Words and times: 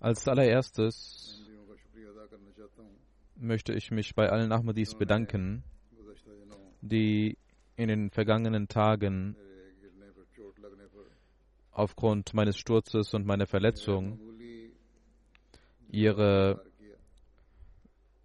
Als 0.00 0.28
allererstes 0.28 1.42
möchte 3.36 3.72
ich 3.72 3.90
mich 3.90 4.14
bei 4.14 4.30
allen 4.30 4.52
Ahmadis 4.52 4.94
bedanken, 4.94 5.64
die 6.80 7.36
in 7.76 7.88
den 7.88 8.10
vergangenen 8.10 8.68
Tagen 8.68 9.36
aufgrund 11.72 12.32
meines 12.34 12.56
Sturzes 12.56 13.12
und 13.14 13.26
meiner 13.26 13.46
Verletzung 13.46 14.18
ihre 15.90 16.64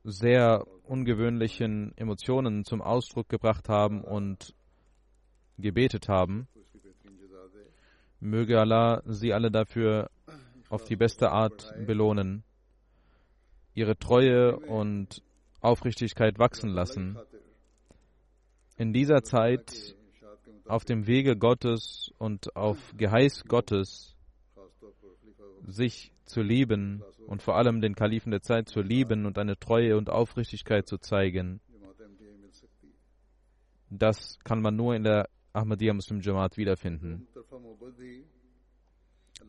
sehr 0.04 0.66
ungewöhnlichen 0.84 1.96
Emotionen 1.98 2.66
zum 2.66 2.82
Ausdruck 2.82 3.30
gebracht 3.30 3.70
haben 3.70 4.02
und 4.04 4.56
gebetet 5.58 6.08
haben. 6.08 6.48
Möge 8.22 8.60
Allah 8.60 9.02
sie 9.06 9.34
alle 9.34 9.50
dafür 9.50 10.12
auf 10.70 10.86
die 10.86 10.96
beste 10.96 11.32
Art 11.32 11.74
belohnen, 11.86 12.44
ihre 13.74 13.98
Treue 13.98 14.58
und 14.58 15.24
Aufrichtigkeit 15.60 16.38
wachsen 16.38 16.70
lassen. 16.70 17.18
In 18.78 18.94
dieser 18.94 19.24
Zeit 19.24 19.96
auf 20.66 20.86
dem 20.86 21.08
Wege 21.08 21.36
Gottes 21.36 22.12
und 22.20 22.56
auf 22.56 22.78
Geheiß 22.96 23.46
Gottes 23.46 24.16
sich 25.66 26.12
zu 26.26 26.42
lieben 26.42 27.04
und 27.28 27.42
vor 27.42 27.58
allem 27.58 27.82
den 27.82 27.96
Kalifen 27.96 28.32
der 28.32 28.42
Zeit 28.42 28.70
zu 28.70 28.82
lieben 28.82 29.26
und 29.26 29.40
eine 29.40 29.58
Treue 29.58 29.98
und 29.98 30.10
Aufrichtigkeit 30.12 30.88
zu 30.88 31.00
zeigen. 31.00 31.60
Das 33.90 34.38
kann 34.44 34.62
man 34.62 34.76
nur 34.76 34.96
in 34.96 35.04
der 35.04 35.28
Ahmadiyya 35.54 35.94
Muslim 35.94 36.22
Jamaat 36.22 36.58
wiederfinden. 36.58 37.28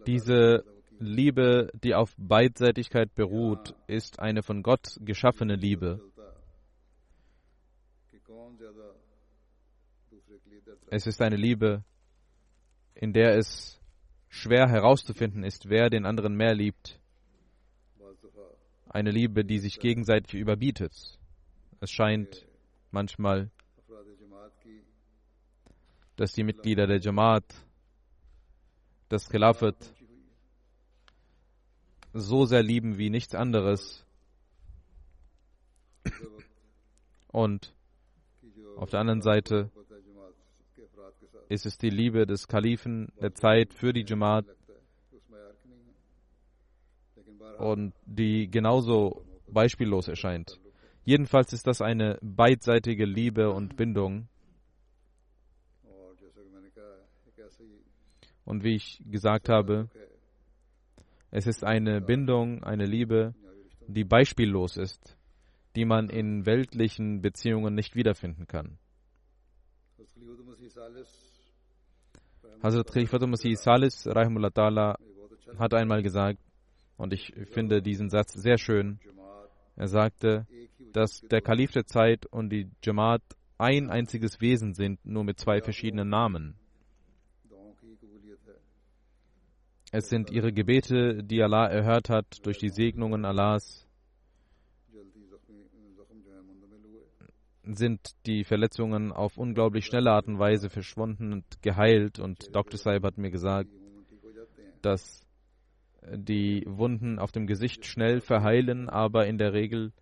Diese 0.06 0.64
Liebe, 0.98 1.70
die 1.82 1.94
auf 1.94 2.14
Beidseitigkeit 2.16 3.14
beruht, 3.14 3.74
ist 3.86 4.20
eine 4.20 4.42
von 4.42 4.62
Gott 4.62 4.98
geschaffene 5.00 5.56
Liebe. 5.56 6.00
Es 10.88 11.06
ist 11.06 11.22
eine 11.22 11.36
Liebe, 11.36 11.84
in 12.94 13.12
der 13.12 13.36
es 13.36 13.80
schwer 14.28 14.68
herauszufinden 14.68 15.44
ist, 15.44 15.68
wer 15.68 15.88
den 15.88 16.06
anderen 16.06 16.34
mehr 16.34 16.54
liebt. 16.54 17.00
Eine 18.88 19.10
Liebe, 19.10 19.44
die 19.44 19.58
sich 19.58 19.78
gegenseitig 19.78 20.34
überbietet. 20.34 20.92
Es 21.80 21.90
scheint 21.90 22.46
manchmal 22.90 23.50
dass 26.22 26.34
die 26.34 26.44
Mitglieder 26.44 26.86
der 26.86 27.00
Jamaat, 27.00 27.42
das 29.08 29.28
Khilafat, 29.28 29.74
so 32.12 32.44
sehr 32.44 32.62
lieben 32.62 32.96
wie 32.96 33.10
nichts 33.10 33.34
anderes. 33.34 34.06
Und 37.26 37.74
auf 38.76 38.88
der 38.90 39.00
anderen 39.00 39.20
Seite 39.20 39.72
ist 41.48 41.66
es 41.66 41.76
die 41.76 41.90
Liebe 41.90 42.24
des 42.24 42.46
Kalifen 42.46 43.10
der 43.20 43.34
Zeit 43.34 43.74
für 43.74 43.92
die 43.92 44.04
Jamaat 44.06 44.46
und 47.58 47.94
die 48.06 48.48
genauso 48.48 49.24
beispiellos 49.48 50.06
erscheint. 50.06 50.60
Jedenfalls 51.02 51.52
ist 51.52 51.66
das 51.66 51.82
eine 51.82 52.20
beidseitige 52.22 53.06
Liebe 53.06 53.50
und 53.50 53.74
Bindung. 53.76 54.28
Und 58.44 58.64
wie 58.64 58.74
ich 58.74 59.02
gesagt 59.10 59.48
habe, 59.48 59.88
es 61.30 61.46
ist 61.46 61.64
eine 61.64 62.00
Bindung, 62.00 62.62
eine 62.62 62.84
Liebe, 62.84 63.34
die 63.86 64.04
beispiellos 64.04 64.76
ist, 64.76 65.16
die 65.76 65.84
man 65.84 66.08
in 66.08 66.44
weltlichen 66.46 67.22
Beziehungen 67.22 67.74
nicht 67.74 67.94
wiederfinden 67.94 68.46
kann. 68.46 68.78
Hazrat 72.62 72.92
Khalifatul 72.92 73.28
Masih 73.28 73.56
Salis 73.56 74.06
hat 74.06 75.74
einmal 75.74 76.02
gesagt, 76.02 76.38
und 76.96 77.12
ich 77.12 77.32
finde 77.50 77.82
diesen 77.82 78.08
Satz 78.10 78.34
sehr 78.34 78.58
schön, 78.58 79.00
er 79.74 79.88
sagte, 79.88 80.46
dass 80.92 81.20
der 81.22 81.40
Kalif 81.40 81.72
der 81.72 81.86
Zeit 81.86 82.26
und 82.26 82.50
die 82.50 82.70
Jamaat 82.84 83.22
ein 83.58 83.90
einziges 83.90 84.40
Wesen 84.40 84.74
sind, 84.74 85.04
nur 85.04 85.24
mit 85.24 85.38
zwei 85.38 85.60
verschiedenen 85.60 86.08
Namen. 86.08 86.56
Es 89.94 90.08
sind 90.08 90.30
ihre 90.30 90.54
Gebete, 90.54 91.22
die 91.22 91.42
Allah 91.42 91.66
erhört 91.66 92.08
hat 92.08 92.46
durch 92.46 92.56
die 92.56 92.70
Segnungen 92.70 93.26
Allahs. 93.26 93.86
Sind 97.64 98.00
die 98.24 98.42
Verletzungen 98.44 99.12
auf 99.12 99.36
unglaublich 99.36 99.84
schnelle 99.84 100.12
Art 100.12 100.28
und 100.28 100.38
Weise 100.38 100.70
verschwunden 100.70 101.34
und 101.34 101.44
geheilt? 101.60 102.18
Und 102.18 102.56
Dr. 102.56 102.78
Saib 102.78 103.04
hat 103.04 103.18
mir 103.18 103.30
gesagt, 103.30 103.68
dass 104.80 105.26
die 106.10 106.64
Wunden 106.66 107.18
auf 107.18 107.30
dem 107.30 107.46
Gesicht 107.46 107.84
schnell 107.84 108.22
verheilen, 108.22 108.88
aber 108.88 109.26
in 109.26 109.36
der 109.36 109.52
Regel, 109.52 109.92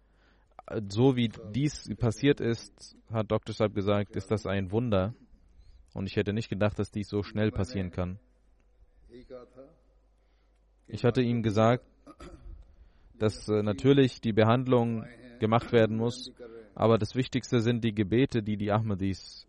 so 0.89 1.17
wie 1.17 1.33
dies 1.53 1.93
passiert 1.99 2.41
ist, 2.41 2.97
hat 3.11 3.33
Dr. 3.33 3.53
Saib 3.53 3.75
gesagt, 3.75 4.15
ist 4.15 4.31
das 4.31 4.47
ein 4.47 4.71
Wunder. 4.71 5.17
Und 5.95 6.07
ich 6.07 6.15
hätte 6.15 6.33
nicht 6.33 6.49
gedacht, 6.49 6.79
dass 6.79 6.93
dies 6.93 7.09
so 7.09 7.25
schnell 7.25 7.51
passieren 7.51 7.91
kann. 7.91 8.21
Ich 10.93 11.05
hatte 11.05 11.23
ihm 11.23 11.43
gesagt, 11.43 11.85
dass 13.19 13.49
äh, 13.49 13.63
natürlich 13.63 14.21
die 14.21 14.33
Behandlung 14.33 15.05
gemacht 15.39 15.73
werden 15.73 15.97
muss, 15.97 16.33
aber 16.75 16.99
das 16.99 17.15
Wichtigste 17.15 17.61
sind 17.61 17.85
die 17.85 17.95
Gebete, 17.95 18.43
die 18.43 18.57
die 18.57 18.73
Ahmadis 18.73 19.47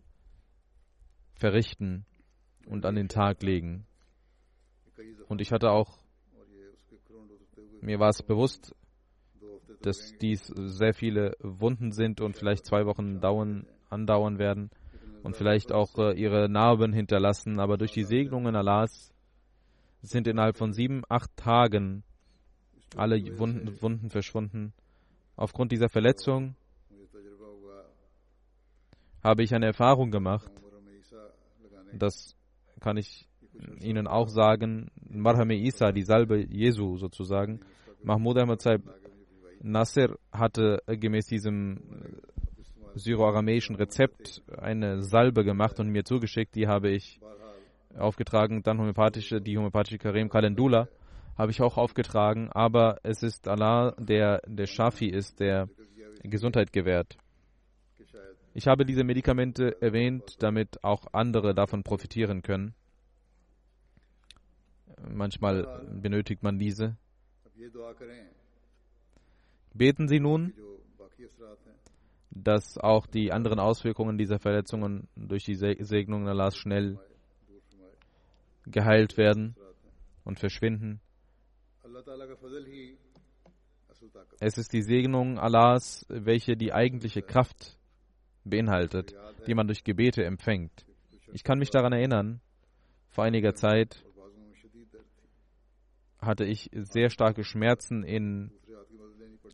verrichten 1.33 2.05
und 2.67 2.85
an 2.85 2.95
den 2.95 3.07
Tag 3.07 3.41
legen. 3.41 3.88
Und 5.27 5.41
ich 5.41 5.51
hatte 5.51 5.71
auch, 5.71 5.97
mir 7.81 7.99
war 7.99 8.09
es 8.09 8.21
bewusst, 8.21 8.75
dass 9.81 10.13
dies 10.21 10.45
sehr 10.45 10.94
viele 10.94 11.35
Wunden 11.39 11.91
sind 11.91 12.21
und 12.21 12.37
vielleicht 12.37 12.65
zwei 12.65 12.85
Wochen 12.85 13.19
dauern, 13.19 13.65
andauern 13.89 14.37
werden 14.37 14.69
und 15.23 15.35
vielleicht 15.35 15.71
auch 15.71 15.97
äh, 15.97 16.13
ihre 16.13 16.49
Narben 16.49 16.94
hinterlassen, 16.94 17.59
aber 17.59 17.77
durch 17.77 17.91
die 17.91 18.03
Segnungen 18.03 18.55
Allahs 18.55 19.10
sind 20.01 20.27
innerhalb 20.27 20.57
von 20.57 20.74
sieben, 20.74 21.03
acht 21.09 21.36
Tagen 21.36 22.03
alle 22.95 23.18
Wunden, 23.38 23.81
Wunden 23.81 24.09
verschwunden. 24.09 24.74
Aufgrund 25.36 25.71
dieser 25.71 25.89
Verletzung 25.89 26.56
habe 29.24 29.44
ich 29.44 29.53
eine 29.53 29.68
Erfahrung 29.68 30.12
gemacht. 30.12 30.51
Das 31.94 32.36
kann 32.80 32.98
ich 32.98 33.27
Ihnen 33.80 34.07
auch 34.07 34.27
sagen. 34.27 34.89
Marhame 35.09 35.56
Isa, 35.56 35.92
die 35.92 36.04
Salbe 36.04 36.45
Jesu 36.50 36.97
sozusagen. 36.97 37.62
Mahmoud 38.04 38.38
Ahmad 38.38 38.62
Saib 38.62 38.81
Nasser 39.62 40.18
hatte 40.31 40.81
gemäß 40.88 41.27
diesem 41.27 41.77
äh, 41.77 42.97
syroaramäischen 42.97 43.75
Rezept 43.75 44.42
eine 44.57 45.04
Salbe 45.04 45.44
gemacht 45.44 45.80
und 45.80 45.89
mir 45.89 46.04
zugeschickt. 46.04 46.56
Die 46.56 46.68
habe 46.68 46.89
ich 46.89 47.19
aufgetragen, 47.97 48.63
dann 48.63 48.79
homöopathische, 48.79 49.41
die 49.41 49.57
homöopathische 49.57 49.97
Karem 49.97 50.29
Kalendula 50.29 50.88
habe 51.38 51.51
ich 51.51 51.61
auch 51.61 51.77
aufgetragen, 51.77 52.49
aber 52.51 52.99
es 53.03 53.23
ist 53.23 53.47
Allah, 53.47 53.95
der 53.97 54.41
der 54.45 54.67
Shafi 54.67 55.07
ist, 55.07 55.39
der 55.39 55.69
Gesundheit 56.23 56.71
gewährt. 56.71 57.17
Ich 58.53 58.67
habe 58.67 58.85
diese 58.85 59.03
Medikamente 59.03 59.81
erwähnt, 59.81 60.35
damit 60.39 60.83
auch 60.83 61.07
andere 61.13 61.55
davon 61.55 61.83
profitieren 61.83 62.41
können. 62.41 62.75
Manchmal 65.09 65.87
benötigt 65.89 66.44
man 66.44 66.59
diese. 66.59 66.97
Beten 69.73 70.07
Sie 70.07 70.19
nun, 70.19 70.53
dass 72.29 72.77
auch 72.77 73.07
die 73.07 73.31
anderen 73.31 73.59
Auswirkungen 73.59 74.17
dieser 74.17 74.39
Verletzungen 74.39 75.07
durch 75.15 75.45
die 75.45 75.55
Segnung 75.55 76.27
Allahs 76.27 76.57
schnell 76.57 76.99
geheilt 78.65 79.17
werden 79.17 79.55
und 80.23 80.39
verschwinden. 80.39 81.01
Es 84.39 84.57
ist 84.57 84.73
die 84.73 84.81
Segnung 84.81 85.39
Allahs, 85.39 86.05
welche 86.09 86.55
die 86.55 86.73
eigentliche 86.73 87.21
Kraft 87.21 87.77
beinhaltet, 88.43 89.15
die 89.47 89.53
man 89.53 89.67
durch 89.67 89.83
Gebete 89.83 90.23
empfängt. 90.23 90.85
Ich 91.33 91.43
kann 91.43 91.59
mich 91.59 91.69
daran 91.69 91.93
erinnern, 91.93 92.41
vor 93.09 93.23
einiger 93.23 93.53
Zeit 93.53 94.03
hatte 96.19 96.45
ich 96.45 96.69
sehr 96.73 97.09
starke 97.09 97.43
Schmerzen 97.43 98.03
in, 98.03 98.51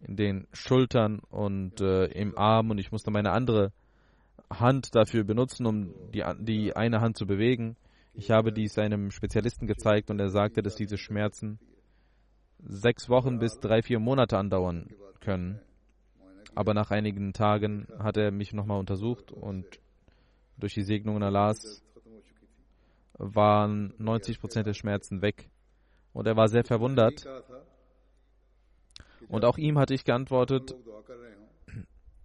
in 0.01 0.15
den 0.15 0.47
Schultern 0.51 1.19
und 1.19 1.79
äh, 1.81 2.05
im 2.07 2.37
Arm 2.37 2.69
und 2.71 2.77
ich 2.77 2.91
musste 2.91 3.09
meine 3.09 3.31
andere 3.31 3.71
Hand 4.49 4.95
dafür 4.95 5.23
benutzen, 5.23 5.65
um 5.65 5.93
die, 6.11 6.23
die 6.39 6.75
eine 6.75 7.01
Hand 7.01 7.17
zu 7.17 7.25
bewegen. 7.25 7.77
Ich 8.19 8.31
habe 8.31 8.51
dies 8.51 8.79
einem 8.79 9.11
Spezialisten 9.11 9.67
gezeigt 9.67 10.09
und 10.09 10.19
er 10.19 10.29
sagte, 10.29 10.63
dass 10.63 10.73
diese 10.73 10.97
Schmerzen 10.97 11.59
sechs 12.57 13.09
Wochen 13.09 13.37
bis 13.37 13.59
drei, 13.59 13.83
vier 13.83 13.99
Monate 13.99 14.39
andauern 14.39 14.89
können. 15.19 15.61
Aber 16.55 16.73
nach 16.73 16.89
einigen 16.89 17.31
Tagen 17.33 17.87
hat 17.99 18.17
er 18.17 18.31
mich 18.31 18.53
nochmal 18.53 18.79
untersucht 18.79 19.31
und 19.31 19.65
durch 20.57 20.73
die 20.73 20.81
Segnungen 20.81 21.21
Allahs 21.21 21.83
waren 23.19 23.93
90 23.99 24.39
Prozent 24.39 24.65
der 24.65 24.73
Schmerzen 24.73 25.21
weg. 25.21 25.51
Und 26.11 26.25
er 26.25 26.35
war 26.35 26.47
sehr 26.47 26.63
verwundert. 26.63 27.23
Und 29.27 29.45
auch 29.45 29.59
ihm 29.59 29.77
hatte 29.77 29.93
ich 29.93 30.05
geantwortet, 30.05 30.75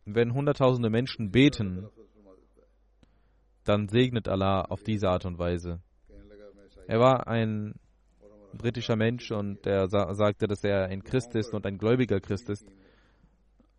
wenn 0.06 0.32
Hunderttausende 0.32 0.88
Menschen 0.88 1.30
beten, 1.30 1.86
dann 3.64 3.88
segnet 3.88 4.28
Allah 4.28 4.62
auf 4.62 4.82
diese 4.82 5.08
Art 5.08 5.24
und 5.24 5.38
Weise. 5.38 5.80
Er 6.86 6.98
war 6.98 7.26
ein 7.28 7.74
britischer 8.52 8.96
Mensch 8.96 9.30
und 9.30 9.66
er 9.66 9.88
sa 9.88 10.12
sagte, 10.14 10.46
dass 10.46 10.64
er 10.64 10.86
ein 10.86 11.02
Christ 11.02 11.34
ist 11.34 11.54
und 11.54 11.66
ein 11.66 11.78
gläubiger 11.78 12.20
Christ 12.20 12.50
ist 12.50 12.66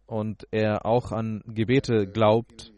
und 0.08 0.48
er 0.52 0.86
auch 0.86 1.12
an 1.12 1.44
Gebete 1.46 2.08
glaubt 2.08 2.74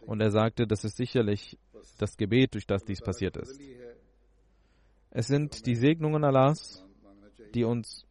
und 0.00 0.20
er 0.20 0.30
sagte, 0.30 0.66
das 0.66 0.84
ist 0.84 0.96
sicherlich 0.96 1.58
das 1.98 2.16
Gebet, 2.16 2.54
durch 2.54 2.66
das 2.66 2.84
dies 2.84 3.00
passiert 3.00 3.36
ist. 3.36 3.60
Es 5.10 5.26
sind 5.26 5.66
die 5.66 5.76
Segnungen 5.76 6.24
Allahs, 6.24 6.84
die 7.54 7.64
uns, 7.64 8.06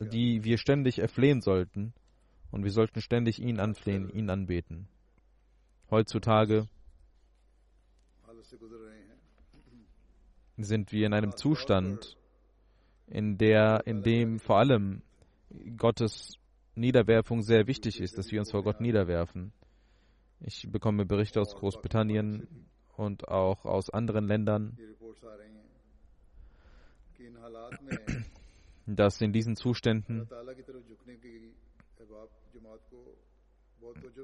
die 0.00 0.44
wir 0.44 0.58
ständig 0.58 0.98
erflehen 0.98 1.40
sollten 1.40 1.92
und 2.50 2.64
wir 2.64 2.70
sollten 2.70 3.00
ständig 3.00 3.38
ihn 3.40 3.60
anflehen, 3.60 4.08
ihn 4.10 4.30
anbeten. 4.30 4.88
Heutzutage 5.90 6.66
sind 10.56 10.92
wir 10.92 11.06
in 11.06 11.12
einem 11.12 11.36
Zustand, 11.36 12.16
in, 13.06 13.38
der, 13.38 13.86
in 13.86 14.02
dem 14.02 14.38
vor 14.38 14.58
allem 14.58 15.02
Gottes 15.76 16.38
Niederwerfung 16.74 17.42
sehr 17.42 17.66
wichtig 17.66 18.00
ist, 18.00 18.18
dass 18.18 18.30
wir 18.30 18.40
uns 18.40 18.50
vor 18.50 18.62
Gott 18.62 18.80
niederwerfen. 18.80 19.52
Ich 20.40 20.70
bekomme 20.70 21.06
Berichte 21.06 21.40
aus 21.40 21.54
Großbritannien 21.54 22.46
und 22.96 23.28
auch 23.28 23.64
aus 23.64 23.90
anderen 23.90 24.26
Ländern, 24.26 24.76
dass 28.86 29.20
in 29.20 29.32
diesen 29.32 29.56
Zuständen 29.56 30.28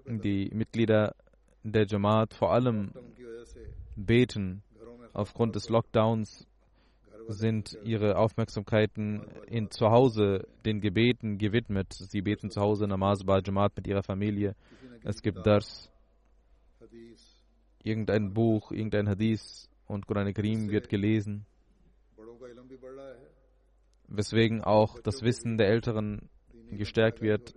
die 0.07 0.51
Mitglieder 0.53 1.15
der 1.63 1.87
Jamaat 1.87 2.35
vor 2.35 2.53
allem 2.53 2.93
beten. 3.97 4.63
Aufgrund 5.13 5.57
des 5.57 5.69
Lockdowns 5.69 6.47
sind 7.29 7.79
ihre 7.85 8.17
Aufmerksamkeiten 8.17 9.23
in, 9.47 9.71
zu 9.71 9.91
Hause 9.91 10.47
den 10.65 10.81
Gebeten 10.81 11.39
gewidmet. 11.39 11.93
Sie 11.93 12.23
beten 12.23 12.51
zu 12.51 12.61
Hause 12.61 12.87
Namaz 12.87 13.25
bei 13.25 13.41
Jamaat 13.45 13.77
mit 13.77 13.87
ihrer 13.87 14.03
Familie. 14.03 14.55
Es 15.05 15.23
gibt 15.23 15.47
das, 15.47 15.91
irgendein 17.83 18.33
Buch, 18.33 18.73
irgendein 18.73 19.09
Hadith 19.09 19.69
und 19.87 20.07
Quran 20.07 20.33
Karim 20.33 20.71
wird 20.71 20.89
gelesen. 20.89 21.47
Weswegen 24.09 24.63
auch 24.63 24.99
das 25.01 25.23
Wissen 25.23 25.57
der 25.59 25.69
Älteren 25.69 26.29
gestärkt 26.71 27.21
wird, 27.21 27.55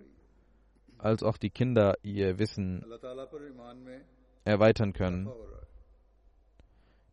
als 0.98 1.22
auch 1.22 1.36
die 1.36 1.50
Kinder 1.50 1.96
ihr 2.02 2.38
Wissen 2.38 2.84
erweitern 4.44 4.92
können 4.92 5.28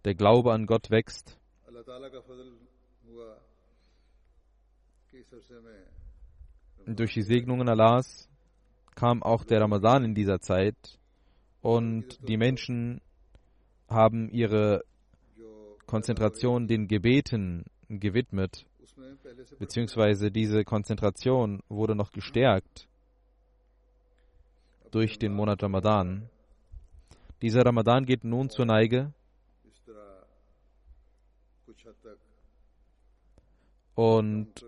der 0.05 0.15
Glaube 0.15 0.53
an 0.53 0.65
Gott 0.65 0.89
wächst. 0.89 1.37
Durch 6.85 7.13
die 7.13 7.21
Segnungen 7.21 7.69
Allahs 7.69 8.29
kam 8.95 9.23
auch 9.23 9.45
der 9.45 9.61
Ramadan 9.61 10.03
in 10.03 10.15
dieser 10.15 10.39
Zeit 10.39 10.99
und 11.61 12.27
die 12.27 12.37
Menschen 12.37 13.01
haben 13.87 14.29
ihre 14.29 14.83
Konzentration 15.85 16.67
den 16.67 16.87
Gebeten 16.87 17.65
gewidmet, 17.87 18.65
beziehungsweise 19.59 20.31
diese 20.31 20.63
Konzentration 20.63 21.61
wurde 21.69 21.95
noch 21.95 22.11
gestärkt 22.11 22.87
durch 24.91 25.17
den 25.17 25.33
Monat 25.33 25.63
Ramadan. 25.63 26.29
Dieser 27.41 27.65
Ramadan 27.65 28.05
geht 28.05 28.23
nun 28.23 28.49
zur 28.49 28.65
Neige 28.65 29.13
und 33.95 34.65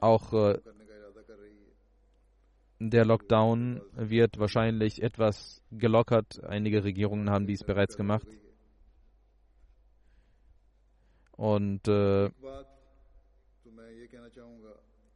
auch 0.00 0.32
äh, 0.32 0.58
der 2.80 3.04
Lockdown 3.04 3.80
wird 3.92 4.38
wahrscheinlich 4.38 5.02
etwas 5.02 5.62
gelockert. 5.70 6.42
Einige 6.44 6.82
Regierungen 6.82 7.30
haben 7.30 7.46
dies 7.46 7.62
bereits 7.62 7.96
gemacht. 7.96 8.26
Und 11.36 11.86
äh, 11.88 12.30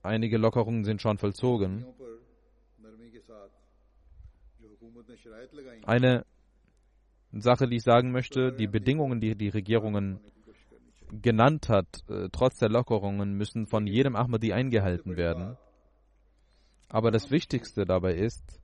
einige 0.02 0.38
Lockerungen 0.38 0.84
sind 0.84 1.02
schon 1.02 1.18
vollzogen. 1.18 1.84
Eine 5.82 6.24
Sache, 7.32 7.68
die 7.68 7.76
ich 7.76 7.82
sagen 7.82 8.12
möchte, 8.12 8.52
die 8.52 8.68
Bedingungen, 8.68 9.20
die 9.20 9.34
die 9.34 9.48
Regierungen 9.48 10.20
genannt 11.10 11.68
hat, 11.68 12.04
äh, 12.08 12.28
trotz 12.32 12.58
der 12.58 12.68
Lockerungen, 12.68 13.34
müssen 13.34 13.66
von 13.66 13.86
jedem 13.86 14.16
Ahmadi 14.16 14.52
eingehalten 14.52 15.16
werden. 15.16 15.56
Aber 16.88 17.10
das 17.10 17.30
Wichtigste 17.30 17.84
dabei 17.84 18.14
ist, 18.14 18.60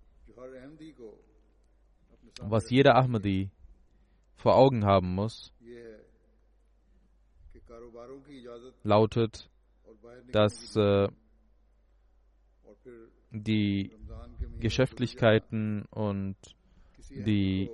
was 2.40 2.70
jeder 2.70 2.96
Ahmadi 2.96 3.50
vor 4.36 4.56
Augen 4.56 4.84
haben 4.84 5.14
muss, 5.14 5.52
lautet, 8.82 9.48
dass 10.32 10.76
äh, 10.76 11.08
die 13.30 13.92
Geschäftlichkeiten 14.60 15.84
und 15.90 16.36
die 17.10 17.70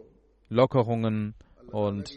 Lockerungen 0.48 1.34
und 1.72 2.10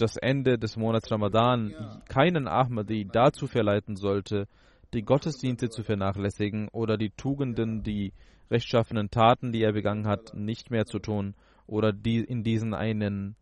das 0.00 0.16
Ende 0.16 0.58
des 0.58 0.76
Monats 0.76 1.10
Ramadan 1.10 2.02
keinen 2.08 2.48
Ahmadi 2.48 3.06
dazu 3.10 3.46
verleiten 3.46 3.96
sollte, 3.96 4.46
die 4.94 5.02
Gottesdienste 5.02 5.68
zu 5.68 5.82
vernachlässigen 5.82 6.68
oder 6.68 6.96
die 6.96 7.10
Tugenden, 7.10 7.82
die 7.82 8.12
rechtschaffenen 8.50 9.10
Taten, 9.10 9.52
die 9.52 9.62
er 9.62 9.72
begangen 9.72 10.06
hat, 10.06 10.34
nicht 10.34 10.70
mehr 10.70 10.86
zu 10.86 10.98
tun 10.98 11.34
oder 11.66 11.92
die 11.92 12.18
in 12.18 12.42
diesen 12.42 12.74
einen 12.74 13.36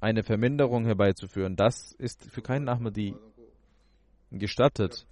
eine 0.00 0.24
Verminderung 0.24 0.84
herbeizuführen. 0.84 1.56
Das 1.56 1.92
ist 1.92 2.24
für 2.30 2.42
keinen 2.42 2.68
Ahmadi 2.68 3.14
gestattet. 4.32 5.06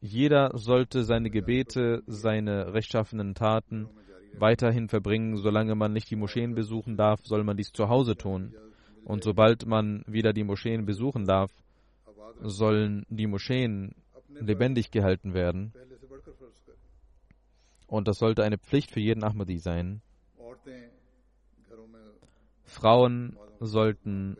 Jeder 0.00 0.50
sollte 0.54 1.04
seine 1.04 1.30
Gebete, 1.30 2.02
seine 2.06 2.74
rechtschaffenen 2.74 3.34
Taten, 3.34 3.88
weiterhin 4.32 4.88
verbringen. 4.88 5.36
Solange 5.36 5.74
man 5.74 5.92
nicht 5.92 6.10
die 6.10 6.16
Moscheen 6.16 6.54
besuchen 6.54 6.96
darf, 6.96 7.20
soll 7.24 7.44
man 7.44 7.56
dies 7.56 7.72
zu 7.72 7.88
Hause 7.88 8.16
tun. 8.16 8.54
Und 9.04 9.24
sobald 9.24 9.66
man 9.66 10.04
wieder 10.06 10.32
die 10.32 10.44
Moscheen 10.44 10.84
besuchen 10.84 11.26
darf, 11.26 11.52
sollen 12.40 13.06
die 13.08 13.26
Moscheen 13.26 13.94
lebendig 14.28 14.90
gehalten 14.90 15.34
werden. 15.34 15.72
Und 17.86 18.06
das 18.06 18.18
sollte 18.18 18.44
eine 18.44 18.58
Pflicht 18.58 18.90
für 18.90 19.00
jeden 19.00 19.24
Ahmadi 19.24 19.58
sein. 19.58 20.02
Frauen 22.64 23.36
sollten 23.60 24.36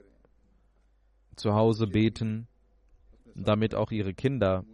zu 1.35 1.55
Hause 1.55 1.87
beten, 1.87 2.47
damit 3.35 3.75
auch 3.75 3.91
ihre 3.91 4.13
Kinder 4.13 4.65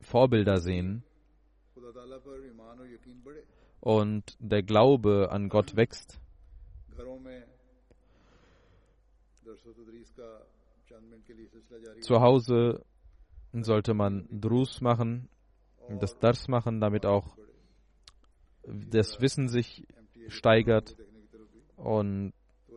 Vorbilder 0.00 0.58
sehen 0.58 1.04
und 3.80 4.36
der 4.38 4.62
Glaube 4.62 5.30
an 5.30 5.48
Gott 5.48 5.76
wächst. 5.76 6.20
Zu 12.00 12.20
Hause 12.20 12.84
sollte 13.52 13.94
man 13.94 14.28
Drus 14.30 14.80
machen, 14.80 15.28
das 16.00 16.18
Dars 16.18 16.48
machen, 16.48 16.80
damit 16.80 17.06
auch 17.06 17.36
das 18.66 19.20
Wissen 19.20 19.48
sich 19.48 19.86
steigert. 20.28 20.96
Und 21.76 22.32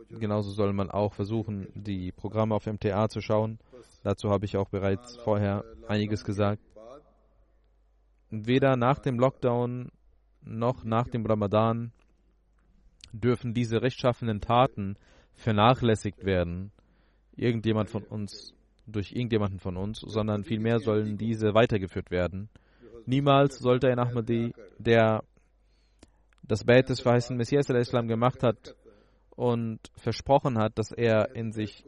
genauso 0.08 0.50
soll 0.50 0.72
man 0.72 0.90
auch 0.90 1.14
versuchen, 1.14 1.68
die 1.74 2.10
Programme 2.10 2.54
auf 2.54 2.66
MTA 2.66 3.08
zu 3.08 3.20
schauen. 3.20 3.58
Dazu 4.02 4.30
habe 4.30 4.44
ich 4.44 4.56
auch 4.56 4.68
bereits 4.68 5.16
vorher 5.16 5.64
einiges 5.86 6.24
gesagt. 6.24 6.62
Weder 8.44 8.76
nach 8.76 8.98
dem 8.98 9.18
Lockdown 9.18 9.90
noch 10.42 10.84
nach 10.84 11.08
dem 11.08 11.24
Ramadan 11.24 11.92
dürfen 13.12 13.54
diese 13.54 13.82
rechtschaffenen 13.82 14.40
Taten 14.40 14.96
vernachlässigt 15.34 16.24
werden. 16.24 16.72
Irgendjemand 17.36 17.88
von 17.88 18.04
uns, 18.04 18.54
durch 18.86 19.12
irgendjemanden 19.12 19.58
von 19.58 19.76
uns, 19.76 20.00
sondern 20.00 20.44
vielmehr 20.44 20.78
sollen 20.78 21.16
diese 21.16 21.54
weitergeführt 21.54 22.10
werden. 22.10 22.48
Niemals 23.06 23.58
sollte 23.58 23.88
ein 23.88 23.98
Ahmadi, 23.98 24.52
der 24.78 25.22
das 26.42 26.64
Bett 26.64 26.88
des 26.88 27.00
verheißten 27.00 27.36
Messias 27.36 27.66
der 27.66 27.78
Islam 27.78 28.08
gemacht 28.08 28.42
hat 28.42 28.76
und 29.30 29.80
versprochen 29.96 30.58
hat, 30.58 30.78
dass 30.78 30.92
er 30.92 31.34
in 31.34 31.52
sich 31.52 31.84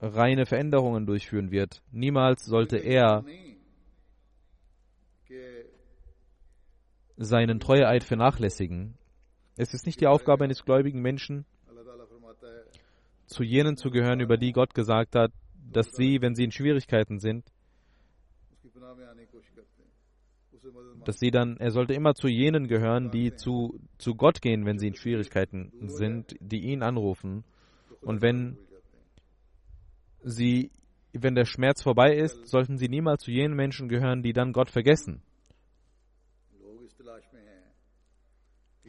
reine 0.00 0.46
Veränderungen 0.46 1.06
durchführen 1.06 1.50
wird, 1.50 1.82
niemals 1.90 2.44
sollte 2.44 2.76
er 2.76 3.24
seinen 7.16 7.60
Treueeid 7.60 8.04
vernachlässigen. 8.04 8.94
Es 9.56 9.74
ist 9.74 9.86
nicht 9.86 10.00
die 10.00 10.06
Aufgabe 10.06 10.44
eines 10.44 10.64
gläubigen 10.64 11.00
Menschen, 11.00 11.44
zu 13.26 13.42
jenen 13.42 13.76
zu 13.76 13.90
gehören, 13.90 14.20
über 14.20 14.36
die 14.36 14.52
Gott 14.52 14.74
gesagt 14.74 15.14
hat, 15.14 15.32
dass 15.72 15.92
sie, 15.92 16.20
wenn 16.20 16.34
sie 16.34 16.44
in 16.44 16.50
Schwierigkeiten 16.50 17.18
sind, 17.18 17.44
dass 21.04 21.18
sie 21.18 21.30
dann, 21.30 21.58
er 21.58 21.70
sollte 21.70 21.94
immer 21.94 22.14
zu 22.14 22.28
jenen 22.28 22.66
gehören, 22.66 23.10
die 23.10 23.34
zu, 23.34 23.78
zu 23.98 24.14
Gott 24.14 24.40
gehen, 24.40 24.64
wenn 24.64 24.78
sie 24.78 24.88
in 24.88 24.94
Schwierigkeiten 24.94 25.70
sind, 25.88 26.34
die 26.40 26.60
ihn 26.60 26.82
anrufen. 26.82 27.44
Und 28.00 28.22
wenn 28.22 28.58
sie, 30.22 30.70
wenn 31.12 31.34
der 31.34 31.44
Schmerz 31.44 31.82
vorbei 31.82 32.16
ist, 32.16 32.46
sollten 32.48 32.78
sie 32.78 32.88
niemals 32.88 33.22
zu 33.22 33.30
jenen 33.30 33.54
Menschen 33.54 33.88
gehören, 33.88 34.22
die 34.22 34.32
dann 34.32 34.52
Gott 34.52 34.70
vergessen. 34.70 35.22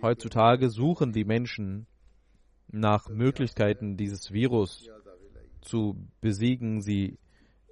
Heutzutage 0.01 0.69
suchen 0.69 1.13
die 1.13 1.25
Menschen 1.25 1.87
nach 2.67 3.09
Möglichkeiten, 3.09 3.97
dieses 3.97 4.31
Virus 4.31 4.89
zu 5.61 5.95
besiegen. 6.21 6.81
Sie 6.81 7.17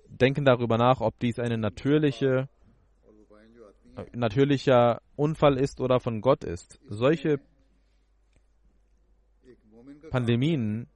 denken 0.07 0.45
darüber 0.45 0.77
nach, 0.77 1.01
ob 1.01 1.19
dies 1.19 1.39
ein 1.39 1.59
natürliche, 1.59 2.49
natürlicher 4.13 5.01
Unfall 5.15 5.57
ist 5.57 5.81
oder 5.81 5.99
von 5.99 6.21
Gott 6.21 6.43
ist. 6.43 6.79
Solche 6.87 7.39
Pandemien 10.09 10.87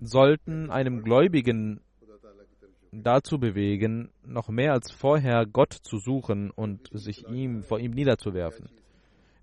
sollten 0.00 0.70
einem 0.70 1.02
Gläubigen 1.02 1.80
dazu 2.92 3.38
bewegen, 3.38 4.10
noch 4.24 4.48
mehr 4.48 4.72
als 4.72 4.90
vorher 4.90 5.46
Gott 5.46 5.72
zu 5.72 5.98
suchen 5.98 6.50
und 6.50 6.88
sich 6.92 7.28
ihm 7.28 7.62
vor 7.62 7.78
ihm 7.78 7.92
niederzuwerfen. 7.92 8.68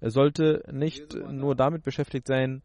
Er 0.04 0.12
sollte 0.12 0.66
nicht 0.70 1.16
nur 1.16 1.56
damit 1.56 1.84
beschäftigt 1.84 2.28
sein, 2.28 2.62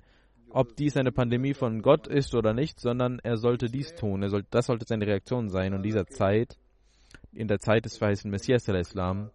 ob 0.50 0.74
dies 0.74 0.96
eine 0.96 1.12
Pandemie 1.12 1.54
von 1.54 1.82
Gott 1.82 2.08
ist 2.08 2.34
oder 2.34 2.52
nicht, 2.52 2.80
sondern 2.80 3.20
er 3.20 3.36
sollte 3.36 3.70
dies 3.70 3.94
tun. 3.94 4.24
Er 4.24 4.28
sollte, 4.28 4.48
das 4.50 4.66
sollte 4.66 4.86
seine 4.88 5.06
Reaktion 5.06 5.48
sein. 5.48 5.72
Und 5.72 5.84
dieser 5.84 6.08
Zeit, 6.08 6.58
in 7.30 7.46
der 7.46 7.60
Zeit 7.60 7.84
des 7.84 7.96
verheißenen 7.96 8.32
Messias 8.32 8.68
al-Islam, 8.68 9.30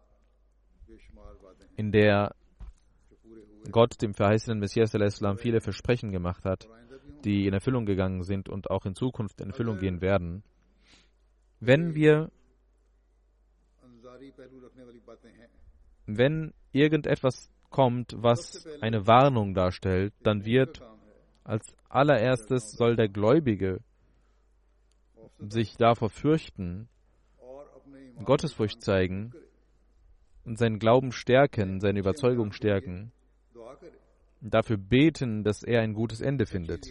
in 1.78 1.94
der 1.94 2.36
Gott 3.72 4.02
dem 4.02 4.14
verheißenen 4.14 4.60
Messias 4.60 4.94
al-Islam 4.94 5.38
viele 5.38 5.62
Versprechen 5.62 6.12
gemacht 6.12 6.44
hat, 6.44 6.68
die 7.24 7.48
in 7.48 7.54
Erfüllung 7.54 7.86
gegangen 7.86 8.24
sind 8.24 8.50
und 8.50 8.70
auch 8.70 8.86
in 8.86 8.96
Zukunft 8.96 9.40
in 9.40 9.52
Erfüllung 9.52 9.78
gehen 9.80 10.02
werden. 10.02 10.44
Wenn 11.62 11.96
wir, 11.96 12.30
wenn 16.06 16.54
irgendetwas 16.74 17.53
kommt, 17.74 18.16
was 18.16 18.66
eine 18.80 19.06
Warnung 19.08 19.54
darstellt, 19.54 20.14
dann 20.24 20.46
wird 20.46 20.82
als 21.44 21.76
allererstes 21.90 22.72
soll 22.72 22.96
der 22.96 23.10
Gläubige 23.10 23.82
sich 25.40 25.76
davor 25.76 26.10
fürchten, 26.10 26.88
Gottesfurcht 28.24 28.82
zeigen 28.82 29.34
und 30.46 30.58
seinen 30.58 30.80
Glauben 30.80 31.12
stärken, 31.12 31.82
seine 31.82 32.00
Überzeugung 32.00 32.54
stärken, 32.54 33.12
dafür 34.40 34.78
beten, 34.78 35.44
dass 35.44 35.64
er 35.64 35.82
ein 35.82 35.94
gutes 35.94 36.22
Ende 36.22 36.46
findet. 36.46 36.88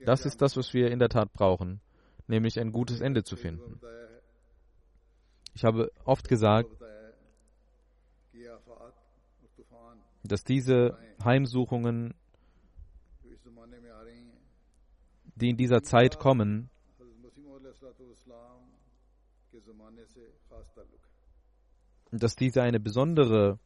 Das 0.00 0.24
ist 0.24 0.40
das, 0.40 0.56
was 0.56 0.72
wir 0.72 0.90
in 0.90 0.98
der 0.98 1.10
Tat 1.10 1.32
brauchen, 1.32 1.80
nämlich 2.26 2.58
ein 2.58 2.72
gutes 2.72 3.00
Ende 3.00 3.22
zu 3.22 3.36
finden. 3.36 3.80
Ich 5.54 5.64
habe 5.64 5.92
oft 6.04 6.28
gesagt, 6.28 6.70
dass 10.26 10.44
diese 10.44 10.98
Heimsuchungen, 11.24 12.14
die 15.36 15.50
in 15.50 15.56
dieser 15.56 15.82
Zeit 15.82 16.18
kommen, 16.18 16.70
dass 22.12 22.36
diese 22.36 22.62
eine 22.62 22.80
besondere 22.80 23.58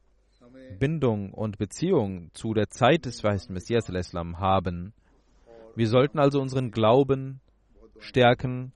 Bindung 0.78 1.32
und 1.32 1.58
Beziehung 1.58 2.30
zu 2.32 2.54
der 2.54 2.68
Zeit 2.70 3.04
des 3.04 3.22
Weißen 3.22 3.52
Messias 3.52 3.88
haben. 3.88 4.92
Wir 5.76 5.88
sollten 5.88 6.18
also 6.18 6.40
unseren 6.40 6.70
Glauben 6.70 7.40
stärken 7.98 8.72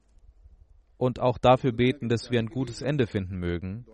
und 0.98 1.20
auch 1.20 1.38
dafür 1.38 1.72
beten, 1.72 2.08
dass 2.08 2.30
wir 2.30 2.38
ein 2.38 2.48
gutes 2.48 2.82
Ende 2.82 3.06
finden 3.06 3.38
mögen. 3.38 3.86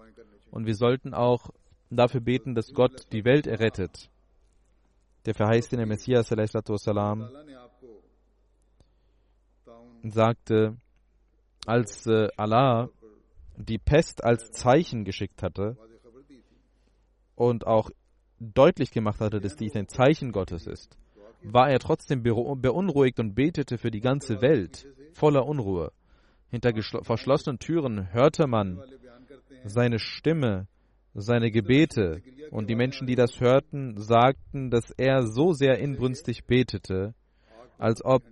Und 0.50 0.66
wir 0.66 0.74
sollten 0.74 1.14
auch 1.14 1.50
und 1.90 1.96
dafür 1.96 2.20
beten, 2.20 2.54
dass 2.54 2.72
Gott 2.72 3.12
die 3.12 3.24
Welt 3.24 3.46
errettet. 3.46 4.08
Der 5.26 5.34
verheißene 5.34 5.84
Messias 5.84 6.30
والسلام, 6.30 7.28
sagte, 10.04 10.76
als 11.66 12.06
äh, 12.06 12.28
Allah 12.36 12.88
die 13.56 13.78
Pest 13.78 14.24
als 14.24 14.50
Zeichen 14.52 15.04
geschickt 15.04 15.42
hatte 15.42 15.76
und 17.34 17.66
auch 17.66 17.90
deutlich 18.38 18.90
gemacht 18.90 19.20
hatte, 19.20 19.40
dass 19.40 19.56
dies 19.56 19.76
ein 19.76 19.88
Zeichen 19.88 20.32
Gottes 20.32 20.66
ist, 20.66 20.96
war 21.42 21.68
er 21.68 21.78
trotzdem 21.78 22.22
beunruhigt 22.22 23.20
und 23.20 23.34
betete 23.34 23.76
für 23.76 23.90
die 23.90 24.00
ganze 24.00 24.40
Welt 24.40 24.86
voller 25.12 25.44
Unruhe. 25.46 25.92
Hinter 26.48 26.72
verschlossenen 27.02 27.58
Türen 27.58 28.12
hörte 28.12 28.46
man 28.46 28.82
seine 29.64 29.98
Stimme 29.98 30.66
seine 31.14 31.50
Gebete, 31.50 32.22
und 32.50 32.68
die 32.68 32.74
Menschen, 32.74 33.06
die 33.06 33.14
das 33.14 33.40
hörten, 33.40 33.96
sagten, 33.98 34.70
dass 34.70 34.90
er 34.90 35.26
so 35.26 35.52
sehr 35.52 35.78
inbrünstig 35.78 36.44
betete, 36.46 37.14
als 37.78 38.04
ob 38.04 38.22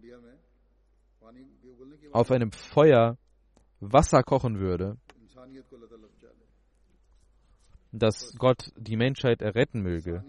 auf 2.12 2.30
einem 2.30 2.52
Feuer 2.52 3.16
Wasser 3.80 4.23
kochen 4.23 4.58
würde, 4.58 4.97
dass 7.92 8.35
Gott 8.37 8.70
die 8.76 8.97
Menschheit 8.97 9.40
erretten 9.40 9.82
möge. 9.82 10.25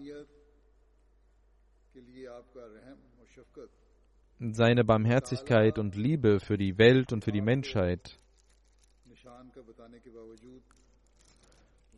Seine 4.38 4.84
Barmherzigkeit 4.84 5.78
und 5.78 5.96
Liebe 5.96 6.40
für 6.40 6.56
die 6.56 6.78
Welt 6.78 7.12
und 7.12 7.24
für 7.24 7.32
die 7.32 7.42
Menschheit. 7.42 8.18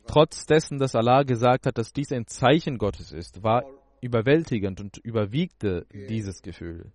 Trotz 0.07 0.45
dessen, 0.45 0.77
dass 0.79 0.95
Allah 0.95 1.23
gesagt 1.23 1.65
hat, 1.65 1.77
dass 1.77 1.93
dies 1.93 2.11
ein 2.11 2.27
Zeichen 2.27 2.77
Gottes 2.77 3.11
ist, 3.11 3.43
war 3.43 3.63
überwältigend 4.01 4.81
und 4.81 4.97
überwiegte 4.97 5.85
dieses 5.91 6.41
Gefühl. 6.41 6.91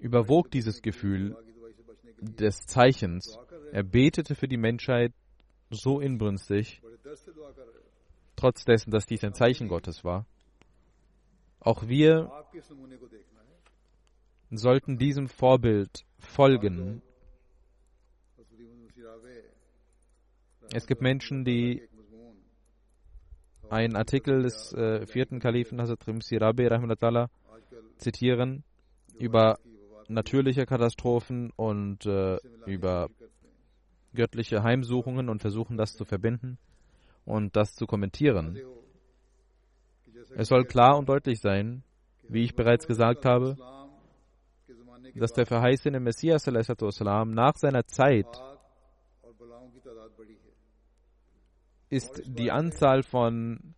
Überwog 0.00 0.50
dieses 0.50 0.82
Gefühl 0.82 1.36
des 2.20 2.66
Zeichens. 2.66 3.38
Er 3.72 3.84
betete 3.84 4.34
für 4.34 4.48
die 4.48 4.56
Menschheit 4.56 5.12
so 5.70 6.00
inbrünstig, 6.00 6.82
trotz 8.36 8.64
dessen, 8.64 8.90
dass 8.90 9.06
dies 9.06 9.24
ein 9.24 9.34
Zeichen 9.34 9.68
Gottes 9.68 10.04
war. 10.04 10.26
Auch 11.60 11.86
wir 11.88 12.30
sollten 14.50 14.98
diesem 14.98 15.28
Vorbild 15.28 16.04
folgen. 16.18 17.02
Es 20.74 20.88
gibt 20.88 21.02
Menschen, 21.02 21.44
die 21.44 21.88
einen 23.70 23.94
Artikel 23.94 24.42
des 24.42 24.72
äh, 24.72 25.06
vierten 25.06 25.38
Kalifen 25.38 25.80
Hazrat 25.80 26.04
Rimsi 26.08 26.36
Rabi 26.36 26.68
zitieren 27.98 28.64
über 29.16 29.60
natürliche 30.08 30.66
Katastrophen 30.66 31.52
und 31.54 32.04
äh, 32.06 32.38
über 32.66 33.08
göttliche 34.14 34.64
Heimsuchungen 34.64 35.28
und 35.28 35.40
versuchen 35.40 35.76
das 35.76 35.94
zu 35.94 36.04
verbinden 36.04 36.58
und 37.24 37.54
das 37.54 37.76
zu 37.76 37.86
kommentieren. 37.86 38.58
Es 40.34 40.48
soll 40.48 40.64
klar 40.64 40.98
und 40.98 41.08
deutlich 41.08 41.38
sein, 41.40 41.84
wie 42.28 42.42
ich 42.42 42.56
bereits 42.56 42.88
gesagt 42.88 43.24
habe, 43.24 43.56
dass 45.14 45.32
der 45.34 45.46
verheißene 45.46 46.00
Messias 46.00 46.46
nach 46.46 47.54
seiner 47.54 47.86
Zeit 47.86 48.26
ist 51.90 52.22
die 52.24 52.50
Anzahl 52.50 53.02
von 53.02 53.74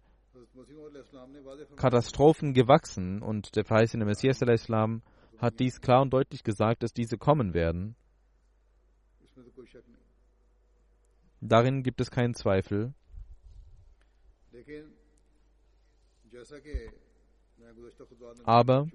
Katastrophen 1.77 2.55
gewachsen 2.55 3.23
und 3.23 3.57
der 3.57 3.65
verheißene 3.65 4.05
Messias 4.05 4.41
hat 4.41 5.61
dies 5.61 5.81
klar 5.81 6.03
und 6.03 6.13
deutlich 6.13 6.43
gesagt, 6.43 6.83
dass 6.83 6.93
diese 6.93 7.19
kommen 7.19 7.55
werden. 7.55 7.97
Darin 11.41 11.83
gibt 11.83 12.01
es 12.01 12.11
keinen 12.11 12.35
Zweifel. 12.35 12.95
Aber, 18.45 18.89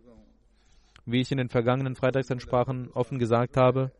wie 1.05 1.21
ich 1.21 1.31
in 1.31 1.37
den 1.37 1.49
vergangenen 1.49 1.95
Freitagsansprachen 1.95 2.91
offen 2.91 3.19
gesagt 3.19 3.57
habe, 3.57 3.91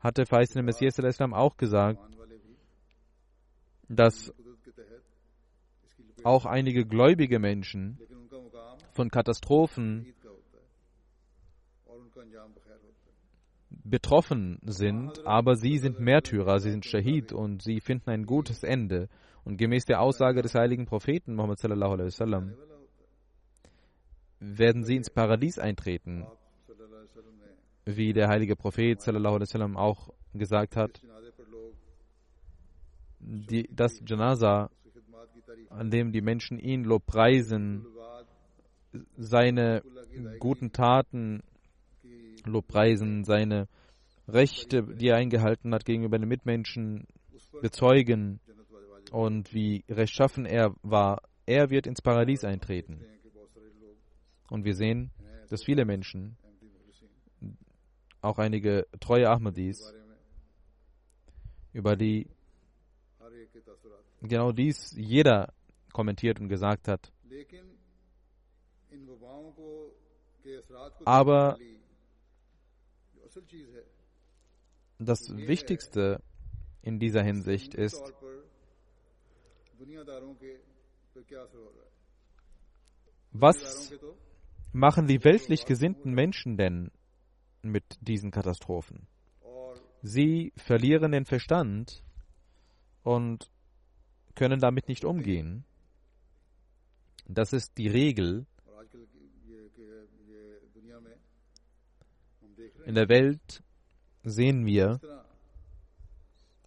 hat 0.00 0.18
der 0.18 0.26
verheißene 0.26 0.62
Messias 0.62 0.98
Islam 0.98 1.32
auch 1.34 1.56
gesagt, 1.56 1.98
dass 3.88 4.32
auch 6.22 6.46
einige 6.46 6.86
gläubige 6.86 7.38
Menschen 7.38 7.98
von 8.92 9.10
Katastrophen 9.10 10.14
betroffen 13.84 14.58
sind, 14.62 15.26
aber 15.26 15.56
sie 15.56 15.78
sind 15.78 16.00
Märtyrer, 16.00 16.58
sie 16.58 16.70
sind 16.70 16.86
Shahid 16.86 17.32
und 17.32 17.62
sie 17.62 17.80
finden 17.80 18.10
ein 18.10 18.24
gutes 18.24 18.62
Ende. 18.62 19.08
Und 19.44 19.58
gemäß 19.58 19.84
der 19.84 20.00
Aussage 20.00 20.40
des 20.40 20.54
heiligen 20.54 20.86
Propheten 20.86 21.34
Muhammad 21.34 21.58
sallallahu 21.58 21.92
alaihi 21.92 22.06
wasallam 22.06 22.54
werden 24.40 24.84
sie 24.84 24.96
ins 24.96 25.10
Paradies 25.10 25.58
eintreten, 25.58 26.26
wie 27.84 28.12
der 28.12 28.28
heilige 28.28 28.56
Prophet 28.56 29.00
sallallahu 29.00 29.34
alaihi 29.34 29.48
wasallam 29.48 29.76
auch 29.76 30.10
gesagt 30.32 30.76
hat. 30.76 31.00
Die, 33.26 33.68
das 33.72 34.02
Janaza, 34.06 34.70
an 35.70 35.90
dem 35.90 36.12
die 36.12 36.20
Menschen 36.20 36.58
ihn 36.58 36.84
lobpreisen, 36.84 37.86
seine 39.16 39.82
guten 40.38 40.72
Taten 40.72 41.42
lobpreisen, 42.44 43.24
seine 43.24 43.66
Rechte, 44.28 44.82
die 44.82 45.08
er 45.08 45.16
eingehalten 45.16 45.74
hat 45.74 45.84
gegenüber 45.84 46.18
den 46.18 46.28
Mitmenschen, 46.28 47.06
bezeugen 47.62 48.40
und 49.10 49.54
wie 49.54 49.84
rechtschaffen 49.88 50.44
er 50.44 50.74
war. 50.82 51.22
Er 51.46 51.70
wird 51.70 51.86
ins 51.86 52.02
Paradies 52.02 52.44
eintreten. 52.44 53.04
Und 54.50 54.64
wir 54.64 54.74
sehen, 54.74 55.10
dass 55.48 55.64
viele 55.64 55.84
Menschen, 55.84 56.36
auch 58.20 58.38
einige 58.38 58.86
treue 59.00 59.28
Ahmadis, 59.28 59.94
über 61.72 61.96
die 61.96 62.28
genau 64.28 64.52
dies 64.52 64.92
jeder 64.96 65.52
kommentiert 65.92 66.40
und 66.40 66.48
gesagt 66.48 66.88
hat. 66.88 67.12
Aber 71.04 71.58
das 74.98 75.36
Wichtigste 75.36 76.22
in 76.82 76.98
dieser 76.98 77.22
Hinsicht 77.22 77.74
ist, 77.74 78.02
was 83.32 83.94
machen 84.72 85.06
die 85.06 85.24
weltlich 85.24 85.64
gesinnten 85.66 86.12
Menschen 86.12 86.56
denn 86.56 86.90
mit 87.62 87.84
diesen 88.00 88.30
Katastrophen? 88.30 89.06
Sie 90.02 90.52
verlieren 90.56 91.12
den 91.12 91.24
Verstand 91.24 92.04
und 93.02 93.50
können 94.34 94.60
damit 94.60 94.88
nicht 94.88 95.04
umgehen. 95.04 95.64
Das 97.26 97.52
ist 97.52 97.78
die 97.78 97.88
Regel 97.88 98.46
In 102.86 102.94
der 102.94 103.08
Welt 103.08 103.62
sehen 104.24 104.66
wir, 104.66 105.00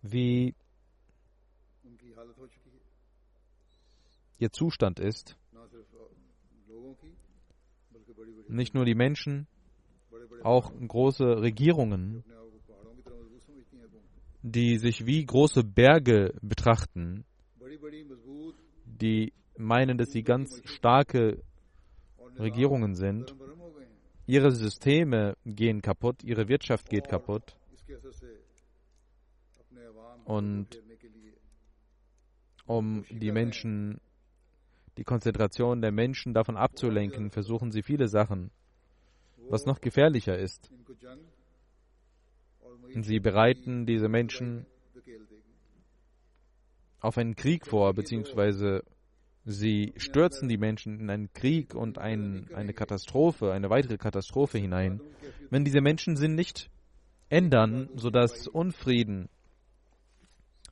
wie 0.02 0.56
ihr 4.40 4.52
Zustand 4.52 5.00
ist. 5.00 5.38
Nicht 8.48 8.74
nur 8.74 8.86
die 8.86 8.96
Menschen, 8.96 9.48
auch 10.44 10.72
große 10.72 11.42
Regierungen, 11.42 12.24
die 14.42 14.78
sich 14.78 15.06
wie 15.06 15.26
große 15.26 15.64
Berge 15.64 16.34
betrachten, 16.42 17.26
die 18.86 19.34
meinen, 19.58 19.98
dass 19.98 20.12
sie 20.12 20.24
ganz 20.24 20.62
starke 20.66 21.42
Regierungen 22.38 22.96
sind 22.96 23.36
Ihre 24.30 24.52
Systeme 24.52 25.38
gehen 25.46 25.82
kaputt, 25.82 26.22
ihre 26.22 26.50
Wirtschaft 26.50 26.90
geht 26.90 27.08
kaputt. 27.08 27.56
Und 30.26 30.68
um 32.66 33.06
die 33.10 33.32
Menschen, 33.32 34.02
die 34.98 35.06
Konzentration 35.06 35.82
der 35.82 35.94
Menschen 35.94 36.34
davon 36.34 36.58
abzulenken, 36.58 37.32
versuchen 37.32 37.72
sie 37.72 37.84
viele 37.84 38.10
Sachen, 38.10 38.52
was 39.48 39.66
noch 39.66 39.80
gefährlicher 39.80 40.38
ist. 40.38 40.70
Sie 43.00 43.20
bereiten 43.22 43.86
diese 43.86 44.10
Menschen 44.10 44.66
auf 47.00 47.18
einen 47.18 47.36
Krieg 47.36 47.66
vor, 47.68 47.94
beziehungsweise 47.94 48.84
sie 49.46 49.94
stürzen 49.98 50.50
die 50.50 50.58
Menschen 50.58 51.00
in 51.00 51.10
einen 51.10 51.34
Krieg 51.34 51.74
und 51.74 51.98
ein, 51.98 52.50
eine 52.54 52.74
Katastrophe, 52.74 53.52
eine 53.52 53.70
weitere 53.70 53.98
Katastrophe 53.98 54.58
hinein. 54.58 55.02
Wenn 55.50 55.64
diese 55.64 55.82
Menschen 55.82 56.18
sind 56.18 56.36
nicht 56.36 56.70
ändern, 57.30 57.90
sodass 57.96 58.48
Unfrieden 58.48 59.30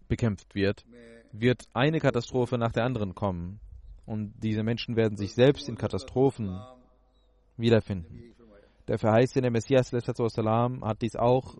bekämpft 0.08 0.56
wird, 0.56 0.86
wird 1.32 1.66
eine 1.74 2.00
Katastrophe 2.00 2.58
nach 2.58 2.72
der 2.72 2.84
anderen 2.84 3.16
kommen. 3.16 3.60
Und 4.06 4.34
diese 4.44 4.64
Menschen 4.64 4.96
werden 4.96 5.18
sich 5.18 5.34
selbst 5.34 5.68
in 5.68 5.78
Katastrophen 5.78 6.60
wiederfinden. 7.58 8.36
Der 8.88 9.00
verheißene 9.00 9.50
Messias 9.50 9.92
hat 9.92 11.02
dies 11.02 11.16
auch 11.16 11.56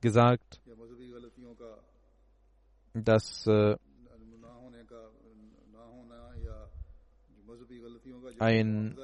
gesagt 0.00 0.60
dass 3.04 3.46
äh, 3.46 3.76
ein 8.38 8.96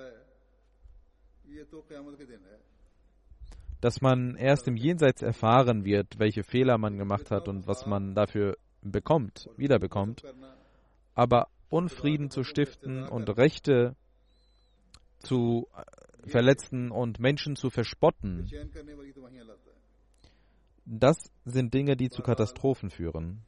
dass 3.81 4.01
man 4.01 4.37
erst 4.37 4.67
im 4.67 4.77
Jenseits 4.77 5.21
erfahren 5.21 5.85
wird, 5.85 6.19
welche 6.19 6.43
Fehler 6.43 6.79
man 6.79 6.97
gemacht 6.97 7.31
hat 7.31 7.49
und 7.49 7.67
was 7.67 7.85
man 7.85 8.15
dafür 8.15 8.57
bekommt, 8.81 9.51
wiederbekommt. 9.59 10.23
Aber 11.15 11.49
Unfrieden 11.69 12.31
zu 12.31 12.45
stiften 12.45 13.07
und 13.07 13.29
Rechte 13.37 13.95
zu 15.19 15.69
äh, 15.77 16.29
verletzen 16.29 16.91
und 16.91 17.19
Menschen 17.19 17.57
zu 17.57 17.69
verspotten, 17.69 18.49
das 20.87 21.17
sind 21.45 21.75
Dinge, 21.75 21.97
die 21.97 22.11
zu 22.11 22.23
Katastrophen 22.23 22.91
führen. 22.91 23.43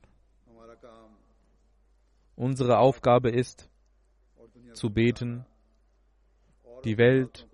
Unsere 2.36 2.78
Aufgabe 2.78 3.30
ist, 3.30 3.70
zu 4.74 4.90
beten, 4.90 5.46
die 6.84 6.98
Welt 6.98 7.48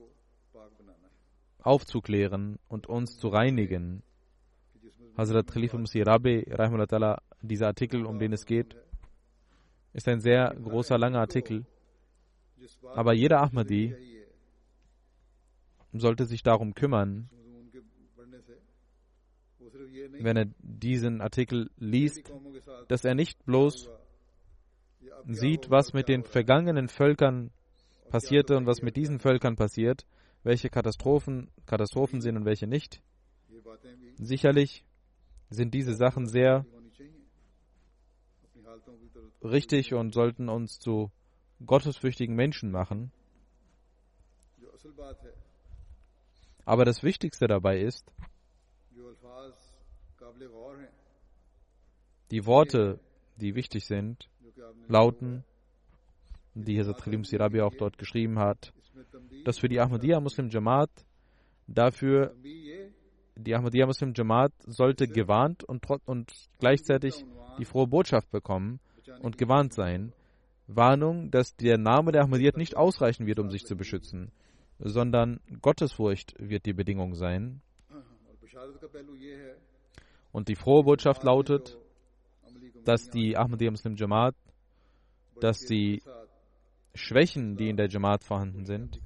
aufzuklären 1.60 2.58
und 2.68 2.88
uns 2.88 3.16
zu 3.16 3.28
reinigen. 3.28 4.02
Hazrat 5.16 5.46
Khalifa 5.46 5.78
Musi 5.78 6.02
Rabbi, 6.02 6.44
dieser 7.42 7.66
Artikel, 7.68 8.04
um 8.04 8.18
den 8.18 8.32
es 8.32 8.44
geht, 8.44 8.76
ist 9.92 10.08
ein 10.08 10.20
sehr 10.20 10.52
großer, 10.54 10.98
langer 10.98 11.20
Artikel. 11.20 11.64
Aber 12.94 13.12
jeder 13.12 13.40
Ahmadi 13.40 13.94
sollte 15.92 16.24
sich 16.24 16.42
darum 16.42 16.74
kümmern, 16.74 17.28
wenn 20.18 20.36
er 20.36 20.46
diesen 20.58 21.20
Artikel 21.20 21.70
liest, 21.76 22.32
dass 22.88 23.04
er 23.04 23.14
nicht 23.14 23.44
bloß 23.44 23.88
sieht, 25.26 25.70
was 25.70 25.92
mit 25.92 26.08
den 26.08 26.24
vergangenen 26.24 26.88
Völkern 26.88 27.50
passierte 28.10 28.56
und 28.56 28.66
was 28.66 28.82
mit 28.82 28.96
diesen 28.96 29.18
Völkern 29.18 29.56
passiert, 29.56 30.06
welche 30.42 30.68
Katastrophen 30.68 31.50
Katastrophen 31.66 32.20
sind 32.20 32.36
und 32.36 32.44
welche 32.44 32.66
nicht. 32.66 33.02
Sicherlich 34.16 34.84
sind 35.50 35.74
diese 35.74 35.94
Sachen 35.94 36.26
sehr 36.26 36.66
richtig 39.42 39.94
und 39.94 40.12
sollten 40.12 40.48
uns 40.48 40.78
zu 40.78 41.10
gottesfürchtigen 41.64 42.34
Menschen 42.34 42.70
machen. 42.70 43.12
Aber 46.64 46.84
das 46.84 47.02
Wichtigste 47.02 47.46
dabei 47.46 47.80
ist, 47.80 48.12
die 52.30 52.46
Worte, 52.46 53.00
die 53.36 53.54
wichtig 53.54 53.86
sind, 53.86 54.28
lauten, 54.88 55.44
die 56.54 56.78
Hazrat 56.78 57.02
Khalim 57.02 57.24
Sirabi 57.24 57.60
auch 57.60 57.74
dort 57.74 57.98
geschrieben 57.98 58.38
hat, 58.38 58.72
dass 59.44 59.58
für 59.58 59.68
die 59.68 59.80
Ahmadiyya 59.80 60.20
Muslim 60.20 60.48
Jamaat 60.48 60.90
dafür 61.66 62.34
die 63.36 63.54
Ahmadiyya 63.54 63.86
Muslim 63.86 64.12
Jamaat 64.14 64.52
sollte 64.66 65.08
gewarnt 65.08 65.64
und, 65.64 65.86
und 66.04 66.32
gleichzeitig 66.58 67.24
die 67.58 67.64
frohe 67.64 67.86
Botschaft 67.86 68.30
bekommen 68.30 68.80
und 69.20 69.38
gewarnt 69.38 69.72
sein. 69.72 70.12
Warnung, 70.66 71.30
dass 71.30 71.56
der 71.56 71.78
Name 71.78 72.12
der 72.12 72.22
Ahmadiyya 72.22 72.52
nicht 72.56 72.76
ausreichen 72.76 73.26
wird, 73.26 73.38
um 73.38 73.50
sich 73.50 73.64
zu 73.64 73.76
beschützen, 73.76 74.30
sondern 74.78 75.40
Gottesfurcht 75.60 76.34
wird 76.38 76.66
die 76.66 76.72
Bedingung 76.72 77.14
sein. 77.14 77.60
Und 80.30 80.48
die 80.48 80.56
frohe 80.56 80.84
Botschaft 80.84 81.24
lautet, 81.24 81.78
dass 82.84 83.10
die 83.10 83.36
Ahmadiyya 83.36 83.70
Muslim 83.70 83.96
Jamaat 83.96 84.34
dass 85.40 85.60
die 85.60 86.02
Schwächen, 86.94 87.56
die 87.56 87.68
in 87.68 87.76
der 87.76 87.88
Jamaat 87.88 88.24
vorhanden 88.24 88.64
sind, 88.64 89.00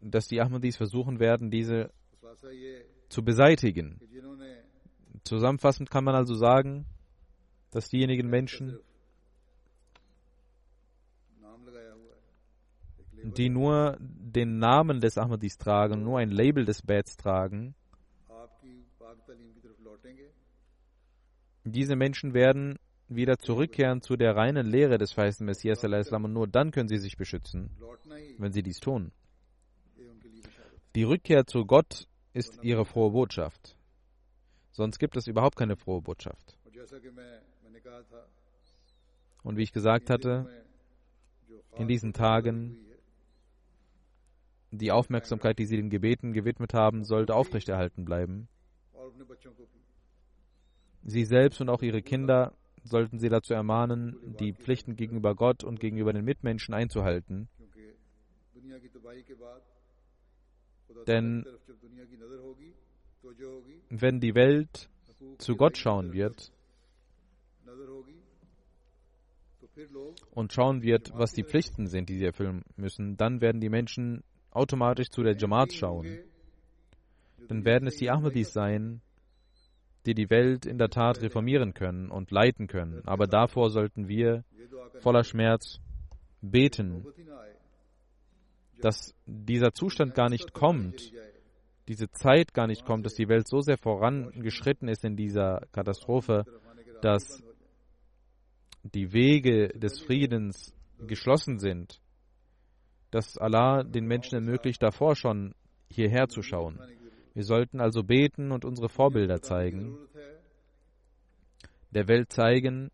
dass 0.00 0.28
die 0.28 0.40
Ahmadis 0.40 0.76
versuchen 0.76 1.18
werden, 1.18 1.50
diese 1.50 1.90
zu 3.08 3.24
beseitigen. 3.24 4.00
Zusammenfassend 5.24 5.90
kann 5.90 6.04
man 6.04 6.14
also 6.14 6.34
sagen, 6.34 6.86
dass 7.70 7.88
diejenigen 7.88 8.28
Menschen, 8.28 8.78
die 13.22 13.48
nur 13.48 13.96
den 14.00 14.58
Namen 14.58 15.00
des 15.00 15.18
Ahmadis 15.18 15.58
tragen, 15.58 16.02
nur 16.02 16.18
ein 16.18 16.30
Label 16.30 16.64
des 16.64 16.82
Bats 16.82 17.16
tragen, 17.16 17.74
diese 21.64 21.96
Menschen 21.96 22.32
werden 22.32 22.78
wieder 23.08 23.38
zurückkehren 23.38 24.02
zu 24.02 24.16
der 24.16 24.36
reinen 24.36 24.66
Lehre 24.66 24.98
des 24.98 25.12
verheißten 25.12 25.46
Messias 25.46 25.84
und 25.84 26.32
nur 26.32 26.48
dann 26.48 26.70
können 26.70 26.88
sie 26.88 26.98
sich 26.98 27.16
beschützen, 27.16 27.70
wenn 28.38 28.52
sie 28.52 28.62
dies 28.62 28.80
tun. 28.80 29.12
Die 30.94 31.04
Rückkehr 31.04 31.46
zu 31.46 31.66
Gott 31.66 32.08
ist 32.32 32.58
ihre 32.62 32.84
frohe 32.84 33.10
Botschaft. 33.10 33.76
Sonst 34.72 34.98
gibt 34.98 35.16
es 35.16 35.26
überhaupt 35.26 35.56
keine 35.56 35.76
frohe 35.76 36.02
Botschaft. 36.02 36.56
Und 39.42 39.56
wie 39.56 39.62
ich 39.62 39.72
gesagt 39.72 40.10
hatte, 40.10 40.46
in 41.76 41.88
diesen 41.88 42.12
Tagen 42.12 42.78
die 44.70 44.92
Aufmerksamkeit, 44.92 45.58
die 45.58 45.66
sie 45.66 45.76
den 45.76 45.90
Gebeten 45.90 46.32
gewidmet 46.32 46.74
haben, 46.74 47.04
sollte 47.04 47.34
aufrechterhalten 47.34 48.04
bleiben. 48.04 48.48
Sie 51.04 51.24
selbst 51.24 51.60
und 51.60 51.68
auch 51.68 51.82
ihre 51.82 52.02
Kinder 52.02 52.52
sollten 52.86 53.18
sie 53.18 53.28
dazu 53.28 53.54
ermahnen, 53.54 54.16
die 54.40 54.52
Pflichten 54.52 54.96
gegenüber 54.96 55.34
Gott 55.34 55.64
und 55.64 55.80
gegenüber 55.80 56.12
den 56.12 56.24
Mitmenschen 56.24 56.74
einzuhalten. 56.74 57.48
Denn 61.06 61.44
wenn 63.90 64.20
die 64.20 64.34
Welt 64.34 64.88
zu 65.38 65.56
Gott 65.56 65.76
schauen 65.76 66.12
wird 66.12 66.52
und 70.32 70.52
schauen 70.52 70.82
wird, 70.82 71.12
was 71.14 71.32
die 71.32 71.44
Pflichten 71.44 71.86
sind, 71.86 72.08
die 72.08 72.18
sie 72.18 72.24
erfüllen 72.24 72.62
müssen, 72.76 73.16
dann 73.16 73.40
werden 73.40 73.60
die 73.60 73.68
Menschen 73.68 74.22
automatisch 74.50 75.10
zu 75.10 75.22
der 75.22 75.36
Jamaat 75.36 75.72
schauen. 75.72 76.18
Dann 77.48 77.64
werden 77.64 77.86
es 77.86 77.96
die 77.96 78.10
Ahmadis 78.10 78.52
sein, 78.52 79.02
die 80.06 80.14
die 80.14 80.30
Welt 80.30 80.66
in 80.66 80.78
der 80.78 80.88
Tat 80.88 81.20
reformieren 81.20 81.74
können 81.74 82.10
und 82.10 82.30
leiten 82.30 82.68
können. 82.68 83.02
Aber 83.06 83.26
davor 83.26 83.70
sollten 83.70 84.08
wir 84.08 84.44
voller 85.00 85.24
Schmerz 85.24 85.80
beten, 86.40 87.04
dass 88.80 89.14
dieser 89.26 89.72
Zustand 89.72 90.14
gar 90.14 90.30
nicht 90.30 90.52
kommt, 90.52 91.12
diese 91.88 92.10
Zeit 92.10 92.52
gar 92.54 92.66
nicht 92.66 92.84
kommt, 92.84 93.06
dass 93.06 93.14
die 93.14 93.28
Welt 93.28 93.48
so 93.48 93.60
sehr 93.60 93.78
vorangeschritten 93.78 94.88
ist 94.88 95.04
in 95.04 95.16
dieser 95.16 95.66
Katastrophe, 95.72 96.44
dass 97.00 97.42
die 98.82 99.12
Wege 99.12 99.68
des 99.68 100.00
Friedens 100.00 100.74
geschlossen 101.06 101.58
sind, 101.58 102.00
dass 103.10 103.38
Allah 103.38 103.82
den 103.82 104.06
Menschen 104.06 104.34
ermöglicht, 104.34 104.82
davor 104.82 105.16
schon 105.16 105.54
hierher 105.88 106.28
zu 106.28 106.42
schauen. 106.42 106.78
Wir 107.36 107.44
sollten 107.44 107.82
also 107.82 108.02
beten 108.02 108.50
und 108.50 108.64
unsere 108.64 108.88
Vorbilder 108.88 109.42
zeigen, 109.42 109.98
der 111.90 112.08
Welt 112.08 112.32
zeigen, 112.32 112.90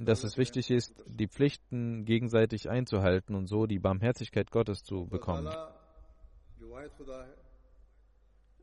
dass 0.00 0.22
es 0.22 0.36
wichtig 0.36 0.70
ist, 0.70 1.02
die 1.06 1.28
Pflichten 1.28 2.04
gegenseitig 2.04 2.68
einzuhalten 2.68 3.34
und 3.34 3.46
so 3.46 3.64
die 3.64 3.78
Barmherzigkeit 3.78 4.50
Gottes 4.50 4.82
zu 4.82 5.06
bekommen. 5.06 5.50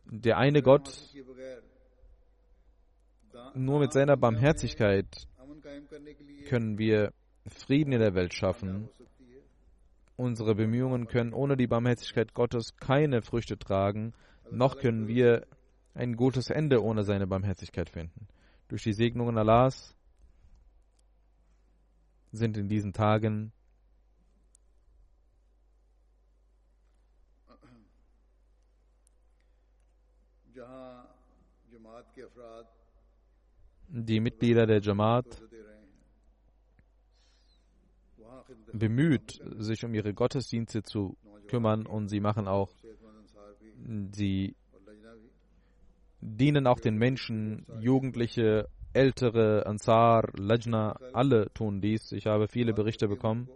Der 0.06 0.38
eine 0.38 0.62
Gott 0.62 1.02
nur 3.56 3.80
mit 3.80 3.92
seiner 3.92 4.18
Barmherzigkeit 4.18 5.28
können 6.48 6.78
wir 6.78 7.12
Frieden 7.48 7.94
in 7.94 8.02
der 8.02 8.14
Welt 8.14 8.36
schaffen 8.36 8.88
Unsere 10.18 10.56
Bemühungen 10.56 11.06
können 11.06 11.32
ohne 11.32 11.56
die 11.58 11.68
Barmherzigkeit 11.68 12.34
Gottes 12.34 12.76
keine 12.78 13.22
Früchte 13.22 13.60
tragen, 13.60 14.14
noch 14.50 14.80
können 14.80 15.08
wir 15.08 15.46
ein 15.94 16.16
gutes 16.16 16.50
Ende 16.50 16.84
ohne 16.84 17.04
seine 17.04 17.28
Barmherzigkeit 17.28 17.88
finden. 17.90 18.28
Durch 18.68 18.82
die 18.82 18.94
Segnungen 18.94 19.38
Allahs 19.38 19.96
sind 22.32 22.58
in 22.58 22.68
diesen 22.68 22.94
Tagen 22.94 23.52
die 33.90 34.20
Mitglieder 34.20 34.66
der 34.66 34.82
Jamaat 34.82 35.47
bemüht, 38.74 39.42
sich 39.58 39.84
um 39.86 39.94
ihre 39.94 40.14
Gottesdienste 40.14 40.84
zu 40.84 41.18
kümmern 41.48 41.86
und 41.86 42.10
sie 42.10 42.20
machen 42.20 42.48
auch, 42.48 42.72
sie 44.14 44.56
dienen 46.22 46.68
auch 46.68 46.80
den 46.80 46.98
Menschen, 46.98 47.66
Jugendliche, 47.80 48.68
Ältere, 48.94 49.66
Ansar, 49.66 50.30
Lajna, 50.36 50.98
alle 51.14 51.54
tun 51.54 51.82
dies. 51.82 52.12
Ich 52.12 52.26
habe 52.26 52.48
viele 52.48 52.74
Berichte 52.74 53.08
bekommen, 53.08 53.48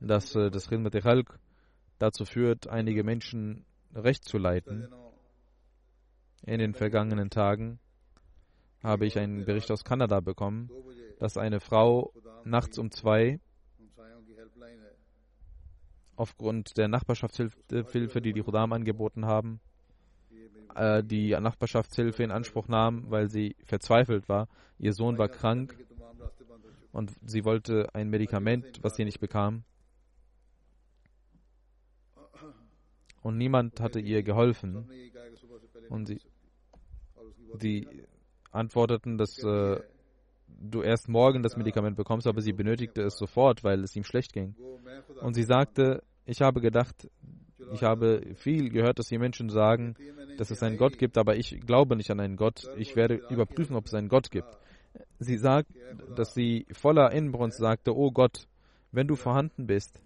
dass 0.00 0.34
äh, 0.34 0.50
das 0.50 0.68
Khidmat 0.68 0.92
Khalq 0.92 1.38
dazu 1.98 2.24
führt, 2.24 2.68
einige 2.68 3.04
Menschen 3.04 3.64
recht 3.94 4.24
zu 4.24 4.38
leiten. 4.38 4.88
In 6.44 6.58
den 6.58 6.74
vergangenen 6.74 7.30
Tagen 7.30 7.78
habe 8.82 9.06
ich 9.06 9.18
einen 9.18 9.44
Bericht 9.44 9.70
aus 9.70 9.84
Kanada 9.84 10.20
bekommen, 10.20 10.68
dass 11.18 11.36
eine 11.36 11.60
Frau 11.60 12.12
nachts 12.44 12.78
um 12.78 12.90
zwei 12.90 13.40
aufgrund 16.16 16.76
der 16.76 16.88
Nachbarschaftshilfe, 16.88 18.20
die 18.20 18.32
die 18.32 18.42
Khudam 18.42 18.72
angeboten 18.72 19.26
haben, 19.26 19.60
äh, 20.74 21.02
die 21.02 21.30
Nachbarschaftshilfe 21.30 22.22
in 22.22 22.30
Anspruch 22.30 22.68
nahm, 22.68 23.10
weil 23.10 23.28
sie 23.28 23.56
verzweifelt 23.64 24.28
war. 24.28 24.48
Ihr 24.78 24.92
Sohn 24.92 25.18
war 25.18 25.28
krank 25.28 25.76
und 26.92 27.12
sie 27.24 27.44
wollte 27.44 27.94
ein 27.94 28.08
Medikament, 28.10 28.82
was 28.82 28.96
sie 28.96 29.04
nicht 29.04 29.20
bekam. 29.20 29.64
Und 33.22 33.38
niemand 33.38 33.80
hatte 33.80 34.00
ihr 34.00 34.22
geholfen. 34.22 34.88
Und 35.88 36.06
sie, 36.06 36.20
sie 37.58 37.88
antworteten, 38.50 39.16
dass 39.16 39.38
äh, 39.42 39.80
du 40.62 40.82
erst 40.82 41.08
morgen 41.08 41.42
das 41.42 41.56
Medikament 41.56 41.96
bekommst, 41.96 42.26
aber 42.26 42.40
sie 42.40 42.52
benötigte 42.52 43.02
es 43.02 43.16
sofort, 43.16 43.64
weil 43.64 43.82
es 43.82 43.96
ihm 43.96 44.04
schlecht 44.04 44.32
ging. 44.32 44.54
Und 45.20 45.34
sie 45.34 45.42
sagte, 45.42 46.02
ich 46.24 46.40
habe 46.40 46.60
gedacht, 46.60 47.10
ich 47.72 47.82
habe 47.82 48.22
viel 48.36 48.70
gehört, 48.70 48.98
dass 48.98 49.06
die 49.06 49.18
Menschen 49.18 49.48
sagen, 49.48 49.94
dass 50.38 50.50
es 50.50 50.62
einen 50.62 50.76
Gott 50.76 50.98
gibt, 50.98 51.18
aber 51.18 51.36
ich 51.36 51.60
glaube 51.60 51.96
nicht 51.96 52.10
an 52.10 52.20
einen 52.20 52.36
Gott. 52.36 52.68
Ich 52.76 52.96
werde 52.96 53.16
überprüfen, 53.30 53.76
ob 53.76 53.86
es 53.86 53.94
einen 53.94 54.08
Gott 54.08 54.30
gibt. 54.30 54.58
Sie 55.18 55.38
sagt, 55.38 55.68
dass 56.16 56.34
sie 56.34 56.66
voller 56.72 57.12
Inbrunst 57.12 57.58
sagte, 57.58 57.96
oh 57.96 58.10
Gott, 58.10 58.46
wenn 58.92 59.08
du 59.08 59.16
vorhanden 59.16 59.66
bist, 59.66 60.00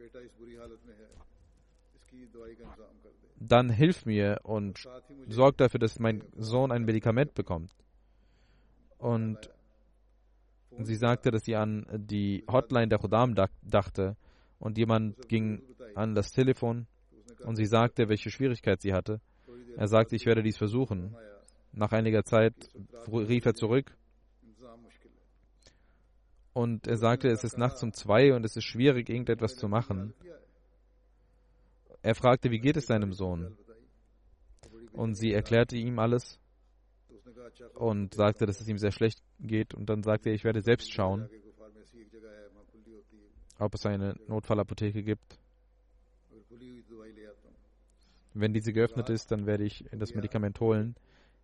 dann 3.39 3.71
hilf 3.71 4.07
mir 4.07 4.41
und 4.45 4.89
sorg 5.29 5.57
dafür, 5.59 5.81
dass 5.81 5.99
mein 5.99 6.23
Sohn 6.37 6.73
ein 6.73 6.85
Medikament 6.85 7.35
bekommt. 7.35 7.71
Und 8.99 9.51
Sie 10.79 10.95
sagte, 10.95 11.31
dass 11.31 11.45
sie 11.45 11.57
an 11.57 11.87
die 11.93 12.45
Hotline 12.51 12.89
der 12.89 12.99
Khudam 12.99 13.35
dachte 13.63 14.17
und 14.59 14.79
jemand 14.79 15.29
ging 15.29 15.63
an 15.95 16.15
das 16.15 16.33
Telefon 16.33 16.87
und 17.45 17.57
sie 17.57 17.67
sagte, 17.67 18.09
welche 18.09 18.31
Schwierigkeit 18.31 18.81
sie 18.83 18.93
hatte. 18.93 19.21
Er 19.77 19.89
sagte, 19.89 20.17
ich 20.17 20.27
werde 20.27 20.43
dies 20.43 20.57
versuchen. 20.57 21.17
Nach 21.73 21.93
einiger 21.93 22.25
Zeit 22.25 22.55
rief 23.09 23.45
er 23.45 23.55
zurück 23.55 23.97
und 26.57 26.87
er 26.87 26.97
sagte, 26.97 27.29
es 27.29 27.45
ist 27.45 27.59
nachts 27.59 27.83
um 27.83 27.93
zwei 27.93 28.33
und 28.33 28.43
es 28.43 28.57
ist 28.57 28.65
schwierig, 28.65 29.11
irgendetwas 29.11 29.57
zu 29.57 29.69
machen. 29.69 30.15
Er 32.01 32.15
fragte, 32.15 32.51
wie 32.51 32.61
geht 32.61 32.79
es 32.79 32.87
deinem 32.87 33.13
Sohn? 33.13 33.59
Und 34.93 35.17
sie 35.17 35.35
erklärte 35.35 35.77
ihm 35.77 35.99
alles 35.99 36.41
und 37.75 38.15
sagte, 38.15 38.47
dass 38.47 38.61
es 38.61 38.69
ihm 38.69 38.79
sehr 38.79 38.93
schlecht 38.93 39.23
geht. 39.41 39.75
Und 39.75 39.89
dann 39.89 40.03
sagte 40.03 40.31
er, 40.31 40.35
ich 40.35 40.45
werde 40.45 40.61
selbst 40.61 40.93
schauen, 40.93 41.29
ob 43.59 43.75
es 43.75 43.87
eine 43.87 44.15
Notfallapotheke 44.29 45.03
gibt. 45.03 45.39
Wenn 48.35 48.53
diese 48.53 48.73
geöffnet 48.73 49.09
ist, 49.09 49.31
dann 49.31 49.47
werde 49.47 49.65
ich 49.65 49.85
das 49.93 50.15
Medikament 50.15 50.61
holen. 50.61 50.95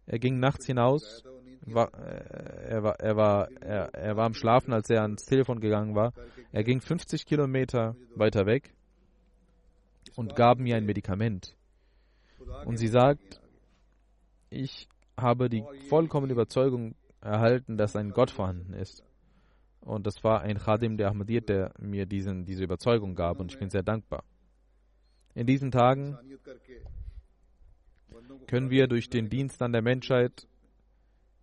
Er 0.07 0.19
ging 0.19 0.38
nachts 0.38 0.67
hinaus. 0.67 1.25
War, 1.65 1.95
äh, 1.95 2.71
er, 2.71 2.83
war, 2.83 2.99
er, 2.99 3.17
war, 3.17 3.51
er, 3.61 3.95
er 3.95 4.17
war 4.17 4.27
am 4.27 4.35
Schlafen, 4.35 4.73
als 4.73 4.91
er 4.91 5.03
ans 5.03 5.25
Telefon 5.25 5.61
gegangen 5.61 5.95
war. 5.95 6.12
Er 6.51 6.65
ging 6.65 6.81
50 6.81 7.25
Kilometer 7.25 7.95
weiter 8.17 8.47
weg 8.47 8.75
und 10.17 10.35
gab 10.35 10.59
mir 10.59 10.77
ein 10.77 10.85
Medikament. 10.85 11.57
Und 12.67 12.79
sie 12.79 12.88
sagt, 12.88 13.41
ich 14.51 14.88
habe 15.16 15.48
die 15.48 15.64
vollkommene 15.88 16.33
Überzeugung 16.33 16.94
erhalten, 17.20 17.77
dass 17.77 17.96
ein 17.96 18.11
Gott 18.11 18.31
vorhanden 18.31 18.72
ist. 18.75 19.05
Und 19.81 20.07
das 20.07 20.22
war 20.22 20.42
ein 20.42 20.59
Khadim 20.59 20.96
der 20.96 21.09
Ahmadiyyat, 21.09 21.48
der 21.48 21.75
mir 21.79 22.07
diesen, 22.07 22.44
diese 22.44 22.64
Überzeugung 22.64 23.14
gab 23.14 23.40
und 23.40 23.53
ich 23.53 23.59
bin 23.59 23.70
sehr 23.70 23.83
dankbar. 23.83 24.25
In 25.35 25.46
diesen 25.46 25.70
Tagen 25.70 26.18
können 28.46 28.70
wir 28.70 28.87
durch 28.87 29.09
den 29.09 29.29
Dienst 29.29 29.62
an 29.62 29.72
der 29.72 29.83
Menschheit 29.83 30.46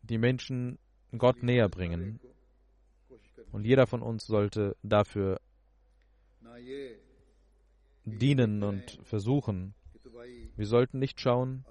die 0.03 0.17
Menschen 0.17 0.77
Gott 1.17 1.43
näher 1.43 1.69
bringen. 1.69 2.19
Und 3.51 3.65
jeder 3.65 3.87
von 3.87 4.01
uns 4.01 4.25
sollte 4.25 4.75
dafür 4.83 5.39
dienen 8.05 8.63
und 8.63 8.99
versuchen. 9.03 9.73
Wir 10.55 10.65
sollten 10.65 10.99
nicht 10.99 11.19
schauen, 11.19 11.65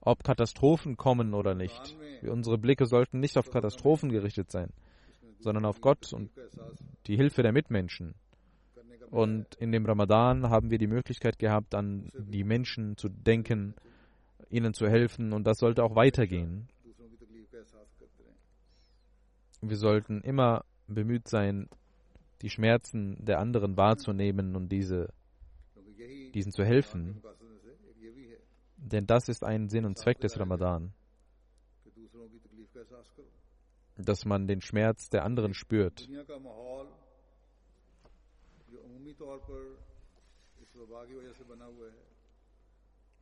ob 0.00 0.24
Katastrophen 0.24 0.96
kommen 0.96 1.34
oder 1.34 1.54
nicht. 1.54 1.96
Unsere 2.22 2.58
Blicke 2.58 2.86
sollten 2.86 3.20
nicht 3.20 3.36
auf 3.36 3.50
Katastrophen 3.50 4.10
gerichtet 4.10 4.50
sein, 4.50 4.70
sondern 5.38 5.64
auf 5.64 5.80
Gott 5.80 6.12
und 6.12 6.30
die 7.06 7.16
Hilfe 7.16 7.42
der 7.42 7.52
Mitmenschen. 7.52 8.14
Und 9.10 9.56
in 9.56 9.72
dem 9.72 9.84
Ramadan 9.86 10.50
haben 10.50 10.70
wir 10.70 10.78
die 10.78 10.86
Möglichkeit 10.86 11.38
gehabt, 11.38 11.74
an 11.74 12.10
die 12.14 12.44
Menschen 12.44 12.96
zu 12.96 13.08
denken, 13.08 13.74
ihnen 14.50 14.72
zu 14.72 14.88
helfen 14.88 15.32
und 15.32 15.44
das 15.44 15.58
sollte 15.58 15.82
auch 15.82 15.96
weitergehen. 15.96 16.68
Wir 19.60 19.76
sollten 19.76 20.22
immer 20.22 20.64
bemüht 20.86 21.28
sein, 21.28 21.68
die 22.42 22.50
Schmerzen 22.50 23.16
der 23.24 23.38
anderen 23.38 23.76
wahrzunehmen 23.76 24.56
und 24.56 24.70
diese, 24.70 25.12
diesen 26.34 26.52
zu 26.52 26.64
helfen. 26.64 27.22
Denn 28.82 29.06
das 29.06 29.28
ist 29.28 29.44
ein 29.44 29.68
Sinn 29.68 29.84
und 29.84 29.98
Zweck 29.98 30.20
des 30.20 30.38
Ramadan, 30.38 30.92
dass 33.96 34.24
man 34.24 34.46
den 34.46 34.60
Schmerz 34.60 35.10
der 35.10 35.24
anderen 35.24 35.54
spürt. 35.54 36.08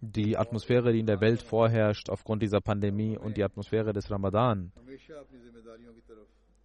Die 0.00 0.36
Atmosphäre, 0.36 0.92
die 0.92 1.00
in 1.00 1.06
der 1.06 1.20
Welt 1.20 1.42
vorherrscht 1.42 2.08
aufgrund 2.08 2.42
dieser 2.42 2.60
Pandemie 2.60 3.18
und 3.18 3.36
die 3.36 3.42
Atmosphäre 3.42 3.92
des 3.92 4.10
Ramadan, 4.10 4.72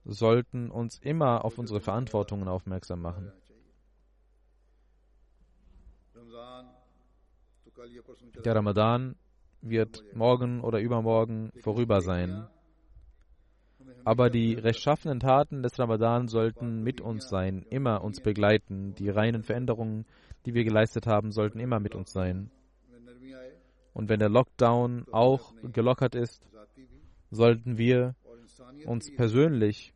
sollten 0.06 0.70
uns 0.70 1.00
immer 1.00 1.44
auf 1.44 1.58
unsere 1.58 1.80
Verantwortungen 1.80 2.48
aufmerksam 2.48 3.02
machen. 3.02 3.32
Der 8.44 8.56
Ramadan 8.56 9.16
wird 9.62 10.04
morgen 10.14 10.62
oder 10.62 10.80
übermorgen 10.80 11.52
vorüber 11.62 12.02
sein. 12.02 12.48
Aber 14.06 14.30
die 14.30 14.56
rechtschaffenen 14.56 15.20
Taten 15.20 15.64
des 15.64 15.80
Ramadan 15.80 16.28
sollten 16.28 16.84
mit 16.84 17.00
uns 17.00 17.30
sein, 17.30 17.66
immer 17.70 18.04
uns 18.04 18.22
begleiten. 18.22 18.96
Die 18.96 19.10
reinen 19.10 19.44
Veränderungen, 19.44 20.06
die 20.46 20.54
wir 20.54 20.64
geleistet 20.64 21.08
haben, 21.08 21.32
sollten 21.32 21.60
immer 21.60 21.80
mit 21.80 21.96
uns 21.96 22.12
sein. 22.12 22.52
Und 23.94 24.10
wenn 24.10 24.20
der 24.20 24.30
Lockdown 24.30 25.06
auch 25.12 25.54
gelockert 25.72 26.16
ist, 26.16 26.44
sollten 27.32 27.78
wir 27.78 28.16
uns 28.86 29.14
persönlich 29.16 29.94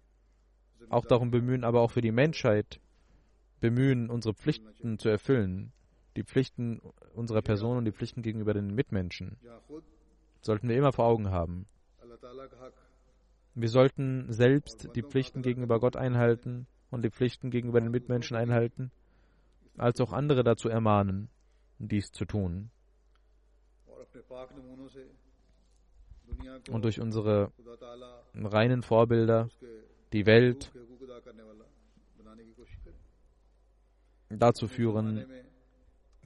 auch 0.89 1.05
darum 1.05 1.31
bemühen, 1.31 1.63
aber 1.63 1.81
auch 1.81 1.91
für 1.91 2.01
die 2.01 2.11
Menschheit 2.11 2.79
bemühen, 3.59 4.09
unsere 4.09 4.33
Pflichten 4.33 4.99
zu 4.99 5.09
erfüllen 5.09 5.73
die 6.17 6.23
Pflichten 6.23 6.81
unserer 7.13 7.43
Person 7.43 7.77
und 7.77 7.85
die 7.85 7.91
Pflichten 7.91 8.23
gegenüber 8.23 8.53
den 8.53 8.73
Mitmenschen 8.73 9.37
sollten 10.41 10.67
wir 10.67 10.75
immer 10.75 10.91
vor 10.91 11.05
Augen 11.05 11.29
haben. 11.29 11.67
Wir 13.53 13.69
sollten 13.69 14.31
selbst 14.31 14.89
die 14.95 15.03
Pflichten 15.03 15.41
gegenüber 15.41 15.79
Gott 15.79 15.95
einhalten 15.95 16.67
und 16.89 17.03
die 17.03 17.11
Pflichten 17.11 17.51
gegenüber 17.51 17.79
den 17.79 17.91
Mitmenschen 17.91 18.35
einhalten, 18.35 18.91
als 19.77 20.01
auch 20.01 20.11
andere 20.11 20.43
dazu 20.43 20.69
ermahnen, 20.69 21.29
dies 21.77 22.11
zu 22.11 22.25
tun. 22.25 22.71
Und 26.69 26.83
durch 26.83 26.99
unsere 26.99 27.51
reinen 28.33 28.81
Vorbilder 28.81 29.49
die 30.13 30.25
Welt 30.25 30.71
dazu 34.29 34.67
führen, 34.67 35.25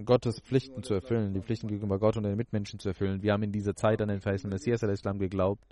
Gottes 0.06 0.40
Pflichten 0.40 0.84
zu 0.84 0.94
erfüllen, 0.94 1.34
die 1.34 1.42
Pflichten 1.42 1.68
gegenüber 1.68 2.00
Gott 2.00 2.18
und 2.18 2.24
den 2.24 2.36
Mitmenschen 2.36 2.80
zu 2.80 2.90
erfüllen. 2.90 3.22
Wir 3.22 3.34
haben 3.34 3.44
in 3.44 3.52
dieser 3.52 3.76
Zeit 3.76 4.02
an 4.02 4.10
den 4.10 4.22
verheißenen 4.22 4.54
Messias 4.54 4.84
al-Islam 4.84 5.20
geglaubt. 5.20 5.64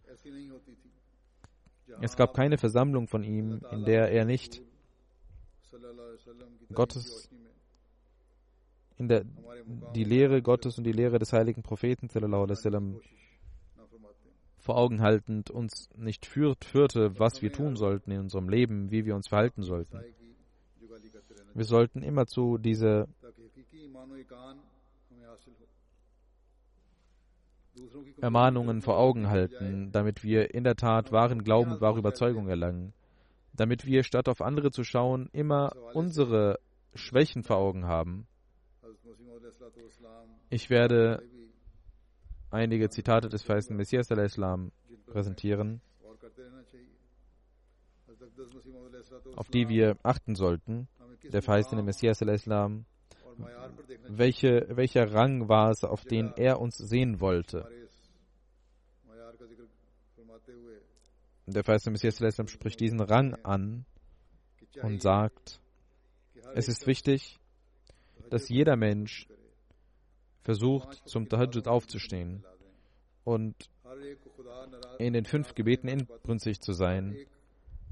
Es 2.02 2.16
gab 2.16 2.34
keine 2.34 2.58
Versammlung 2.58 3.08
von 3.08 3.24
ihm, 3.24 3.62
in 3.72 3.84
der 3.84 4.12
er 4.12 4.26
nicht 4.26 4.62
Gottes, 6.74 7.30
in 8.98 9.08
der 9.08 9.26
die 9.96 10.04
Lehre 10.04 10.42
Gottes 10.42 10.78
und 10.78 10.84
die 10.84 10.92
Lehre 10.92 11.20
des 11.20 11.34
heiligen 11.34 11.62
Propheten 11.62 12.10
sallam, 12.10 13.00
vor 14.58 14.78
Augen 14.78 15.02
haltend 15.02 15.50
uns 15.50 15.90
nicht 15.96 16.26
führt, 16.26 16.66
führte, 16.66 17.18
was 17.20 17.42
wir 17.42 17.52
tun 17.52 17.76
sollten 17.76 18.12
in 18.12 18.20
unserem 18.22 18.50
Leben, 18.50 18.92
wie 18.92 19.06
wir 19.06 19.16
uns 19.16 19.28
verhalten 19.28 19.64
sollten. 19.64 20.00
Wir 21.54 21.66
sollten 21.66 22.04
immerzu 22.04 22.58
diese 22.58 23.08
Ermahnungen 28.22 28.82
vor 28.82 28.98
Augen 28.98 29.30
halten, 29.30 29.92
damit 29.92 30.24
wir 30.24 30.54
in 30.54 30.64
der 30.64 30.76
Tat 30.76 31.12
wahren 31.12 31.44
Glauben 31.44 31.72
und 31.72 31.82
wahre 31.82 32.00
Überzeugung 32.00 32.48
erlangen, 32.48 32.94
damit 33.54 33.86
wir 33.86 34.04
statt 34.04 34.28
auf 34.28 34.42
andere 34.42 34.72
zu 34.72 34.84
schauen, 34.84 35.30
immer 35.32 35.72
unsere 35.94 36.60
Schwächen 36.94 37.44
vor 37.44 37.58
Augen 37.58 37.86
haben. 37.86 38.28
Ich 40.50 40.70
werde 40.70 41.24
einige 42.50 42.90
Zitate 42.90 43.30
des 43.30 43.44
feisten 43.44 43.76
Messias 43.76 44.12
al-Islam 44.12 44.72
präsentieren, 45.06 45.82
auf 49.36 49.50
die 49.50 49.70
wir 49.70 49.98
achten 50.04 50.36
sollten. 50.36 50.88
Der 51.32 51.42
verheißene 51.42 51.84
Messias 51.84 52.22
al-Islam 52.22 52.86
welche, 54.08 54.68
welcher 54.70 55.14
Rang 55.14 55.48
war 55.48 55.72
es, 55.72 55.84
auf 55.84 56.04
den 56.04 56.34
er 56.36 56.60
uns 56.60 56.78
sehen 56.78 57.20
wollte. 57.20 57.68
Der 61.46 61.64
verheißene 61.64 61.94
Messias 61.94 62.52
spricht 62.52 62.80
diesen 62.80 63.00
Rang 63.00 63.34
an 63.44 63.86
und 64.84 65.02
sagt, 65.02 65.60
es 66.54 66.68
ist 66.68 66.86
wichtig, 66.86 67.40
dass 68.30 68.50
jeder 68.50 68.76
Mensch 68.76 69.28
versucht, 70.44 71.08
zum 71.08 71.28
Tahajjud 71.28 71.68
aufzustehen 71.68 72.44
und 73.24 73.56
in 75.00 75.14
den 75.14 75.26
fünf 75.26 75.56
Gebeten 75.56 75.88
inbrünstig 75.88 76.62
zu 76.62 76.74
sein 76.74 77.18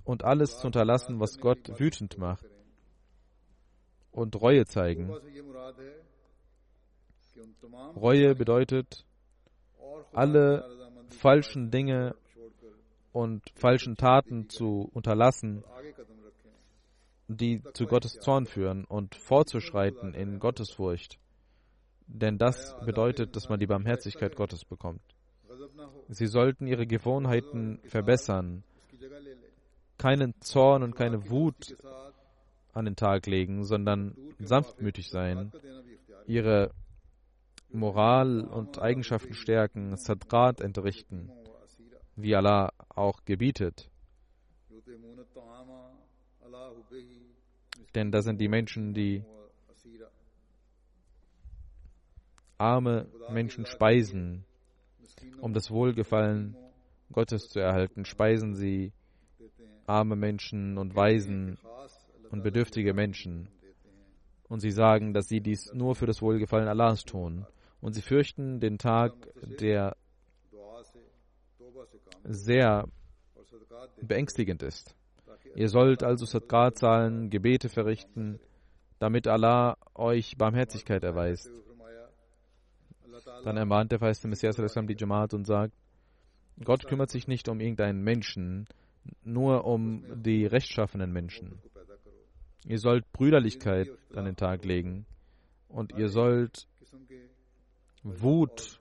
und 0.04 0.24
alles 0.24 0.60
zu 0.60 0.68
unterlassen, 0.68 1.20
was 1.20 1.40
Gott 1.40 1.80
wütend 1.80 2.18
macht 2.18 2.46
und 4.18 4.42
Reue 4.42 4.66
zeigen. 4.66 5.14
Reue 7.96 8.36
bedeutet, 8.36 9.06
alle 10.12 10.66
falschen 11.10 11.70
Dinge 11.70 12.16
und 13.12 13.44
falschen 13.54 13.96
Taten 13.96 14.50
zu 14.50 14.90
unterlassen, 14.92 15.64
die 17.28 17.62
zu 17.74 17.86
Gottes 17.86 18.14
Zorn 18.14 18.48
führen 18.48 18.86
und 18.86 19.14
vorzuschreiten 19.16 20.16
in 20.16 20.40
Gottesfurcht. 20.40 21.20
Denn 22.08 22.40
das 22.40 22.76
bedeutet, 22.86 23.36
dass 23.36 23.50
man 23.50 23.60
die 23.60 23.68
Barmherzigkeit 23.68 24.36
Gottes 24.36 24.66
bekommt. 24.66 25.02
Sie 26.08 26.28
sollten 26.28 26.66
ihre 26.66 26.88
Gewohnheiten 26.88 27.80
verbessern, 27.84 28.64
keinen 29.98 30.34
Zorn 30.42 30.82
und 30.84 30.96
keine 30.96 31.30
Wut 31.30 31.76
an 32.78 32.86
den 32.86 32.96
Tag 32.96 33.26
legen, 33.26 33.64
sondern 33.64 34.16
sanftmütig 34.40 35.10
sein, 35.10 35.52
ihre 36.28 36.72
Moral 37.72 38.42
und 38.42 38.80
Eigenschaften 38.80 39.34
stärken, 39.34 39.98
Sadrat 39.98 40.62
entrichten, 40.62 41.32
wie 42.16 42.36
Allah 42.36 42.72
auch 42.90 43.26
gebietet. 43.26 43.90
Denn 47.96 48.12
da 48.12 48.22
sind 48.22 48.40
die 48.40 48.48
Menschen, 48.48 48.94
die 48.94 49.24
arme 52.58 53.08
Menschen 53.30 53.66
speisen, 53.66 54.46
um 55.42 55.54
das 55.54 55.72
Wohlgefallen 55.72 56.56
Gottes 57.12 57.50
zu 57.50 57.60
erhalten, 57.60 58.06
speisen 58.06 58.54
sie 58.54 58.92
arme 59.86 60.16
Menschen 60.16 60.78
und 60.78 60.96
Waisen 60.96 61.58
und 62.32 62.44
bedürftige 62.44 62.94
Menschen. 62.94 63.50
Und 64.50 64.60
sie 64.62 64.72
sagen, 64.72 65.14
dass 65.14 65.28
sie 65.28 65.42
dies 65.42 65.74
nur 65.74 65.96
für 65.96 66.06
das 66.06 66.22
Wohlgefallen 66.22 66.68
Allahs 66.68 67.04
tun. 67.04 67.46
Und 67.82 67.94
sie 67.94 68.02
fürchten 68.02 68.60
den 68.60 68.78
Tag, 68.78 69.14
der 69.60 69.96
sehr 72.24 72.88
beängstigend 74.02 74.64
ist. 74.64 74.96
Ihr 75.56 75.70
sollt 75.70 76.04
also 76.04 76.26
Sadqat 76.26 76.78
zahlen, 76.78 77.30
Gebete 77.30 77.70
verrichten, 77.70 78.40
damit 79.00 79.28
Allah 79.28 79.78
euch 79.96 80.38
Barmherzigkeit 80.38 81.04
erweist. 81.04 81.50
Dann 83.44 83.58
ermahnt 83.58 83.92
der 83.92 84.00
feiste 84.00 84.28
Messias 84.28 84.56
die 84.56 84.96
Jamaat 84.98 85.34
und 85.34 85.46
sagt, 85.46 85.74
Gott 86.64 86.88
kümmert 86.88 87.10
sich 87.10 87.28
nicht 87.28 87.50
um 87.50 87.60
irgendeinen 87.60 88.04
Menschen, 88.04 88.68
nur 89.24 89.66
um 89.66 90.04
die 90.24 90.46
rechtschaffenen 90.46 91.12
Menschen. 91.12 91.62
Ihr 92.68 92.80
sollt 92.80 93.10
Brüderlichkeit 93.14 93.90
an 94.14 94.26
den 94.26 94.36
Tag 94.36 94.66
legen 94.66 95.06
und 95.70 95.94
ihr 95.98 96.10
sollt 96.10 96.68
Wut 98.04 98.80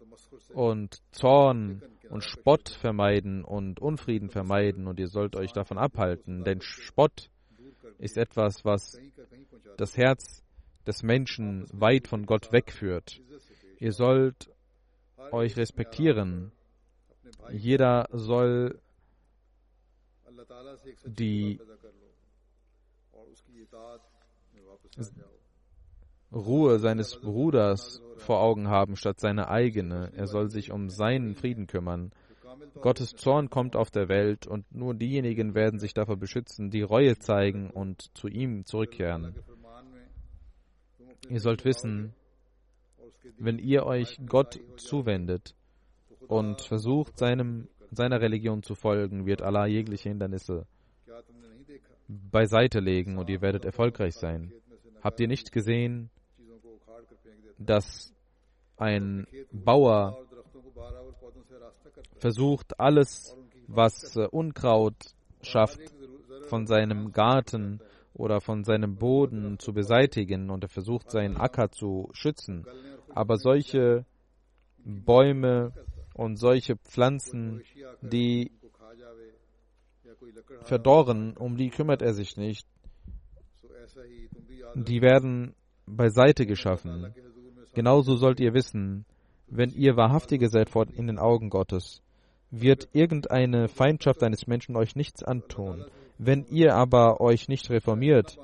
und 0.55 1.01
Zorn 1.13 1.83
und 2.11 2.25
Spott 2.25 2.69
vermeiden 2.69 3.45
und 3.45 3.79
Unfrieden 3.81 4.29
vermeiden 4.29 4.89
und 4.89 4.99
ihr 4.99 5.07
sollt 5.07 5.37
euch 5.37 5.53
davon 5.53 5.79
abhalten, 5.79 6.43
denn 6.43 6.61
Spott 6.63 7.31
ist 7.99 8.17
etwas, 8.19 8.65
was 8.65 8.99
das 9.77 9.97
Herz 9.97 10.43
des 10.85 11.05
Menschen 11.05 11.67
weit 11.73 12.09
von 12.09 12.27
Gott 12.27 12.51
wegführt. 12.53 13.21
Ihr 13.79 13.93
sollt 13.93 14.51
euch 15.31 15.57
respektieren. 15.57 16.51
Jeder 17.53 18.09
soll 18.11 18.81
die 21.05 21.61
Ruhe 26.33 26.79
seines 26.79 27.17
Bruders 27.17 28.03
vor 28.17 28.41
Augen 28.41 28.69
haben 28.69 28.97
statt 28.97 29.21
seine 29.21 29.49
eigene. 29.49 30.13
Er 30.15 30.27
soll 30.27 30.51
sich 30.51 30.73
um 30.73 30.91
seinen 30.91 31.35
Frieden 31.35 31.67
kümmern. 31.67 32.13
Gottes 32.81 33.15
Zorn 33.15 33.49
kommt 33.49 33.77
auf 33.77 33.91
der 33.91 34.09
Welt 34.09 34.47
und 34.47 34.75
nur 34.75 34.95
diejenigen 34.95 35.55
werden 35.55 35.79
sich 35.79 35.95
davor 35.95 36.17
beschützen, 36.17 36.71
die 36.71 36.83
Reue 36.83 37.19
zeigen 37.19 37.71
und 37.71 38.17
zu 38.17 38.29
ihm 38.29 38.65
zurückkehren. 38.65 39.35
Ihr 41.29 41.41
sollt 41.41 41.65
wissen, 41.65 42.15
wenn 43.39 43.59
ihr 43.59 43.85
euch 43.85 44.19
Gott 44.27 44.61
zuwendet 44.77 45.55
und 46.29 46.61
versucht, 46.61 47.19
seinem, 47.19 47.69
seiner 47.91 48.21
Religion 48.21 48.63
zu 48.63 48.75
folgen, 48.75 49.27
wird 49.27 49.43
Allah 49.43 49.67
jegliche 49.67 50.09
Hindernisse 50.09 50.67
beiseite 52.09 52.81
legen 52.81 53.19
und 53.19 53.29
ihr 53.31 53.41
werdet 53.41 53.65
erfolgreich 53.65 54.15
sein. 54.15 54.53
Habt 55.03 55.21
ihr 55.21 55.29
nicht 55.29 55.53
gesehen, 55.53 56.11
dass 57.59 58.15
ein 58.77 59.27
Bauer 59.53 60.19
versucht, 62.19 62.79
alles, 62.79 63.37
was 63.67 64.17
äh, 64.17 64.27
Unkraut 64.31 64.97
schafft, 65.43 65.81
von 66.49 66.67
seinem 66.67 67.13
Garten 67.13 67.81
oder 68.15 68.41
von 68.41 68.65
seinem 68.65 68.97
Boden 68.97 69.59
zu 69.59 69.73
beseitigen 69.73 70.51
und 70.51 70.65
er 70.65 70.69
versucht, 70.69 71.11
seinen 71.11 71.37
Acker 71.37 71.71
zu 71.71 72.09
schützen. 72.13 72.67
Aber 73.11 73.37
solche 73.37 74.05
Bäume 74.85 75.73
und 76.15 76.37
solche 76.37 76.77
Pflanzen, 76.77 77.63
die 78.01 78.53
verdorren, 80.63 81.37
um 81.37 81.57
die 81.57 81.71
kümmert 81.71 82.03
er 82.03 82.15
sich 82.15 82.37
nicht. 82.37 82.67
Die 84.75 85.01
werden 85.01 85.55
beiseite 85.87 86.47
geschaffen. 86.47 87.15
Genauso 87.75 88.17
sollt 88.17 88.41
ihr 88.41 88.55
wissen, 88.55 89.05
wenn 89.49 89.71
ihr 89.71 89.97
Wahrhaftige 89.97 90.49
seid 90.49 90.71
vor 90.71 90.87
in 90.89 91.07
den 91.07 91.19
Augen 91.19 91.51
Gottes, 91.51 92.03
wird 92.51 92.89
irgendeine 92.93 93.69
Feindschaft 93.69 94.23
eines 94.23 94.47
Menschen 94.47 94.77
euch 94.77 94.97
nichts 94.97 95.23
antun. 95.23 95.85
Wenn 96.19 96.47
ihr 96.47 96.75
aber 96.75 97.21
euch 97.21 97.49
nicht 97.49 97.71
reformiert 97.71 98.39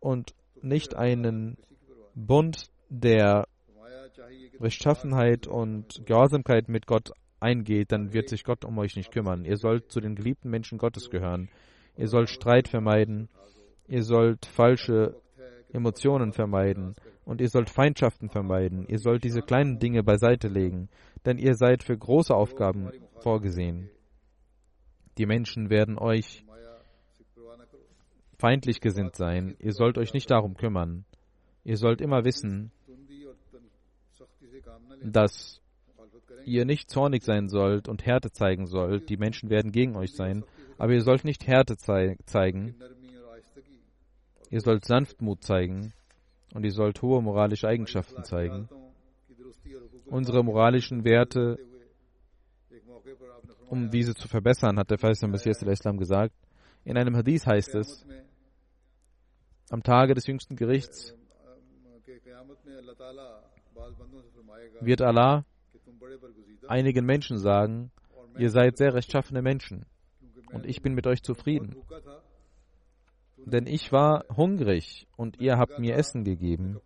und 0.00 0.34
nicht 0.62 0.94
einen 0.94 1.56
Bund 2.14 2.70
der 2.88 3.46
Rechtschaffenheit 4.60 5.46
und 5.46 6.06
Gehorsamkeit 6.06 6.68
mit 6.68 6.86
Gott 6.86 7.12
eingeht, 7.42 7.92
dann 7.92 8.12
wird 8.12 8.28
sich 8.28 8.44
Gott 8.44 8.64
um 8.64 8.78
euch 8.78 8.96
nicht 8.96 9.12
kümmern. 9.12 9.44
Ihr 9.44 9.56
sollt 9.56 9.90
zu 9.90 10.00
den 10.00 10.14
geliebten 10.14 10.50
Menschen 10.50 10.78
Gottes 10.78 11.10
gehören. 11.10 11.48
Ihr 11.96 12.08
sollt 12.08 12.30
Streit 12.30 12.68
vermeiden. 12.68 13.28
Ihr 13.88 14.02
sollt 14.02 14.46
falsche 14.46 15.20
Emotionen 15.72 16.32
vermeiden. 16.32 16.94
Und 17.24 17.40
ihr 17.40 17.48
sollt 17.48 17.70
Feindschaften 17.70 18.28
vermeiden. 18.30 18.86
Ihr 18.88 18.98
sollt 18.98 19.24
diese 19.24 19.42
kleinen 19.42 19.78
Dinge 19.78 20.02
beiseite 20.02 20.48
legen, 20.48 20.88
denn 21.24 21.38
ihr 21.38 21.54
seid 21.54 21.84
für 21.84 21.96
große 21.96 22.34
Aufgaben 22.34 22.90
vorgesehen. 23.20 23.90
Die 25.18 25.26
Menschen 25.26 25.70
werden 25.70 25.98
euch 25.98 26.44
feindlich 28.38 28.80
gesinnt 28.80 29.14
sein. 29.14 29.54
Ihr 29.60 29.72
sollt 29.72 29.98
euch 29.98 30.14
nicht 30.14 30.30
darum 30.30 30.56
kümmern. 30.56 31.04
Ihr 31.62 31.76
sollt 31.76 32.00
immer 32.00 32.24
wissen, 32.24 32.72
dass 35.04 35.61
ihr 36.44 36.64
nicht 36.64 36.90
zornig 36.90 37.22
sein 37.22 37.48
sollt 37.48 37.88
und 37.88 38.04
Härte 38.06 38.30
zeigen 38.30 38.66
sollt. 38.66 39.08
Die 39.08 39.16
Menschen 39.16 39.50
werden 39.50 39.72
gegen 39.72 39.96
euch 39.96 40.14
sein. 40.14 40.44
Aber 40.78 40.92
ihr 40.92 41.02
sollt 41.02 41.24
nicht 41.24 41.46
Härte 41.46 41.76
zei 41.76 42.16
zeigen. 42.26 42.74
Ihr 44.50 44.60
sollt 44.60 44.84
Sanftmut 44.84 45.42
zeigen. 45.42 45.92
Und 46.54 46.64
ihr 46.64 46.72
sollt 46.72 47.00
hohe 47.00 47.22
moralische 47.22 47.68
Eigenschaften 47.68 48.24
zeigen. 48.24 48.68
Unsere 50.06 50.44
moralischen 50.44 51.04
Werte, 51.04 51.58
um 53.70 53.90
diese 53.90 54.14
zu 54.14 54.28
verbessern, 54.28 54.78
hat 54.78 54.90
der 54.90 54.98
Feist 54.98 55.26
Messias 55.26 55.62
Islam 55.62 55.96
gesagt. 55.96 56.34
In 56.84 56.98
einem 56.98 57.16
Hadith 57.16 57.46
heißt 57.46 57.74
es, 57.76 58.04
am 59.70 59.82
Tage 59.82 60.12
des 60.12 60.26
jüngsten 60.26 60.56
Gerichts 60.56 61.14
wird 64.80 65.00
Allah 65.00 65.46
einigen 66.72 67.04
Menschen 67.04 67.38
sagen, 67.38 67.90
ihr 68.38 68.50
seid 68.50 68.78
sehr 68.78 68.94
rechtschaffene 68.94 69.42
Menschen 69.42 69.84
und 70.52 70.64
ich 70.66 70.80
bin 70.80 70.94
mit 70.94 71.06
euch 71.06 71.22
zufrieden. 71.22 71.76
Denn 73.44 73.66
ich 73.66 73.92
war 73.92 74.24
hungrig 74.34 75.06
und 75.16 75.38
ihr 75.40 75.58
habt 75.58 75.78
mir 75.78 75.96
Essen 75.96 76.24
gegeben. 76.24 76.80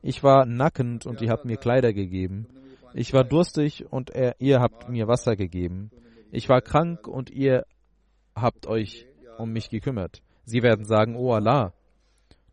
Ich 0.00 0.22
war 0.22 0.46
nackend 0.46 1.06
und 1.06 1.20
ihr 1.22 1.30
habt 1.30 1.44
mir 1.44 1.56
Kleider 1.56 1.92
gegeben. 1.92 2.46
Ich 2.94 3.12
war 3.12 3.24
durstig 3.24 3.90
und 3.90 4.10
er, 4.10 4.36
ihr 4.38 4.60
habt 4.60 4.88
mir 4.88 5.08
Wasser 5.08 5.34
gegeben. 5.34 5.90
Ich 6.30 6.48
war 6.48 6.60
krank 6.60 7.08
und 7.08 7.30
ihr 7.30 7.64
habt 8.36 8.66
euch 8.66 9.06
um 9.38 9.52
mich 9.52 9.70
gekümmert. 9.70 10.22
Sie 10.44 10.62
werden 10.62 10.84
sagen, 10.84 11.16
O 11.16 11.32
Allah, 11.32 11.72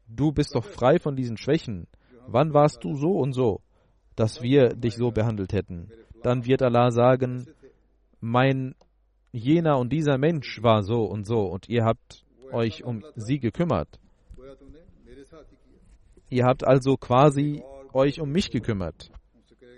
du 0.07 0.31
bist 0.31 0.55
doch 0.55 0.65
frei 0.65 0.97
von 0.97 1.15
diesen 1.15 1.37
Schwächen. 1.37 1.87
Wann 2.27 2.53
warst 2.53 2.83
du 2.83 2.95
so 2.95 3.11
und 3.19 3.33
so, 3.33 3.61
dass 4.15 4.41
wir 4.41 4.69
dich 4.69 4.95
so 4.95 5.11
behandelt 5.11 5.53
hätten? 5.53 5.91
Dann 6.23 6.45
wird 6.45 6.61
Allah 6.61 6.91
sagen, 6.91 7.47
mein 8.19 8.75
jener 9.31 9.77
und 9.77 9.93
dieser 9.93 10.17
Mensch 10.17 10.61
war 10.61 10.83
so 10.83 11.03
und 11.03 11.25
so 11.25 11.41
und 11.43 11.69
ihr 11.69 11.85
habt 11.85 12.25
euch 12.51 12.83
um 12.83 13.03
sie 13.15 13.39
gekümmert. 13.39 13.99
Ihr 16.29 16.45
habt 16.45 16.65
also 16.67 16.95
quasi 16.97 17.63
euch 17.93 18.21
um 18.21 18.31
mich 18.31 18.51
gekümmert. 18.51 19.11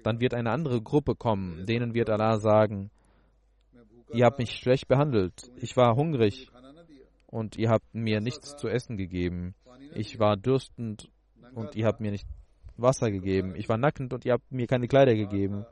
Dann 0.04 0.20
wird 0.20 0.34
eine 0.34 0.52
andere 0.52 0.82
Gruppe 0.82 1.16
kommen, 1.16 1.66
denen 1.66 1.94
wird 1.94 2.10
Allah 2.10 2.40
sagen, 2.40 2.90
ihr 4.14 4.26
habt 4.26 4.40
mich 4.40 4.52
schlecht 4.52 4.88
behandelt, 4.88 5.52
ich 5.58 5.78
war 5.78 5.96
hungrig 5.96 6.50
und 7.28 7.56
ihr 7.58 7.70
habt 7.70 7.94
mir 7.94 8.20
nichts 8.20 8.56
zu 8.58 8.68
essen 8.68 8.98
gegeben, 8.98 9.54
ich 9.94 10.20
war 10.20 10.38
dürstend 10.38 11.10
und 11.54 11.76
ihr 11.76 11.86
habt 11.86 12.02
mir 12.02 12.12
nicht 12.12 12.28
Wasser 12.78 13.12
gegeben, 13.12 13.54
ich 13.56 13.70
war 13.70 13.78
nackend 13.78 14.14
und 14.14 14.26
ihr 14.26 14.34
habt 14.34 14.52
mir 14.52 14.68
keine 14.68 14.88
Kleider 14.88 15.14
gegeben, 15.14 15.66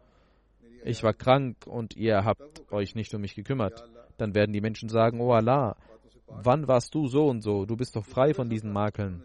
ich 0.84 1.04
war 1.04 1.14
krank 1.14 1.68
und 1.68 1.96
ihr 1.96 2.24
habt 2.24 2.72
euch 2.72 2.96
nicht 2.96 3.14
um 3.14 3.22
mich 3.22 3.36
gekümmert. 3.36 3.84
Dann 4.18 4.36
werden 4.36 4.54
die 4.54 4.62
Menschen 4.62 4.90
sagen, 4.90 5.22
oh 5.22 5.32
Allah, 5.32 5.76
wann 6.28 6.68
warst 6.68 6.94
du 6.94 7.08
so 7.08 7.28
und 7.28 7.42
so, 7.42 7.66
du 7.66 7.76
bist 7.76 7.96
doch 7.96 8.06
frei 8.06 8.34
von 8.34 8.50
diesen 8.50 8.72
Makeln. 8.72 9.24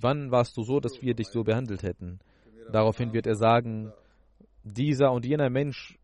Wann 0.00 0.30
warst 0.30 0.56
du 0.56 0.62
so, 0.62 0.80
dass 0.80 1.02
wir 1.02 1.14
dich 1.14 1.28
so 1.28 1.42
behandelt 1.42 1.82
hätten? 1.82 2.20
Daraufhin 2.70 3.12
wird 3.12 3.26
er 3.26 3.34
sagen, 3.34 3.92
dieser 4.62 5.12
und 5.12 5.26
jener 5.26 5.50
Mensch 5.50 5.98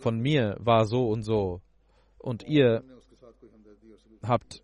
von 0.00 0.18
mir 0.18 0.56
war 0.58 0.86
so 0.86 1.08
und 1.08 1.22
so. 1.22 1.60
Und 2.18 2.42
ihr 2.44 2.82
habt 4.22 4.62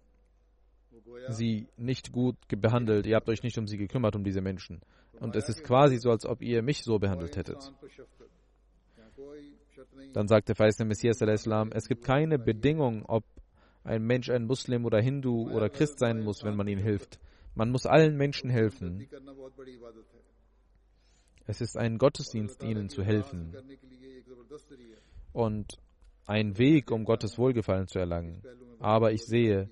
sie 1.28 1.68
nicht 1.76 2.12
gut 2.12 2.36
behandelt, 2.48 3.06
ihr 3.06 3.16
habt 3.16 3.28
euch 3.28 3.42
nicht 3.42 3.58
um 3.58 3.66
sie 3.66 3.76
gekümmert, 3.76 4.16
um 4.16 4.24
diese 4.24 4.40
Menschen. 4.40 4.80
Und 5.20 5.36
es 5.36 5.48
ist 5.48 5.64
quasi 5.64 5.98
so, 5.98 6.10
als 6.10 6.26
ob 6.26 6.42
ihr 6.42 6.62
mich 6.62 6.82
so 6.82 6.98
behandelt 6.98 7.36
hättet. 7.36 7.72
Dann 10.12 10.28
Feist 10.28 10.78
der 10.78 10.86
Messias, 10.86 11.20
es 11.20 11.88
gibt 11.88 12.04
keine 12.04 12.38
Bedingung, 12.38 13.04
ob 13.06 13.24
ein 13.84 14.02
Mensch 14.02 14.30
ein 14.30 14.44
Muslim 14.46 14.84
oder 14.84 15.00
Hindu 15.00 15.50
oder 15.50 15.68
Christ 15.68 15.98
sein 15.98 16.22
muss, 16.22 16.42
wenn 16.44 16.56
man 16.56 16.68
ihnen 16.68 16.82
hilft. 16.82 17.18
Man 17.54 17.70
muss 17.70 17.86
allen 17.86 18.16
Menschen 18.16 18.50
helfen. 18.50 19.06
Es 21.46 21.60
ist 21.60 21.76
ein 21.76 21.98
Gottesdienst, 21.98 22.62
ihnen 22.62 22.88
zu 22.88 23.04
helfen. 23.04 23.54
Und 25.32 25.78
ein 26.26 26.58
Weg, 26.58 26.90
um 26.90 27.04
Gottes 27.04 27.38
Wohlgefallen 27.38 27.86
zu 27.86 27.98
erlangen. 27.98 28.42
Aber 28.80 29.12
ich 29.12 29.24
sehe, 29.24 29.70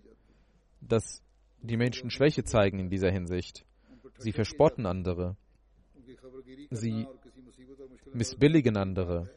dass 0.80 1.22
die 1.62 1.76
Menschen 1.76 2.10
Schwäche 2.10 2.44
zeigen 2.44 2.78
in 2.78 2.88
dieser 2.90 3.10
Hinsicht. 3.10 3.64
Sie 4.24 4.32
verspotten 4.32 4.86
andere. 4.86 5.36
Sie 6.70 7.06
missbilligen 8.14 8.78
andere. 8.78 9.28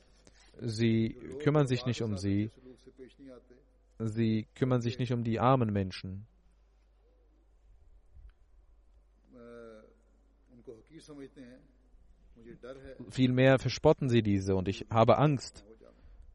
Sie 0.61 1.09
kümmern 1.43 1.67
sich 1.67 1.85
nicht 1.85 2.01
um 2.01 2.17
sie. 2.17 2.51
Sie 3.99 4.47
kümmern 4.55 4.81
sich 4.81 4.97
nicht 4.97 5.11
um 5.11 5.25
die 5.25 5.41
armen 5.41 5.73
Menschen. 5.73 6.25
Vielmehr 13.09 13.59
verspotten 13.59 14.07
sie 14.09 14.21
diese 14.21 14.55
und 14.55 14.69
ich 14.69 14.85
habe 14.89 15.17
Angst, 15.17 15.65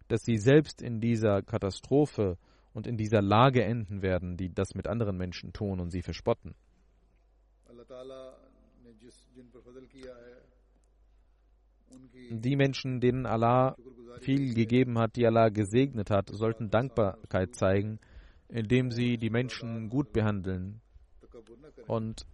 dass 0.09 0.23
sie 0.25 0.37
selbst 0.37 0.83
in 0.83 1.01
dieser 1.01 1.41
Katastrophe 1.41 2.37
und 2.75 2.87
in 2.87 2.99
dieser 2.99 3.23
Lage 3.23 3.65
enden 3.65 4.03
werden, 4.03 4.37
die 4.37 4.53
das 4.53 4.75
mit 4.75 4.87
anderen 4.89 5.17
Menschen 5.17 5.55
tun 5.55 5.81
und 5.81 5.91
sie 5.91 6.03
verspotten. 6.03 6.55
Die 12.30 12.57
Menschen, 12.57 13.01
denen 13.01 13.26
Allah 13.26 13.76
viel 14.20 14.55
gegeben 14.55 14.99
hat, 14.99 15.16
die 15.16 15.26
Allah 15.26 15.49
gesegnet 15.49 16.11
hat, 16.11 16.30
sollten 16.30 16.70
Dankbarkeit 16.70 17.55
zeigen, 17.55 17.99
indem 18.49 18.91
sie 18.91 19.18
die 19.18 19.30
Menschen 19.30 19.89
gut 19.89 20.12
behandeln 20.12 20.80
und 21.87 22.26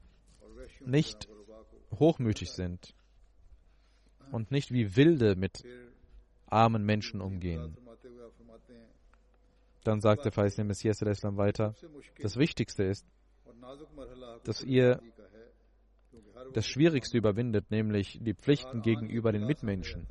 nicht 0.84 1.28
hochmütig 1.92 2.50
sind 2.50 2.94
und 4.32 4.50
nicht 4.50 4.72
wie 4.72 4.96
Wilde 4.96 5.36
mit 5.36 5.64
armen 6.46 6.84
Menschen 6.84 7.20
umgehen. 7.20 7.76
Dann 9.84 10.00
sagt 10.00 10.24
der 10.24 10.32
Feist 10.32 10.58
Messias 10.58 11.00
Islam 11.00 11.36
weiter, 11.36 11.74
das 12.20 12.36
Wichtigste 12.36 12.84
ist, 12.84 13.06
dass 14.44 14.62
ihr 14.62 15.00
das 16.52 16.66
Schwierigste 16.66 17.18
überwindet, 17.18 17.70
nämlich 17.70 18.18
die 18.20 18.34
Pflichten 18.34 18.82
gegenüber 18.82 19.32
den 19.32 19.46
Mitmenschen. 19.46 20.06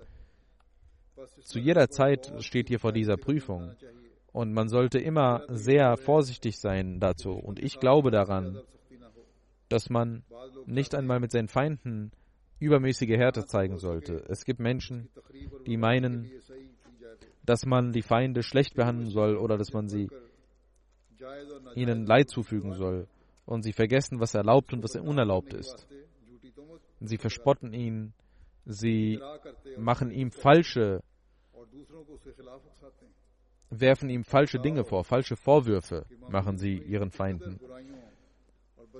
Zu 1.41 1.59
jeder 1.59 1.89
Zeit 1.89 2.32
steht 2.39 2.69
ihr 2.69 2.80
vor 2.80 2.91
dieser 2.91 3.17
Prüfung. 3.17 3.73
Und 4.32 4.53
man 4.53 4.67
sollte 4.67 4.99
immer 4.99 5.43
sehr 5.47 5.97
vorsichtig 5.97 6.59
sein 6.59 6.99
dazu. 6.99 7.32
Und 7.32 7.59
ich 7.59 7.80
glaube 7.80 8.11
daran, 8.11 8.61
dass 9.69 9.89
man 9.89 10.23
nicht 10.65 10.93
einmal 10.93 11.19
mit 11.19 11.32
seinen 11.32 11.47
Feinden 11.47 12.11
übermäßige 12.59 13.17
Härte 13.17 13.45
zeigen 13.45 13.80
sollte. 13.80 14.23
Es 14.30 14.45
gibt 14.45 14.59
Menschen, 14.59 15.09
die 15.65 15.78
meinen, 15.78 16.32
dass 17.45 17.65
man 17.65 17.91
die 17.91 18.01
Feinde 18.01 18.43
schlecht 18.43 18.75
behandeln 18.75 19.09
soll 19.09 19.38
oder 19.38 19.57
dass 19.57 19.73
man 19.73 19.88
sie 19.88 20.09
ihnen 21.75 22.05
Leid 22.05 22.30
zufügen 22.30 22.73
soll. 22.73 23.07
Und 23.45 23.63
sie 23.63 23.73
vergessen, 23.73 24.19
was 24.19 24.34
erlaubt 24.34 24.73
und 24.73 24.84
was 24.84 24.95
unerlaubt 24.95 25.53
ist. 25.53 25.88
Sie 26.99 27.17
verspotten 27.17 27.73
ihn, 27.73 28.13
sie 28.65 29.19
machen 29.77 30.11
ihm 30.11 30.31
falsche, 30.31 31.03
werfen 33.69 34.09
ihm 34.09 34.23
falsche 34.23 34.59
Dinge 34.59 34.83
vor, 34.83 35.03
falsche 35.03 35.35
Vorwürfe 35.35 36.05
machen 36.29 36.57
sie 36.57 36.77
ihren 36.77 37.11
Feinden. 37.11 37.59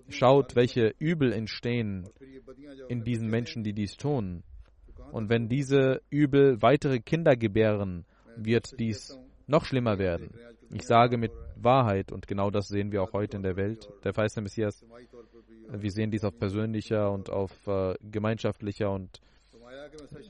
Schaut, 0.10 0.56
welche 0.56 0.94
Übel 1.00 1.34
entstehen 1.34 2.08
in 2.88 3.04
diesen 3.04 3.30
Menschen, 3.30 3.64
die 3.64 3.74
dies 3.74 3.98
tun. 3.98 4.44
Und 5.12 5.30
wenn 5.30 5.48
diese 5.50 6.02
Übel 6.10 6.62
weitere 6.62 7.00
Kinder 7.00 7.36
gebären, 7.36 8.06
wird 8.36 8.80
dies 8.80 9.18
noch 9.48 9.66
schlimmer 9.66 9.98
werden. 9.98 10.38
Ich 10.70 10.84
sage 10.86 11.18
mit 11.18 11.32
Wahrheit, 11.64 12.12
und 12.12 12.28
genau 12.28 12.50
das 12.50 12.68
sehen 12.68 12.92
wir 12.92 13.04
auch 13.04 13.14
heute 13.14 13.38
in 13.38 13.44
der 13.44 13.56
Welt, 13.56 13.88
der 14.04 14.14
feiste 14.14 14.42
Messias 14.42 14.84
wir 15.70 15.92
sehen 15.92 16.12
dies 16.12 16.24
auf 16.24 16.38
persönlicher 16.38 17.12
und 17.12 17.30
auf 17.30 17.52
äh, 17.68 17.96
gemeinschaftlicher 18.02 18.92
und 18.92 19.22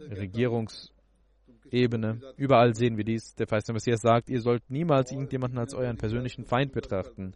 Regierungsebene. 0.10 2.22
Überall 2.38 2.76
sehen 2.76 2.98
wir 2.98 3.04
dies. 3.04 3.36
Der 3.36 3.48
Feist 3.48 3.72
Messias 3.72 4.02
sagt, 4.02 4.30
ihr 4.30 4.42
sollt 4.42 4.70
niemals 4.70 5.12
irgendjemanden 5.12 5.60
als 5.60 5.74
euren 5.74 5.98
persönlichen 5.98 6.46
Feind 6.46 6.74
betrachten. 6.74 7.34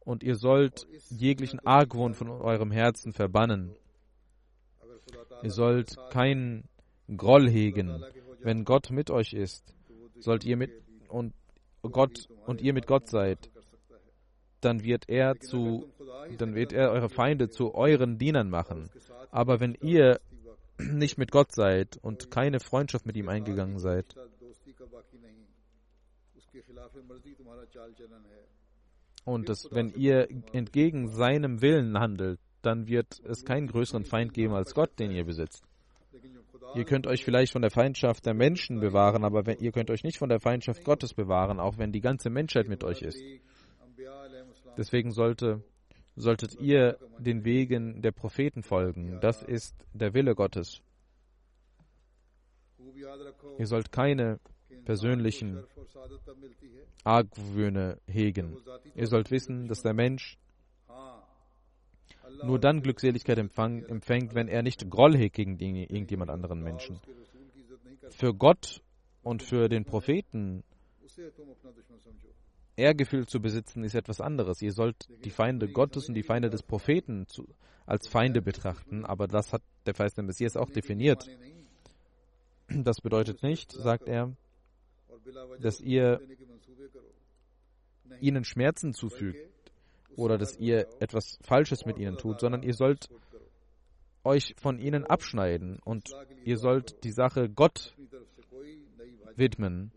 Und 0.00 0.22
ihr 0.22 0.36
sollt 0.36 0.86
jeglichen 1.10 1.60
Argwohn 1.64 2.14
von 2.14 2.30
eurem 2.30 2.70
Herzen 2.70 3.12
verbannen. 3.12 3.74
Ihr 5.42 5.50
sollt 5.50 5.96
keinen 6.10 6.68
Groll 7.16 7.48
hegen. 7.48 8.04
Wenn 8.40 8.64
Gott 8.64 8.90
mit 8.90 9.10
euch 9.10 9.32
ist, 9.32 9.74
sollt 10.18 10.44
ihr 10.44 10.56
mit 10.56 10.70
und 11.08 11.32
Gott 11.90 12.28
und 12.46 12.60
ihr 12.60 12.72
mit 12.72 12.86
Gott 12.86 13.08
seid, 13.08 13.50
dann 14.60 14.82
wird 14.82 15.08
er 15.08 15.38
zu, 15.38 15.86
dann 16.38 16.54
wird 16.54 16.72
er 16.72 16.90
eure 16.90 17.08
Feinde 17.08 17.48
zu 17.48 17.74
euren 17.74 18.18
Dienern 18.18 18.50
machen. 18.50 18.90
Aber 19.30 19.60
wenn 19.60 19.74
ihr 19.74 20.20
nicht 20.78 21.18
mit 21.18 21.30
Gott 21.30 21.52
seid 21.52 21.98
und 22.02 22.30
keine 22.30 22.60
Freundschaft 22.60 23.06
mit 23.06 23.16
ihm 23.16 23.28
eingegangen 23.28 23.78
seid, 23.78 24.14
und 29.24 29.48
dass, 29.48 29.68
wenn 29.72 29.90
ihr 29.90 30.28
entgegen 30.52 31.08
seinem 31.08 31.60
Willen 31.60 31.98
handelt, 31.98 32.38
dann 32.62 32.86
wird 32.86 33.20
es 33.24 33.44
keinen 33.44 33.66
größeren 33.66 34.04
Feind 34.04 34.32
geben 34.34 34.54
als 34.54 34.74
Gott, 34.74 34.98
den 34.98 35.10
ihr 35.10 35.24
besitzt. 35.24 35.64
Ihr 36.74 36.84
könnt 36.84 37.06
euch 37.06 37.24
vielleicht 37.24 37.52
von 37.52 37.62
der 37.62 37.70
Feindschaft 37.70 38.26
der 38.26 38.34
Menschen 38.34 38.80
bewahren, 38.80 39.24
aber 39.24 39.46
wenn, 39.46 39.58
ihr 39.58 39.72
könnt 39.72 39.90
euch 39.90 40.04
nicht 40.04 40.18
von 40.18 40.28
der 40.28 40.40
Feindschaft 40.40 40.84
Gottes 40.84 41.14
bewahren, 41.14 41.60
auch 41.60 41.78
wenn 41.78 41.92
die 41.92 42.00
ganze 42.00 42.30
Menschheit 42.30 42.68
mit 42.68 42.84
euch 42.84 43.02
ist. 43.02 43.18
Deswegen 44.76 45.12
sollte, 45.12 45.62
solltet 46.16 46.60
ihr 46.60 46.98
den 47.18 47.44
Wegen 47.44 48.02
der 48.02 48.12
Propheten 48.12 48.62
folgen. 48.62 49.18
Das 49.20 49.42
ist 49.42 49.74
der 49.92 50.12
Wille 50.14 50.34
Gottes. 50.34 50.82
Ihr 53.58 53.66
sollt 53.66 53.90
keine 53.90 54.38
persönlichen 54.84 55.64
Argwöhne 57.04 57.98
hegen. 58.06 58.56
Ihr 58.94 59.06
sollt 59.06 59.30
wissen, 59.30 59.68
dass 59.68 59.82
der 59.82 59.94
Mensch 59.94 60.38
nur 62.44 62.58
dann 62.58 62.82
Glückseligkeit 62.82 63.38
empfängt, 63.38 64.34
wenn 64.34 64.48
er 64.48 64.62
nicht 64.62 64.88
Groll 64.90 65.16
hegt 65.16 65.36
gegen 65.36 65.58
irgendjemand 65.58 66.30
anderen 66.30 66.62
Menschen. 66.62 67.00
Für 68.10 68.34
Gott 68.34 68.82
und 69.22 69.42
für 69.42 69.68
den 69.68 69.84
Propheten 69.84 70.62
Ehrgefühl 72.76 73.26
zu 73.26 73.40
besitzen, 73.40 73.84
ist 73.84 73.94
etwas 73.94 74.20
anderes. 74.20 74.60
Ihr 74.60 74.72
sollt 74.72 75.08
die 75.24 75.30
Feinde 75.30 75.68
Gottes 75.68 76.08
und 76.08 76.14
die 76.14 76.22
Feinde 76.22 76.50
des 76.50 76.62
Propheten 76.62 77.26
zu, 77.26 77.48
als 77.86 78.06
Feinde 78.06 78.42
betrachten, 78.42 79.06
aber 79.06 79.26
das 79.26 79.52
hat 79.52 79.62
der 79.86 79.94
verheißene 79.94 80.26
Messias 80.26 80.56
auch 80.56 80.70
definiert. 80.70 81.26
Das 82.68 83.00
bedeutet 83.00 83.42
nicht, 83.42 83.72
sagt 83.72 84.08
er, 84.08 84.36
dass 85.60 85.80
ihr 85.80 86.20
ihnen 88.20 88.44
Schmerzen 88.44 88.92
zufügt 88.92 89.38
oder 90.16 90.38
dass 90.38 90.56
ihr 90.56 90.86
etwas 91.00 91.38
Falsches 91.42 91.84
mit 91.84 91.98
ihnen 91.98 92.16
tut, 92.16 92.40
sondern 92.40 92.62
ihr 92.62 92.74
sollt 92.74 93.08
euch 94.24 94.54
von 94.58 94.78
ihnen 94.78 95.04
abschneiden 95.04 95.78
und 95.84 96.10
ihr 96.44 96.58
sollt 96.58 97.04
die 97.04 97.12
Sache 97.12 97.48
Gott 97.48 97.94
widmen. 99.36 99.92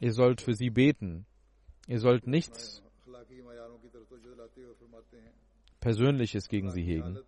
Ihr 0.00 0.12
sollt 0.12 0.40
für 0.40 0.54
sie 0.54 0.70
beten. 0.70 1.26
Ihr 1.88 1.98
sollt 1.98 2.26
nichts 2.26 2.82
Persönliches 5.80 6.48
gegen 6.48 6.70
sie 6.70 6.82
hegen. 6.82 7.18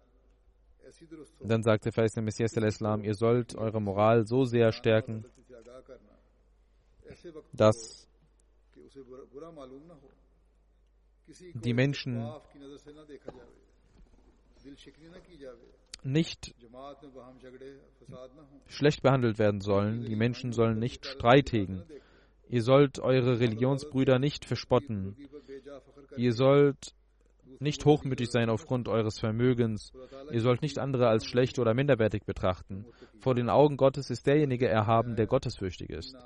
Dann 1.40 1.62
sagte 1.62 1.92
Feist 1.92 2.16
Messias 2.16 2.56
al-Islam, 2.56 3.04
ihr 3.04 3.14
sollt 3.14 3.54
eure 3.56 3.82
Moral 3.82 4.26
so 4.26 4.44
sehr 4.44 4.72
stärken, 4.72 5.24
dass 7.52 8.08
die 11.54 11.74
Menschen 11.74 12.28
nicht 16.02 16.54
schlecht 18.68 19.02
behandelt 19.02 19.38
werden 19.38 19.60
sollen. 19.60 20.04
Die 20.04 20.16
Menschen 20.16 20.52
sollen 20.52 20.78
nicht 20.78 21.06
Streit 21.06 21.52
hegen. 21.52 21.82
Ihr 22.48 22.62
sollt 22.62 23.00
eure 23.00 23.40
Religionsbrüder 23.40 24.18
nicht 24.18 24.44
verspotten. 24.44 25.16
Ihr 26.16 26.32
sollt 26.32 26.94
nicht 27.58 27.84
hochmütig 27.84 28.30
sein 28.30 28.50
aufgrund 28.50 28.88
eures 28.88 29.18
Vermögens. 29.18 29.92
Ihr 30.30 30.40
sollt 30.40 30.62
nicht 30.62 30.78
andere 30.78 31.08
als 31.08 31.26
schlecht 31.26 31.58
oder 31.58 31.74
minderwertig 31.74 32.24
betrachten. 32.24 32.86
Vor 33.18 33.34
den 33.34 33.48
Augen 33.50 33.76
Gottes 33.76 34.10
ist 34.10 34.26
derjenige 34.26 34.68
erhaben, 34.68 35.16
der 35.16 35.26
gottesfürchtig 35.26 35.90
ist. 35.90 36.16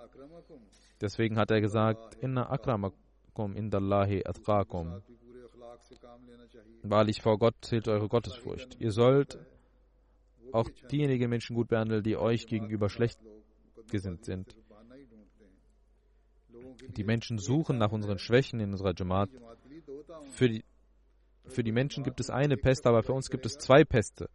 Deswegen 1.01 1.39
hat 1.39 1.51
er 1.51 1.63
gesagt, 1.63 2.17
Inna 2.17 2.51
akramakum 2.51 2.99
indallahi 3.37 4.25
atqakum. 4.27 5.03
Wahrlich 6.83 7.23
vor 7.23 7.39
Gott 7.39 7.55
zählt 7.63 7.89
eure 7.89 8.09
Gottesfurcht. 8.09 8.77
Ihr 8.81 8.93
sollt 8.93 9.39
auch 10.53 10.69
diejenigen 10.91 11.31
Menschen 11.31 11.55
gut 11.57 11.69
behandeln, 11.69 12.03
die 12.03 12.17
euch 12.17 12.47
gegenüber 12.47 12.89
schlecht 12.89 13.19
gesinnt 13.91 14.25
sind. 14.25 14.57
Die 16.97 17.05
Menschen 17.05 17.39
suchen 17.39 17.79
nach 17.79 17.93
unseren 17.93 18.19
Schwächen 18.19 18.61
in 18.61 18.73
unserer 18.73 18.95
Jamaat. 18.97 19.31
Für 20.33 20.49
die, 20.49 20.65
für 21.47 21.63
die 21.63 21.73
Menschen 21.73 22.05
gibt 22.05 22.21
es 22.21 22.31
eine 22.31 22.57
Pest, 22.57 22.87
aber 22.87 23.03
für 23.03 23.13
uns 23.13 23.31
gibt 23.31 23.47
es 23.47 23.59
zwei 23.59 23.85
Peste. 23.85 24.29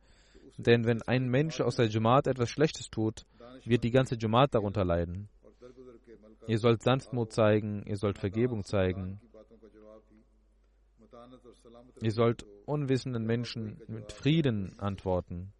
Denn 0.57 0.85
wenn 0.85 1.01
ein 1.01 1.27
Mensch 1.27 1.59
aus 1.59 1.75
der 1.75 1.87
Jamaat 1.87 2.27
etwas 2.27 2.49
Schlechtes 2.49 2.89
tut, 2.89 3.25
wird 3.65 3.83
die 3.83 3.91
ganze 3.91 4.15
Jamaat 4.17 4.53
darunter 4.53 4.85
leiden. 4.85 5.29
Ihr 6.47 6.59
sollt 6.59 6.83
Sanftmut 6.83 7.31
zeigen, 7.31 7.83
ihr 7.85 7.97
sollt 7.97 8.17
Vergebung 8.19 8.63
zeigen. 8.63 9.19
Ihr 12.01 12.11
sollt 12.11 12.45
unwissenden 12.65 13.25
Menschen 13.25 13.81
mit 13.87 14.11
Frieden 14.11 14.77
antworten. 14.79 15.53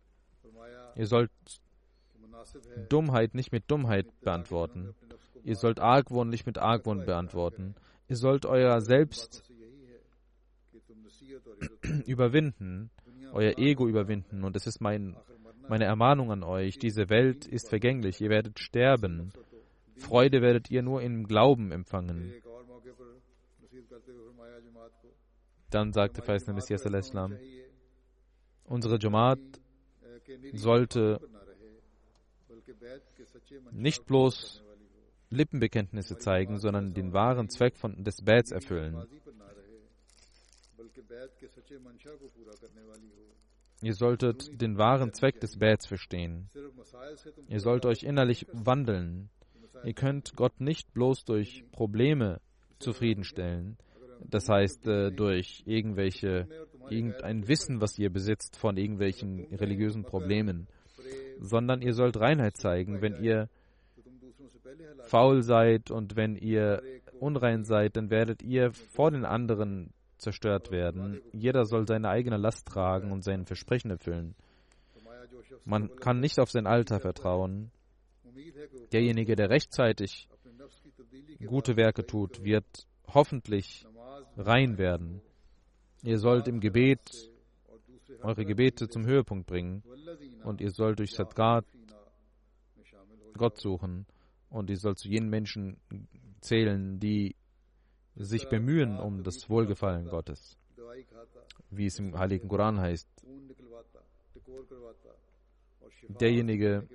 Ihr 0.96 1.08
sollt 1.08 1.32
Dummheit 2.90 3.34
nicht 3.34 3.52
mit 3.52 3.70
Dummheit 3.70 4.08
beantworten. 4.22 4.94
Ihr 5.44 5.56
sollt 5.56 5.80
Argwohn 5.80 6.30
nicht 6.30 6.46
mit 6.46 6.58
Argwohn 6.58 7.06
beantworten. 7.06 7.76
Ihr 8.08 8.16
sollt 8.16 8.46
euer 8.46 8.82
Selbst 8.82 9.44
überwinden, 12.06 12.90
euer 13.32 13.58
Ego 13.58 13.88
überwinden. 13.88 14.44
Und 14.44 14.56
es 14.56 14.68
ist 14.68 14.82
mein, 14.82 15.16
meine 15.68 15.86
Ermahnung 15.86 16.32
an 16.32 16.44
euch. 16.44 16.78
Diese 16.78 17.10
Welt 17.10 17.46
ist 17.46 17.70
vergänglich. 17.70 18.22
Ihr 18.22 18.30
werdet 18.30 18.60
sterben. 18.60 19.32
Freude 19.98 20.42
werdet 20.42 20.70
ihr 20.70 20.82
nur 20.82 21.02
im 21.02 21.26
Glauben 21.28 21.72
empfangen. 21.72 22.34
Dann 25.70 25.94
sagte 25.94 26.22
Feisner 26.22 26.54
Messias 26.54 26.86
al-Islam, 26.86 27.38
unsere 28.66 28.98
Jamaat 29.00 29.40
sollte 30.54 31.20
nicht 33.72 34.06
bloß 34.06 34.64
Lippenbekenntnisse 35.30 36.18
zeigen, 36.18 36.60
sondern 36.60 36.94
den 36.94 37.14
wahren 37.14 37.50
Zweck 37.50 37.78
von, 37.78 38.04
des 38.04 38.22
Bats 38.24 38.52
erfüllen. 38.52 39.06
Ihr 43.82 43.94
solltet 43.94 44.62
den 44.62 44.78
wahren 44.78 45.14
Zweck 45.14 45.40
des 45.40 45.58
Bats 45.58 45.86
verstehen. 45.86 46.50
Ihr 47.50 47.60
sollt 47.60 47.86
euch 47.86 48.04
innerlich 48.04 48.48
wandeln. 48.52 49.30
Ihr 49.84 49.94
könnt 49.94 50.36
Gott 50.36 50.60
nicht 50.60 50.94
bloß 50.94 51.26
durch 51.26 51.64
Probleme 51.72 52.40
zufriedenstellen, 52.80 53.78
das 54.30 54.50
heißt 54.50 54.88
äh, 54.88 55.12
durch 55.12 55.64
irgendwelche 55.66 56.48
irgendein 56.90 57.48
Wissen, 57.48 57.82
was 57.82 57.98
ihr 57.98 58.12
besitzt 58.12 58.58
von 58.58 58.78
irgendwelchen 58.78 59.46
religiösen 59.56 60.04
Problemen, 60.04 60.68
sondern 61.40 61.82
ihr 61.82 61.94
sollt 61.94 62.20
Reinheit 62.20 62.58
zeigen, 62.58 63.02
wenn 63.02 63.22
ihr 63.24 63.50
faul 65.04 65.42
seid 65.42 65.92
und 65.92 66.16
wenn 66.16 66.36
ihr 66.36 66.82
unrein 67.20 67.64
seid, 67.64 67.96
dann 67.96 68.10
werdet 68.10 68.44
ihr 68.44 68.72
vor 68.72 69.12
den 69.12 69.26
anderen 69.26 69.92
zerstört 70.18 70.72
werden. 70.72 71.22
Jeder 71.34 71.66
soll 71.66 71.88
seine 71.88 72.10
eigene 72.10 72.38
Last 72.38 72.68
tragen 72.68 73.12
und 73.12 73.24
sein 73.24 73.46
Versprechen 73.46 73.92
erfüllen. 73.92 74.36
Man 75.66 75.96
kann 75.98 76.20
nicht 76.20 76.40
auf 76.40 76.52
sein 76.52 76.68
Alter 76.68 77.00
vertrauen. 77.00 77.72
Derjenige, 78.92 79.36
der 79.36 79.50
rechtzeitig 79.50 80.30
gute 81.46 81.76
Werke 81.78 82.06
tut, 82.06 82.44
wird 82.44 82.88
hoffentlich 83.08 83.86
rein 84.38 84.78
werden. 84.78 85.22
Ihr 86.04 86.20
sollt 86.20 86.48
im 86.48 86.60
Gebet 86.60 87.32
eure 88.22 88.46
Gebete 88.46 88.88
zum 88.88 89.06
Höhepunkt 89.06 89.48
bringen 89.48 89.84
und 90.44 90.62
ihr 90.62 90.72
sollt 90.72 91.00
durch 91.00 91.14
Sadgat 91.14 91.66
Gott 93.38 93.58
suchen 93.60 94.06
und 94.50 94.70
ihr 94.70 94.78
sollt 94.78 95.00
zu 95.00 95.10
jenen 95.10 95.30
Menschen 95.30 95.78
zählen, 96.42 97.00
die 97.00 97.36
sich 98.16 98.48
bemühen 98.48 98.98
um 98.98 99.24
das 99.24 99.50
Wohlgefallen 99.50 100.08
Gottes, 100.08 100.58
wie 101.70 101.88
es 101.88 102.00
im 102.00 102.18
Heiligen 102.18 102.48
Koran 102.48 102.80
heißt. 102.80 103.08
Derjenige, 106.08 106.88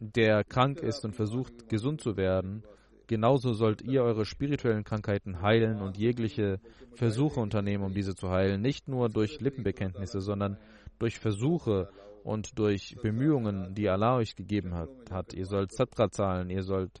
der 0.00 0.44
krank 0.44 0.80
ist 0.80 1.04
und 1.04 1.14
versucht 1.14 1.68
gesund 1.68 2.00
zu 2.00 2.16
werden, 2.16 2.62
genauso 3.06 3.52
sollt 3.52 3.82
ihr 3.82 4.02
eure 4.02 4.24
spirituellen 4.24 4.84
Krankheiten 4.84 5.42
heilen 5.42 5.80
und 5.80 5.96
jegliche 5.96 6.60
Versuche 6.94 7.40
unternehmen, 7.40 7.84
um 7.84 7.94
diese 7.94 8.14
zu 8.14 8.30
heilen, 8.30 8.60
nicht 8.60 8.88
nur 8.88 9.08
durch 9.08 9.40
Lippenbekenntnisse, 9.40 10.20
sondern 10.20 10.58
durch 10.98 11.18
Versuche 11.18 11.90
und 12.24 12.58
durch 12.58 12.96
Bemühungen, 13.02 13.74
die 13.74 13.88
Allah 13.88 14.16
euch 14.16 14.36
gegeben 14.36 14.74
hat. 14.74 14.90
hat. 15.10 15.32
Ihr 15.32 15.46
sollt 15.46 15.72
Sadqa 15.72 16.10
zahlen, 16.10 16.50
ihr 16.50 16.62
sollt 16.62 17.00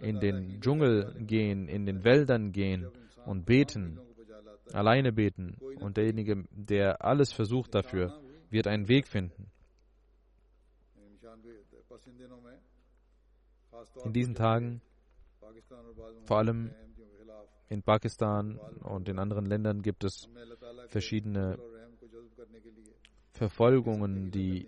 in 0.00 0.20
den 0.20 0.60
Dschungel 0.60 1.14
gehen, 1.18 1.68
in 1.68 1.84
den 1.86 2.04
Wäldern 2.04 2.52
gehen 2.52 2.88
und 3.26 3.46
beten, 3.46 3.98
alleine 4.72 5.12
beten. 5.12 5.56
Und 5.80 5.96
derjenige, 5.96 6.44
der 6.50 7.04
alles 7.04 7.32
versucht 7.32 7.74
dafür, 7.74 8.20
wird 8.50 8.66
einen 8.66 8.88
Weg 8.88 9.08
finden. 9.08 9.49
In 14.04 14.12
diesen 14.12 14.34
Tagen, 14.34 14.80
vor 16.24 16.38
allem 16.38 16.70
in 17.68 17.82
Pakistan 17.82 18.58
und 18.82 19.08
in 19.08 19.18
anderen 19.18 19.46
Ländern, 19.46 19.82
gibt 19.82 20.04
es 20.04 20.28
verschiedene 20.88 21.58
Verfolgungen, 23.32 24.30
die 24.30 24.66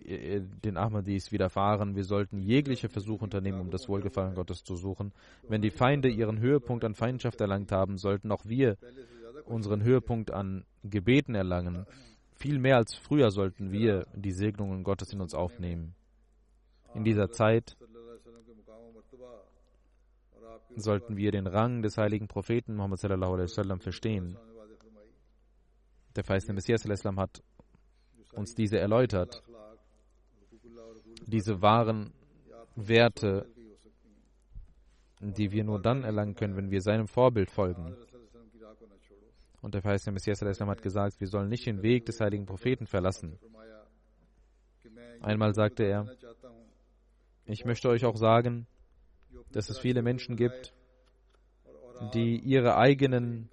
den 0.65 0.77
Ahmadis 0.79 1.31
widerfahren. 1.31 1.95
Wir 1.95 2.05
sollten 2.05 2.39
jegliche 2.39 2.89
Versuche 2.89 3.25
unternehmen, 3.25 3.61
um 3.61 3.71
das 3.71 3.89
Wohlgefallen 3.89 4.35
Gottes 4.35 4.63
zu 4.65 4.77
suchen. 4.77 5.13
Wenn 5.47 5.61
die 5.61 5.71
Feinde 5.71 6.09
ihren 6.09 6.39
Höhepunkt 6.41 6.85
an 6.85 6.95
Feindschaft 6.95 7.41
erlangt 7.41 7.71
haben, 7.71 7.99
sollten 7.99 8.33
auch 8.33 8.45
wir 8.47 8.79
unseren 9.45 9.83
Höhepunkt 9.83 10.31
an 10.31 10.65
Gebeten 10.85 11.35
erlangen. 11.35 11.87
Viel 12.35 12.59
mehr 12.59 12.77
als 12.77 12.95
früher 12.95 13.31
sollten 13.31 13.73
wir 13.73 14.07
die 14.15 14.33
Segnungen 14.33 14.85
Gottes 14.85 15.13
in 15.13 15.21
uns 15.21 15.35
aufnehmen. 15.35 15.95
In 16.95 17.05
dieser 17.05 17.31
Zeit 17.31 17.77
sollten 20.77 21.17
wir 21.17 21.31
den 21.31 21.47
Rang 21.47 21.83
des 21.83 21.97
heiligen 21.97 22.29
Propheten 22.29 22.77
Muhammad 22.77 23.01
verstehen. 23.81 24.37
Der 26.17 26.25
verheißene 26.25 26.55
Messias 26.55 26.85
hat 26.85 27.43
uns 28.33 28.55
diese 28.55 28.79
erläutert. 28.79 29.43
Diese 31.27 31.63
wahren 31.63 32.13
Werte, 32.75 33.47
die 35.21 35.53
wir 35.53 35.65
nur 35.65 35.81
dann 35.81 36.05
erlangen 36.05 36.35
können, 36.35 36.57
wenn 36.57 36.71
wir 36.71 36.81
seinem 36.81 37.07
Vorbild 37.07 37.51
folgen. 37.51 37.97
Und 39.61 39.75
der 39.75 39.83
verheißene 39.83 40.15
Messias 40.15 40.43
hat 40.43 40.83
gesagt, 40.83 41.21
wir 41.21 41.29
sollen 41.29 41.49
nicht 41.49 41.67
den 41.67 41.83
Weg 41.83 42.07
des 42.07 42.21
heiligen 42.21 42.47
Propheten 42.47 42.87
verlassen. 42.87 43.39
Einmal 45.21 45.55
sagte 45.55 45.85
er, 45.85 46.07
ich 47.47 47.65
möchte 47.65 47.89
euch 47.89 48.05
auch 48.05 48.17
sagen, 48.17 48.67
dass 49.53 49.69
es 49.71 49.79
viele 49.79 50.03
Menschen 50.03 50.37
gibt, 50.37 50.73
die 52.15 52.39
ihre 52.39 52.77
eigenen 52.77 53.49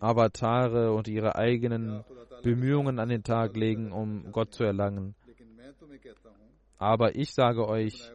Avatare 0.00 0.92
und 0.92 1.08
ihre 1.08 1.36
eigenen 1.36 2.04
Bemühungen 2.42 2.98
an 2.98 3.08
den 3.08 3.22
Tag 3.22 3.56
legen, 3.56 3.92
um 3.92 4.30
Gott 4.32 4.54
zu 4.54 4.64
erlangen. 4.64 5.14
Aber 6.78 7.14
ich 7.16 7.32
sage 7.32 7.66
euch, 7.66 8.12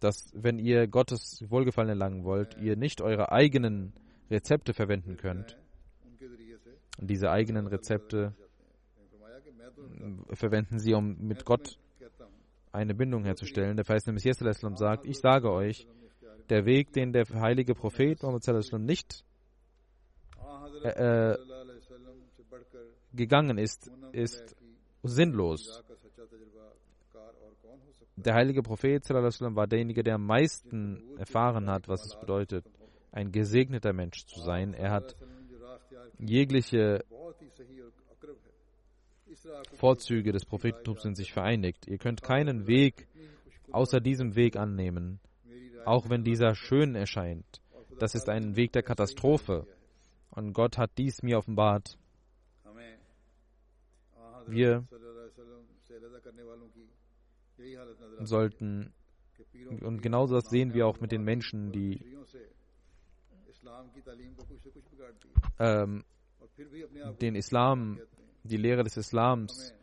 dass 0.00 0.30
wenn 0.34 0.58
ihr 0.58 0.86
Gottes 0.86 1.44
Wohlgefallen 1.48 1.88
erlangen 1.88 2.24
wollt, 2.24 2.56
ihr 2.58 2.76
nicht 2.76 3.00
eure 3.00 3.32
eigenen 3.32 3.94
Rezepte 4.30 4.74
verwenden 4.74 5.16
könnt. 5.16 5.56
Diese 6.98 7.30
eigenen 7.30 7.66
Rezepte 7.66 8.34
verwenden 10.32 10.78
sie, 10.78 10.94
um 10.94 11.16
mit 11.18 11.44
Gott 11.44 11.78
eine 12.76 12.94
Bindung 12.94 13.24
herzustellen. 13.24 13.76
Der 13.76 13.84
verheißene 13.84 14.12
Messias 14.12 14.38
sagt, 14.38 15.06
ich 15.06 15.18
sage 15.18 15.50
euch, 15.50 15.86
der 16.48 16.64
Weg, 16.64 16.92
den 16.92 17.12
der 17.12 17.26
heilige 17.34 17.74
Prophet 17.74 18.22
Muhammad 18.22 18.72
nicht 18.78 19.24
äh, 20.84 21.34
gegangen 23.12 23.58
ist, 23.58 23.90
ist 24.12 24.56
sinnlos. 25.02 25.82
Der 28.16 28.34
heilige 28.34 28.62
Prophet 28.62 29.08
war 29.10 29.66
derjenige, 29.66 30.02
der 30.02 30.14
am 30.14 30.26
meisten 30.26 31.18
erfahren 31.18 31.68
hat, 31.68 31.88
was 31.88 32.04
es 32.06 32.18
bedeutet, 32.18 32.64
ein 33.12 33.32
gesegneter 33.32 33.92
Mensch 33.92 34.26
zu 34.26 34.40
sein. 34.40 34.74
Er 34.74 34.92
hat 34.92 35.16
jegliche 36.18 37.04
Vorzüge 39.74 40.32
des 40.32 40.44
Prophetentums 40.44 41.04
in 41.04 41.14
sich 41.14 41.32
vereinigt. 41.32 41.86
Ihr 41.86 41.98
könnt 41.98 42.22
keinen 42.22 42.66
Weg 42.66 43.08
außer 43.72 44.00
diesem 44.00 44.36
Weg 44.36 44.56
annehmen, 44.56 45.20
auch 45.84 46.08
wenn 46.08 46.24
dieser 46.24 46.54
schön 46.54 46.94
erscheint. 46.94 47.60
Das 47.98 48.14
ist 48.14 48.28
ein 48.28 48.56
Weg 48.56 48.72
der 48.72 48.82
Katastrophe. 48.82 49.66
Und 50.30 50.52
Gott 50.52 50.76
hat 50.78 50.90
dies 50.98 51.22
mir 51.22 51.38
offenbart. 51.38 51.98
Wir 54.46 54.86
sollten, 58.20 58.92
und 59.80 60.02
genauso 60.02 60.36
das 60.36 60.48
sehen 60.50 60.72
wir 60.74 60.86
auch 60.86 61.00
mit 61.00 61.10
den 61.10 61.24
Menschen, 61.24 61.72
die 61.72 62.00
ähm, 65.58 66.04
den 67.20 67.34
Islam, 67.34 68.00
die 68.46 68.56
Lehre 68.56 68.84
des 68.84 68.96
Islams 68.96 69.74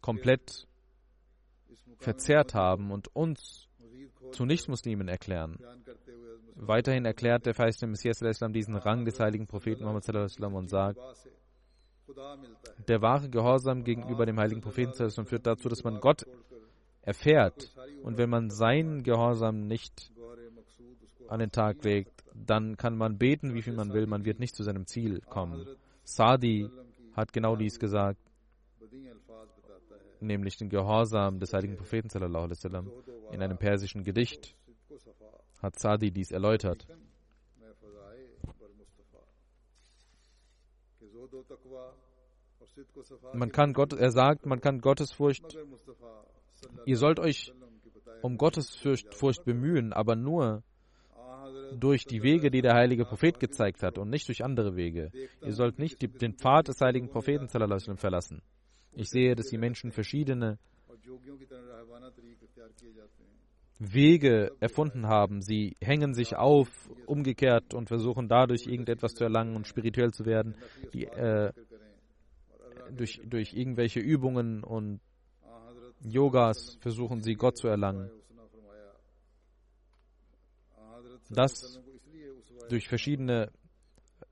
komplett 0.00 0.66
verzerrt 1.98 2.54
haben 2.54 2.90
und 2.90 3.14
uns 3.14 3.68
zu 4.32 4.44
Nichtmuslimen 4.44 5.08
erklären. 5.08 5.58
Weiterhin 6.54 7.04
erklärt 7.04 7.46
der 7.46 7.54
verheißene 7.54 7.90
Messias 7.90 8.18
diesen 8.52 8.76
Rang 8.76 9.04
des 9.04 9.18
heiligen 9.18 9.46
Propheten 9.46 9.84
Muhammad 9.84 10.08
und 10.40 10.68
sagt, 10.68 10.98
der 12.88 13.02
wahre 13.02 13.28
Gehorsam 13.28 13.84
gegenüber 13.84 14.26
dem 14.26 14.38
heiligen 14.38 14.60
Propheten 14.60 14.92
führt 15.26 15.46
dazu, 15.46 15.68
dass 15.68 15.84
man 15.84 16.00
Gott 16.00 16.26
erfährt. 17.02 17.72
Und 18.02 18.18
wenn 18.18 18.30
man 18.30 18.50
seinen 18.50 19.02
Gehorsam 19.02 19.66
nicht 19.66 20.12
an 21.28 21.40
den 21.40 21.52
Tag 21.52 21.84
legt, 21.84 22.19
dann 22.46 22.76
kann 22.76 22.96
man 22.96 23.18
beten, 23.18 23.54
wie 23.54 23.62
viel 23.62 23.74
man 23.74 23.92
will, 23.92 24.06
man 24.06 24.24
wird 24.24 24.38
nicht 24.38 24.54
zu 24.54 24.62
seinem 24.62 24.86
Ziel 24.86 25.20
kommen. 25.20 25.66
Sadi 26.04 26.68
hat 27.14 27.32
genau 27.32 27.56
dies 27.56 27.78
gesagt, 27.78 28.20
nämlich 30.20 30.56
den 30.56 30.68
Gehorsam 30.68 31.38
des 31.38 31.52
heiligen 31.52 31.76
Propheten 31.76 32.08
in 33.32 33.42
einem 33.42 33.58
persischen 33.58 34.04
Gedicht 34.04 34.54
hat 35.62 35.78
Sadi 35.78 36.10
dies 36.10 36.30
erläutert. 36.30 36.86
Man 43.32 43.52
kann 43.52 43.72
Gott, 43.72 43.92
er 43.92 44.10
sagt, 44.10 44.46
man 44.46 44.60
kann 44.60 44.80
Gottesfurcht, 44.80 45.56
ihr 46.86 46.96
sollt 46.96 47.18
euch 47.18 47.52
um 48.22 48.36
Gottesfurcht 48.36 49.44
bemühen, 49.44 49.92
aber 49.92 50.16
nur 50.16 50.62
durch 51.78 52.04
die 52.04 52.22
Wege, 52.22 52.50
die 52.50 52.62
der 52.62 52.74
heilige 52.74 53.04
Prophet 53.04 53.38
gezeigt 53.40 53.82
hat 53.82 53.98
und 53.98 54.10
nicht 54.10 54.28
durch 54.28 54.44
andere 54.44 54.76
Wege. 54.76 55.10
Ihr 55.42 55.52
sollt 55.52 55.78
nicht 55.78 56.02
die, 56.02 56.08
den 56.08 56.34
Pfad 56.34 56.68
des 56.68 56.80
heiligen 56.80 57.08
Propheten 57.08 57.48
verlassen. 57.48 58.42
Ich 58.92 59.08
sehe, 59.08 59.34
dass 59.34 59.46
die 59.46 59.58
Menschen 59.58 59.92
verschiedene 59.92 60.58
Wege 63.78 64.52
erfunden 64.60 65.06
haben. 65.06 65.40
Sie 65.40 65.76
hängen 65.80 66.12
sich 66.12 66.36
auf, 66.36 66.68
umgekehrt 67.06 67.72
und 67.72 67.88
versuchen 67.88 68.28
dadurch 68.28 68.66
irgendetwas 68.66 69.14
zu 69.14 69.24
erlangen 69.24 69.56
und 69.56 69.66
spirituell 69.66 70.12
zu 70.12 70.26
werden. 70.26 70.54
Die, 70.92 71.06
äh, 71.06 71.52
durch, 72.90 73.20
durch 73.24 73.54
irgendwelche 73.54 74.00
Übungen 74.00 74.62
und 74.64 75.00
Yogas 76.02 76.76
versuchen 76.80 77.22
sie 77.22 77.34
Gott 77.34 77.56
zu 77.56 77.68
erlangen. 77.68 78.10
Das 81.30 81.80
durch 82.68 82.88
verschiedene 82.88 83.50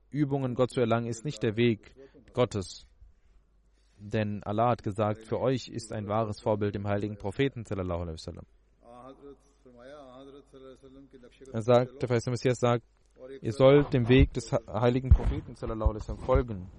Übungen 0.09 0.55
Gott 0.55 0.71
zu 0.71 0.79
erlangen, 0.79 1.07
ist 1.07 1.25
nicht 1.25 1.41
der 1.43 1.55
Weg 1.55 1.95
Gottes. 2.33 2.85
Denn 3.97 4.43
Allah 4.43 4.69
hat 4.69 4.83
gesagt, 4.83 5.25
für 5.25 5.39
euch 5.39 5.67
ist 5.67 5.91
ein 5.91 6.07
wahres 6.07 6.39
Vorbild 6.39 6.75
im 6.75 6.87
heiligen 6.87 7.17
Propheten. 7.17 7.65
Er 11.51 11.61
sagt, 11.61 12.01
der 12.01 12.07
Verheißene 12.07 12.31
Messias 12.31 12.59
sagt, 12.59 12.83
ihr 13.41 13.53
sollt 13.53 13.93
dem 13.93 14.07
Weg 14.07 14.33
des 14.33 14.51
heiligen 14.51 15.09
Propheten 15.09 15.55
folgen 16.25 16.69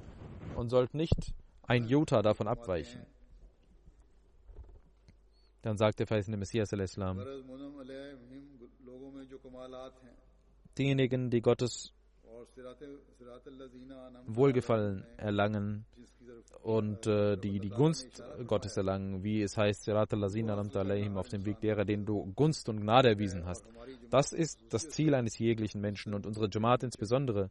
und 0.56 0.70
sollt 0.70 0.94
nicht 0.94 1.34
ein 1.62 1.86
Jota 1.86 2.22
davon 2.22 2.48
abweichen. 2.48 3.06
Dann 5.62 5.76
sagt 5.76 5.98
der 5.98 6.06
verheißene 6.06 6.36
Messias 6.36 6.72
al-Islam, 6.72 7.22
diejenigen, 10.78 11.30
die 11.30 11.40
Gottes 11.42 11.92
Wohlgefallen 14.26 15.04
erlangen 15.16 15.84
und 16.62 17.06
äh, 17.06 17.36
die 17.36 17.58
die 17.58 17.70
Gunst 17.70 18.22
Gottes 18.46 18.76
erlangen, 18.76 19.22
wie 19.22 19.42
es 19.42 19.56
heißt, 19.56 19.88
auf 19.90 21.28
dem 21.28 21.44
Weg 21.44 21.61
derer, 21.61 21.84
denen 21.84 22.06
du 22.06 22.32
Gunst 22.34 22.68
und 22.68 22.80
Gnade 22.80 23.08
erwiesen 23.11 23.46
hast. 23.46 23.64
Das 24.11 24.32
ist 24.32 24.61
das 24.70 24.88
Ziel 24.88 25.14
eines 25.14 25.38
jeglichen 25.38 25.80
Menschen 25.80 26.14
und 26.14 26.26
unsere 26.26 26.48
Jamaat 26.50 26.82
insbesondere 26.82 27.50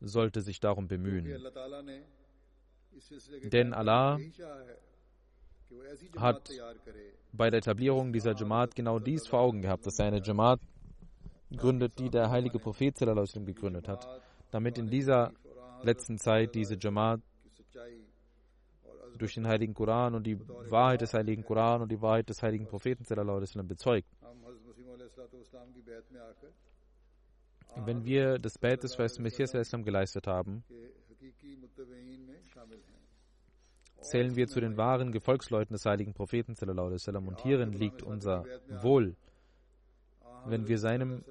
sollte 0.00 0.42
sich 0.42 0.60
darum 0.60 0.88
bemühen. 0.88 1.42
Denn 3.44 3.72
Allah 3.74 4.18
hat 6.16 6.50
bei 7.32 7.50
der 7.50 7.58
Etablierung 7.58 8.12
dieser 8.12 8.34
Jamaat 8.34 8.74
genau 8.74 8.98
dies 8.98 9.26
vor 9.26 9.40
Augen 9.40 9.62
gehabt, 9.62 9.86
dass 9.86 9.98
er 9.98 10.06
eine 10.06 10.22
Jamaat 10.22 10.60
gründet, 11.54 11.98
die 11.98 12.10
der 12.10 12.30
heilige 12.30 12.58
Prophet 12.58 12.96
gegründet 12.98 13.88
hat, 13.88 14.06
damit 14.50 14.78
in 14.78 14.88
dieser 14.88 15.32
letzten 15.82 16.18
Zeit 16.18 16.54
diese 16.54 16.76
Jamaat 16.78 17.20
durch 19.18 19.34
den 19.34 19.46
heiligen 19.46 19.74
Koran 19.74 20.14
und 20.14 20.26
die 20.26 20.38
Wahrheit 20.70 21.00
des 21.00 21.14
heiligen 21.14 21.44
Koran 21.44 21.82
und 21.82 21.90
die 21.90 22.00
Wahrheit 22.00 22.28
des 22.28 22.42
heiligen 22.42 22.66
Propheten 22.66 23.04
bezeugt. 23.66 24.08
Wenn 27.84 28.04
wir 28.04 28.38
das 28.38 28.58
Bett 28.58 28.82
des 28.82 29.18
Messias 29.18 29.52
geleistet 29.84 30.26
haben, 30.26 30.64
zählen 34.06 34.36
wir 34.36 34.46
zu 34.46 34.60
den 34.60 34.76
wahren 34.76 35.12
Gefolgsleuten 35.12 35.74
des 35.74 35.84
heiligen 35.84 36.14
Propheten 36.14 36.54
und 36.54 37.40
hierin 37.42 37.72
liegt 37.72 38.02
unser 38.02 38.44
Wohl. 38.82 39.16
Wenn 40.46 40.68
wir 40.68 40.78
seinem 40.78 41.24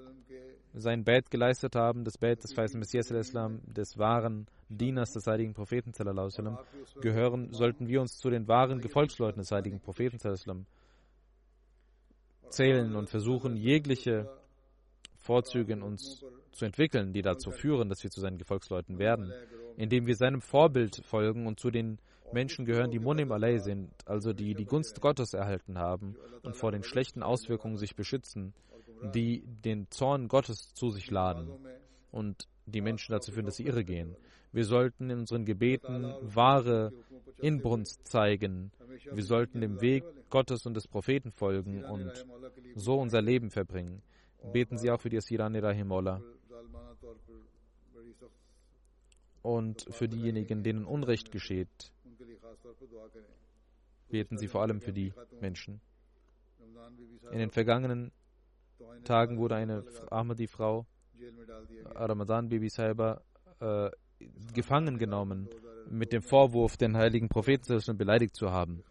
sein 0.77 1.05
Bett 1.05 1.31
geleistet 1.31 1.75
haben, 1.75 2.03
das 2.03 2.17
Bett 2.17 2.43
des 2.43 2.55
weißen 2.55 2.77
Messias 2.77 3.07
des 3.07 3.97
wahren 3.97 4.47
Dieners 4.67 5.13
des 5.13 5.25
heiligen 5.25 5.53
Propheten 5.53 5.93
gehören, 7.01 7.53
sollten 7.53 7.87
wir 7.87 8.01
uns 8.01 8.17
zu 8.17 8.29
den 8.29 8.47
wahren 8.47 8.81
Gefolgsleuten 8.81 9.39
des 9.39 9.51
heiligen 9.51 9.79
Propheten 9.79 10.19
zählen 12.49 12.95
und 12.95 13.09
versuchen, 13.09 13.55
jegliche 13.55 14.29
Vorzüge 15.17 15.73
in 15.73 15.81
uns 15.81 16.23
zu 16.51 16.65
entwickeln, 16.65 17.13
die 17.13 17.21
dazu 17.21 17.51
führen, 17.51 17.89
dass 17.89 18.03
wir 18.03 18.11
zu 18.11 18.21
seinen 18.21 18.37
Gefolgsleuten 18.37 18.99
werden, 18.99 19.31
indem 19.77 20.07
wir 20.07 20.15
seinem 20.15 20.41
Vorbild 20.41 21.01
folgen 21.05 21.47
und 21.47 21.59
zu 21.59 21.71
den 21.71 21.99
Menschen 22.31 22.65
gehören, 22.65 22.91
die 22.91 22.99
Munim 22.99 23.31
Alay 23.31 23.59
sind, 23.59 23.91
also 24.05 24.33
die 24.33 24.55
die 24.55 24.65
Gunst 24.65 24.99
Gottes 25.01 25.33
erhalten 25.33 25.77
haben 25.77 26.15
und 26.43 26.55
vor 26.55 26.71
den 26.71 26.83
schlechten 26.83 27.23
Auswirkungen 27.23 27.77
sich 27.77 27.95
beschützen, 27.95 28.53
die 29.13 29.43
den 29.45 29.89
Zorn 29.91 30.27
Gottes 30.27 30.73
zu 30.73 30.89
sich 30.89 31.11
laden 31.11 31.49
und 32.11 32.47
die 32.65 32.81
Menschen 32.81 33.11
dazu 33.11 33.31
führen, 33.31 33.45
dass 33.45 33.57
sie 33.57 33.65
irre 33.65 33.83
gehen. 33.83 34.15
Wir 34.51 34.65
sollten 34.65 35.09
in 35.09 35.19
unseren 35.19 35.45
Gebeten 35.45 36.13
wahre 36.21 36.93
Inbrunst 37.39 38.07
zeigen. 38.07 38.71
Wir 39.11 39.23
sollten 39.23 39.61
dem 39.61 39.81
Weg 39.81 40.03
Gottes 40.29 40.65
und 40.65 40.75
des 40.75 40.87
Propheten 40.87 41.31
folgen 41.31 41.83
und 41.83 42.25
so 42.75 42.95
unser 42.95 43.21
Leben 43.21 43.51
verbringen. 43.51 44.01
Beten 44.53 44.77
Sie 44.77 44.89
auch 44.91 45.01
für 45.01 45.09
die 45.09 45.17
Asirani 45.17 45.59
Rahimullah 45.59 46.21
und 49.41 49.85
für 49.91 50.07
diejenigen, 50.07 50.63
denen 50.63 50.85
Unrecht 50.85 51.31
geschieht. 51.31 51.91
Beten 54.09 54.37
Sie 54.37 54.47
vor 54.47 54.61
allem 54.61 54.81
für 54.81 54.93
die 54.93 55.13
Menschen. 55.41 55.81
In 57.31 57.39
den 57.39 57.49
vergangenen 57.49 58.11
Tagen 59.03 59.37
wurde 59.37 59.55
eine 59.55 59.83
Ahmadi-Frau, 60.09 60.85
Ramadan 61.95 62.49
Bibi 62.49 62.69
Saiba, 62.69 63.21
äh, 63.59 63.89
gefangen 64.53 64.97
genommen 64.97 65.49
mit 65.89 66.13
dem 66.13 66.21
Vorwurf, 66.21 66.77
den 66.77 66.97
heiligen 66.97 67.29
Propheten 67.29 67.97
beleidigt 67.97 68.35
zu 68.35 68.51
haben. 68.51 68.83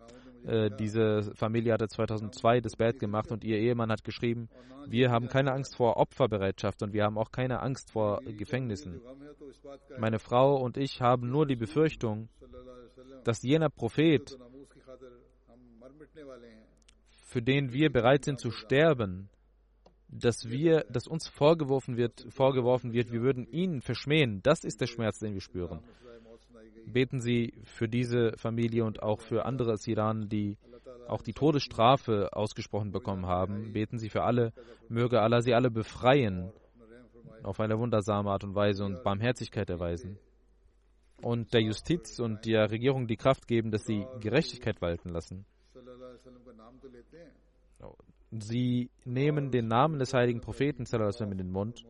Äh, 0.44 0.70
diese 0.78 1.32
Familie 1.34 1.72
hatte 1.72 1.88
2002 1.88 2.60
das 2.60 2.76
Bett 2.76 2.98
gemacht 2.98 3.32
und 3.32 3.44
ihr 3.44 3.58
Ehemann 3.58 3.90
hat 3.90 4.04
geschrieben, 4.04 4.48
wir 4.86 5.10
haben 5.10 5.28
keine 5.28 5.52
Angst 5.52 5.76
vor 5.76 5.96
Opferbereitschaft 5.96 6.82
und 6.82 6.92
wir 6.92 7.04
haben 7.04 7.16
auch 7.16 7.30
keine 7.30 7.60
Angst 7.60 7.90
vor 7.90 8.20
Gefängnissen. 8.22 9.00
Meine 9.98 10.18
Frau 10.18 10.56
und 10.56 10.76
ich 10.76 11.00
haben 11.00 11.30
nur 11.30 11.46
die 11.46 11.56
Befürchtung, 11.56 12.28
dass 13.24 13.42
jener 13.42 13.70
Prophet, 13.70 14.36
für 17.26 17.42
den 17.42 17.72
wir 17.72 17.90
bereit 17.90 18.24
sind 18.24 18.38
zu 18.38 18.50
sterben, 18.50 19.28
dass 20.08 20.48
wir, 20.48 20.84
dass 20.88 21.08
uns 21.08 21.28
vorgeworfen 21.28 21.96
wird, 21.96 22.26
vorgeworfen 22.28 22.92
wird, 22.92 23.10
wir 23.10 23.22
würden 23.22 23.46
ihn 23.46 23.80
verschmähen. 23.80 24.42
Das 24.42 24.62
ist 24.62 24.80
der 24.80 24.86
Schmerz, 24.86 25.18
den 25.18 25.34
wir 25.34 25.40
spüren. 25.40 25.80
Beten 26.86 27.20
Sie 27.20 27.54
für 27.64 27.88
diese 27.88 28.36
Familie 28.36 28.84
und 28.84 29.02
auch 29.02 29.20
für 29.20 29.46
andere 29.46 29.76
Iranen, 29.86 30.28
die 30.28 30.58
auch 31.08 31.22
die 31.22 31.32
Todesstrafe 31.32 32.30
ausgesprochen 32.32 32.92
bekommen 32.92 33.26
haben. 33.26 33.72
Beten 33.72 33.98
Sie 33.98 34.10
für 34.10 34.22
alle. 34.22 34.52
Möge 34.88 35.20
Allah 35.20 35.40
sie 35.40 35.54
alle 35.54 35.70
befreien 35.70 36.52
auf 37.42 37.60
eine 37.60 37.78
wundersame 37.78 38.30
Art 38.30 38.44
und 38.44 38.54
Weise 38.54 38.84
und 38.84 39.02
Barmherzigkeit 39.02 39.68
erweisen. 39.68 40.18
Und 41.22 41.54
der 41.54 41.62
Justiz 41.62 42.18
und 42.18 42.44
der 42.44 42.70
Regierung 42.70 43.06
die 43.06 43.16
Kraft 43.16 43.46
geben, 43.46 43.70
dass 43.70 43.84
sie 43.84 44.06
Gerechtigkeit 44.20 44.82
walten 44.82 45.08
lassen. 45.10 45.46
Sie 48.30 48.90
nehmen 49.04 49.50
den 49.50 49.68
Namen 49.68 49.98
des 49.98 50.12
heiligen 50.12 50.40
Propheten 50.40 50.84
in 50.84 51.38
den 51.38 51.50
Mund. 51.50 51.84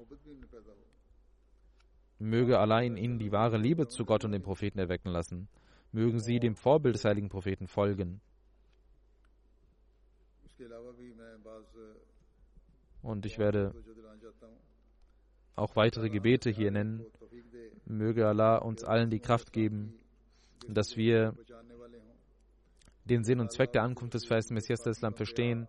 Möge 2.18 2.59
allein 2.59 2.97
ihnen 2.97 3.18
die 3.18 3.33
wahre 3.33 3.57
Liebe 3.59 3.89
zu 3.89 4.05
Gott 4.05 4.25
und 4.25 4.33
dem 4.33 4.43
Propheten 4.43 4.79
erwecken 4.79 5.11
lassen. 5.11 5.49
Mögen 5.93 6.20
sie 6.20 6.39
dem 6.39 6.55
Vorbild 6.55 6.95
des 6.95 7.05
heiligen 7.05 7.29
Propheten 7.29 7.66
folgen. 7.66 8.20
Und 13.03 13.27
ich 13.27 13.39
werde 13.39 13.75
auch 15.57 15.77
weitere 15.77 16.09
Gebete 16.09 16.51
hier 16.51 16.70
nennen. 16.70 17.05
Möge 17.87 18.26
Allah 18.26 18.59
uns 18.59 18.85
allen 18.85 19.11
die 19.11 19.20
Kraft 19.20 19.53
geben, 19.53 19.95
dass 20.68 20.97
wir 20.97 21.35
den 23.05 23.24
Sinn 23.24 23.41
und 23.41 23.53
Zweck 23.53 23.72
der 23.72 23.82
Ankunft 23.82 24.14
des 24.14 24.26
feisten 24.26 24.55
Messias 24.55 24.80
des 24.82 24.97
Islam 24.97 25.14
verstehen 25.14 25.68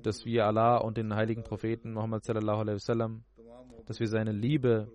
dass 0.00 0.24
wir 0.24 0.46
Allah 0.46 0.78
und 0.78 0.96
den 0.96 1.14
heiligen 1.14 1.42
Propheten 1.42 1.92
Muhammad 1.92 2.24
sallallahu 2.24 2.60
alaihi 2.60 2.76
wasallam, 2.76 3.24
dass 3.86 4.00
wir 4.00 4.08
seine 4.08 4.32
Liebe 4.32 4.90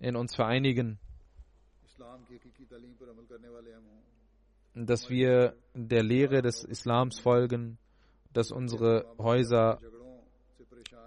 in 0.00 0.16
uns 0.16 0.34
vereinigen, 0.34 0.98
dass 4.74 5.10
wir 5.10 5.56
der 5.74 6.02
Lehre 6.02 6.42
des 6.42 6.64
Islams 6.64 7.18
folgen, 7.18 7.78
dass 8.32 8.52
unsere 8.52 9.06
Häuser 9.18 9.80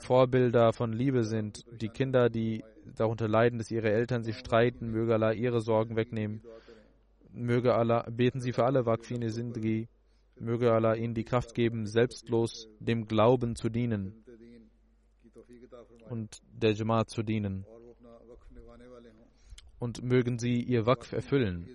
Vorbilder 0.01 0.73
von 0.73 0.93
Liebe 0.93 1.23
sind. 1.23 1.65
Die 1.81 1.89
Kinder, 1.89 2.29
die 2.29 2.63
darunter 2.97 3.27
leiden, 3.27 3.59
dass 3.59 3.71
ihre 3.71 3.91
Eltern 3.91 4.23
sich 4.23 4.37
streiten, 4.37 4.89
möge 4.89 5.13
Allah 5.13 5.31
ihre 5.31 5.61
Sorgen 5.61 5.95
wegnehmen. 5.95 6.41
Möge 7.31 7.73
Allah, 7.73 8.09
beten 8.09 8.41
Sie 8.41 8.51
für 8.51 8.65
alle 8.65 8.85
Waqfine 8.85 9.29
Sindri, 9.29 9.87
Möge 10.39 10.71
Allah 10.73 10.95
ihnen 10.95 11.13
die 11.13 11.23
Kraft 11.23 11.53
geben, 11.53 11.85
selbstlos 11.85 12.67
dem 12.79 13.05
Glauben 13.05 13.55
zu 13.55 13.69
dienen 13.69 14.21
und 16.09 16.41
der 16.51 16.73
Jamaat 16.73 17.09
zu 17.09 17.23
dienen. 17.23 17.65
Und 19.79 20.03
mögen 20.03 20.37
sie 20.37 20.61
ihr 20.61 20.85
Waqf 20.85 21.11
erfüllen. 21.11 21.67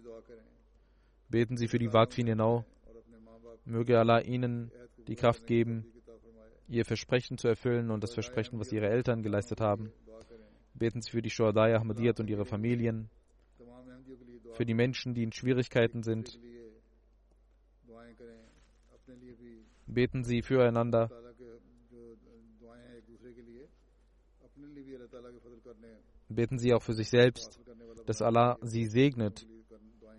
Beten 1.28 1.56
Sie 1.56 1.66
für 1.66 1.78
die 1.78 1.92
Waqfin 1.92 2.26
genau. 2.26 2.64
Möge 3.64 3.98
Allah 3.98 4.20
ihnen 4.20 4.70
die 5.08 5.16
Kraft 5.16 5.46
geben, 5.46 5.86
ihr 6.68 6.84
Versprechen 6.84 7.38
zu 7.38 7.48
erfüllen 7.48 7.90
und 7.90 8.02
das 8.02 8.14
Versprechen, 8.14 8.58
was 8.58 8.72
ihre 8.72 8.88
Eltern 8.88 9.22
geleistet 9.22 9.60
haben. 9.60 9.92
Beten 10.74 11.00
Sie 11.00 11.10
für 11.10 11.22
die 11.22 11.30
Shuhadai 11.30 11.74
Ahmadiyyat 11.74 12.20
und 12.20 12.28
ihre 12.28 12.44
Familien, 12.44 13.08
für 14.52 14.66
die 14.66 14.74
Menschen, 14.74 15.14
die 15.14 15.22
in 15.22 15.32
Schwierigkeiten 15.32 16.02
sind, 16.02 16.38
Beten 19.86 20.24
Sie 20.24 20.42
füreinander. 20.42 21.08
Beten 26.28 26.58
Sie 26.58 26.74
auch 26.74 26.82
für 26.82 26.94
sich 26.94 27.08
selbst, 27.08 27.60
dass 28.04 28.20
Allah 28.20 28.58
sie 28.62 28.86
segnet. 28.86 29.46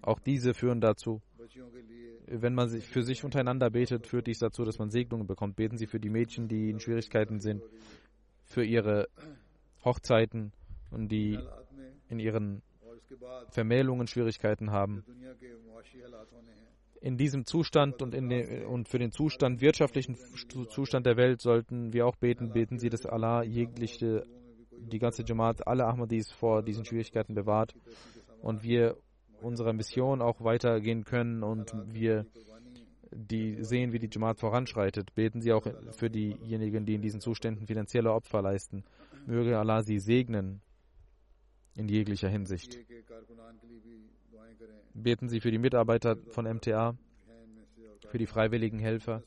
Auch 0.01 0.19
diese 0.19 0.53
führen 0.53 0.79
dazu. 0.79 1.21
Wenn 2.27 2.53
man 2.53 2.69
für 2.69 3.03
sich 3.03 3.23
untereinander 3.23 3.69
betet, 3.69 4.05
führt 4.05 4.27
dies 4.27 4.39
dazu, 4.39 4.65
dass 4.65 4.79
man 4.79 4.89
Segnungen 4.89 5.27
bekommt. 5.27 5.55
Beten 5.55 5.77
Sie 5.77 5.87
für 5.87 5.99
die 5.99 6.09
Mädchen, 6.09 6.47
die 6.47 6.69
in 6.69 6.79
Schwierigkeiten 6.79 7.39
sind, 7.39 7.63
für 8.45 8.63
ihre 8.63 9.07
Hochzeiten 9.83 10.51
und 10.91 11.09
die 11.09 11.39
in 12.09 12.19
ihren 12.19 12.61
Vermählungen 13.49 14.07
Schwierigkeiten 14.07 14.71
haben 14.71 15.03
in 17.01 17.17
diesem 17.17 17.45
Zustand 17.45 18.01
und, 18.01 18.13
den, 18.13 18.65
und 18.65 18.89
für 18.89 18.99
den 18.99 19.11
Zustand, 19.11 19.61
wirtschaftlichen 19.61 20.15
Zustand 20.69 21.05
der 21.05 21.17
Welt 21.17 21.41
sollten 21.41 21.93
wir 21.93 22.05
auch 22.05 22.15
beten. 22.15 22.51
Beten 22.51 22.79
Sie, 22.79 22.89
dass 22.89 23.05
Allah 23.05 23.43
jegliche, 23.43 24.25
die 24.71 24.99
ganze 24.99 25.23
Jamaat, 25.23 25.67
alle 25.67 25.85
Ahmadis 25.85 26.31
vor 26.31 26.63
diesen 26.63 26.85
Schwierigkeiten 26.85 27.33
bewahrt 27.33 27.73
und 28.41 28.63
wir 28.63 28.97
unserer 29.41 29.73
Mission 29.73 30.21
auch 30.21 30.41
weitergehen 30.43 31.03
können 31.03 31.43
und 31.43 31.73
wir 31.93 32.25
die 33.11 33.63
sehen, 33.63 33.93
wie 33.93 33.99
die 33.99 34.09
Jamaat 34.11 34.39
voranschreitet. 34.39 35.15
Beten 35.15 35.41
Sie 35.41 35.53
auch 35.53 35.65
für 35.91 36.09
diejenigen, 36.09 36.85
die 36.85 36.95
in 36.95 37.01
diesen 37.01 37.21
Zuständen 37.21 37.65
finanzielle 37.65 38.11
Opfer 38.11 38.41
leisten. 38.41 38.83
Möge 39.25 39.57
Allah 39.57 39.83
sie 39.83 39.99
segnen 39.99 40.61
in 41.75 41.87
jeglicher 41.87 42.29
Hinsicht. 42.29 42.77
Beten 44.93 45.29
Sie 45.29 45.39
für 45.39 45.51
die 45.51 45.59
Mitarbeiter 45.59 46.17
von 46.29 46.45
MTA 46.45 46.97
für 48.07 48.17
die 48.17 48.25
freiwilligen 48.25 48.79
Helfer 48.79 49.21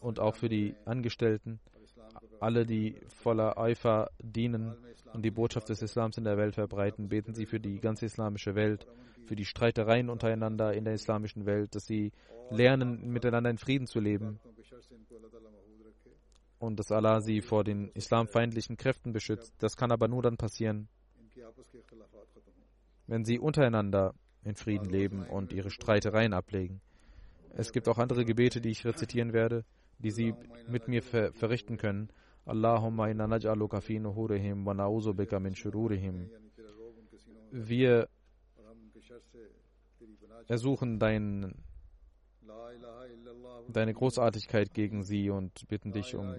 und 0.00 0.20
auch 0.20 0.36
für 0.36 0.48
die 0.48 0.74
Angestellten, 0.84 1.60
alle, 2.40 2.66
die 2.66 2.96
voller 3.08 3.58
Eifer 3.58 4.10
dienen 4.20 4.76
und 5.12 5.24
die 5.24 5.30
Botschaft 5.30 5.68
des 5.68 5.82
Islams 5.82 6.18
in 6.18 6.24
der 6.24 6.36
Welt 6.36 6.54
verbreiten. 6.54 7.08
Beten 7.08 7.34
Sie 7.34 7.46
für 7.46 7.60
die 7.60 7.80
ganze 7.80 8.06
islamische 8.06 8.54
Welt, 8.54 8.86
für 9.26 9.36
die 9.36 9.44
Streitereien 9.44 10.10
untereinander 10.10 10.72
in 10.74 10.84
der 10.84 10.94
islamischen 10.94 11.46
Welt, 11.46 11.74
dass 11.74 11.86
sie 11.86 12.12
lernen, 12.50 13.10
miteinander 13.12 13.50
in 13.50 13.58
Frieden 13.58 13.86
zu 13.86 14.00
leben 14.00 14.40
und 16.58 16.78
dass 16.78 16.92
Allah 16.92 17.20
sie 17.20 17.40
vor 17.40 17.64
den 17.64 17.88
islamfeindlichen 17.88 18.76
Kräften 18.76 19.12
beschützt. 19.12 19.54
Das 19.58 19.76
kann 19.76 19.90
aber 19.90 20.08
nur 20.08 20.22
dann 20.22 20.36
passieren, 20.36 20.88
wenn 23.06 23.24
sie 23.24 23.38
untereinander 23.38 24.14
in 24.44 24.56
Frieden 24.56 24.88
leben 24.88 25.24
und 25.24 25.52
ihre 25.52 25.70
Streitereien 25.70 26.32
ablegen. 26.32 26.80
Es 27.54 27.72
gibt 27.72 27.88
auch 27.88 27.98
andere 27.98 28.24
Gebete, 28.24 28.60
die 28.60 28.70
ich 28.70 28.84
rezitieren 28.84 29.32
werde, 29.32 29.64
die 30.02 30.10
sie 30.10 30.34
mit 30.68 30.88
mir 30.88 31.02
ver 31.02 31.32
verrichten 31.32 31.76
können. 31.76 32.08
Allahumma 32.44 33.08
inna 33.08 33.26
naj'aluka 33.26 33.80
fi 33.80 33.98
nuhurihim 34.00 34.66
wa 34.66 34.74
na'udhu 34.74 35.14
bika 35.14 35.38
min 35.38 35.54
shururihim. 35.54 36.28
Wir 37.52 38.08
ersuchen 40.48 40.98
dein, 40.98 41.54
deine 43.68 43.94
Großartigkeit 43.94 44.74
gegen 44.74 45.02
sie 45.02 45.30
und 45.30 45.68
bitten 45.68 45.92
dich 45.92 46.14
um 46.14 46.34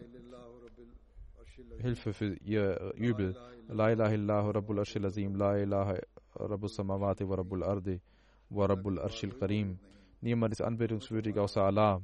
Hilfe 1.80 2.14
für 2.14 2.36
ihr 2.36 2.94
Übel. 2.96 3.36
La 3.68 3.92
ilaha 3.92 4.14
illahu 4.14 4.52
rabbul 4.52 4.80
arshil 4.80 5.06
azim, 5.06 5.36
la 5.36 5.58
ilaha 5.58 5.98
rabbus 6.36 6.76
samawati 6.76 7.24
wa 7.28 7.36
rabbul 7.36 7.64
ardi 7.64 8.02
wa 8.50 8.66
rabbul 8.66 9.00
arshil 9.00 9.34
karim. 9.40 9.80
Niemand 10.22 10.54
ist 10.54 10.62
anbetungswürdig 10.62 11.38
außer 11.38 11.64
Allah. 11.64 12.02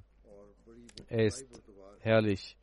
Er 1.07 1.25
ist 1.25 1.45
herrlich 1.99 2.57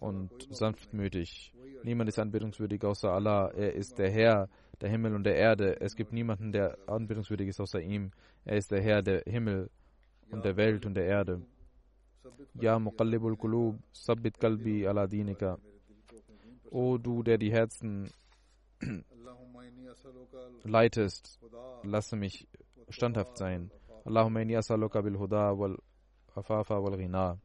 und 0.00 0.30
sanftmütig. 0.50 1.52
Niemand 1.84 2.08
ist 2.08 2.18
anbetungswürdig 2.18 2.84
außer 2.84 3.12
Allah. 3.12 3.50
Er 3.54 3.74
ist 3.74 3.98
der 3.98 4.10
Herr 4.10 4.48
der 4.80 4.90
Himmel 4.90 5.14
und 5.14 5.24
der 5.24 5.36
Erde. 5.36 5.80
Es 5.80 5.96
gibt 5.96 6.12
niemanden, 6.12 6.52
der 6.52 6.78
anbetungswürdig 6.86 7.48
ist 7.48 7.60
außer 7.60 7.80
ihm. 7.80 8.12
Er 8.44 8.56
ist 8.56 8.70
der 8.70 8.80
Herr 8.80 9.02
der 9.02 9.22
Himmel 9.26 9.70
und 10.30 10.44
der 10.44 10.56
Welt 10.56 10.86
und 10.86 10.94
der 10.94 11.06
Erde. 11.06 11.42
Ja, 12.54 12.78
Muqallibul 12.78 13.36
Qulub, 13.36 13.78
Sabbit 13.92 14.38
Kalbi 14.38 14.86
ala 14.86 15.06
dinika. 15.06 15.58
O 16.70 16.98
du, 16.98 17.22
der 17.22 17.38
die 17.38 17.52
Herzen 17.52 18.10
leitest, 20.64 21.40
lasse 21.82 22.16
mich 22.16 22.46
standhaft 22.90 23.38
sein. 23.38 23.70
Allahumma 24.04 24.40
inni 24.40 24.56
as'aluka 24.56 25.02
bil 25.02 25.18
huda 25.18 25.58
wal 25.58 25.76
afafa 26.34 26.82
wal 26.82 26.96
ghina. 26.96 27.38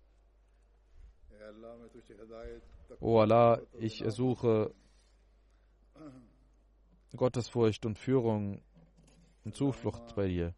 O 3.00 3.20
Allah, 3.20 3.62
ich 3.80 4.02
ersuche 4.02 4.74
Gottesfurcht 7.16 7.86
und 7.86 7.98
Führung 7.98 8.62
und 9.46 9.56
Zuflucht 9.56 10.16
bei 10.16 10.28
dir. 10.28 10.54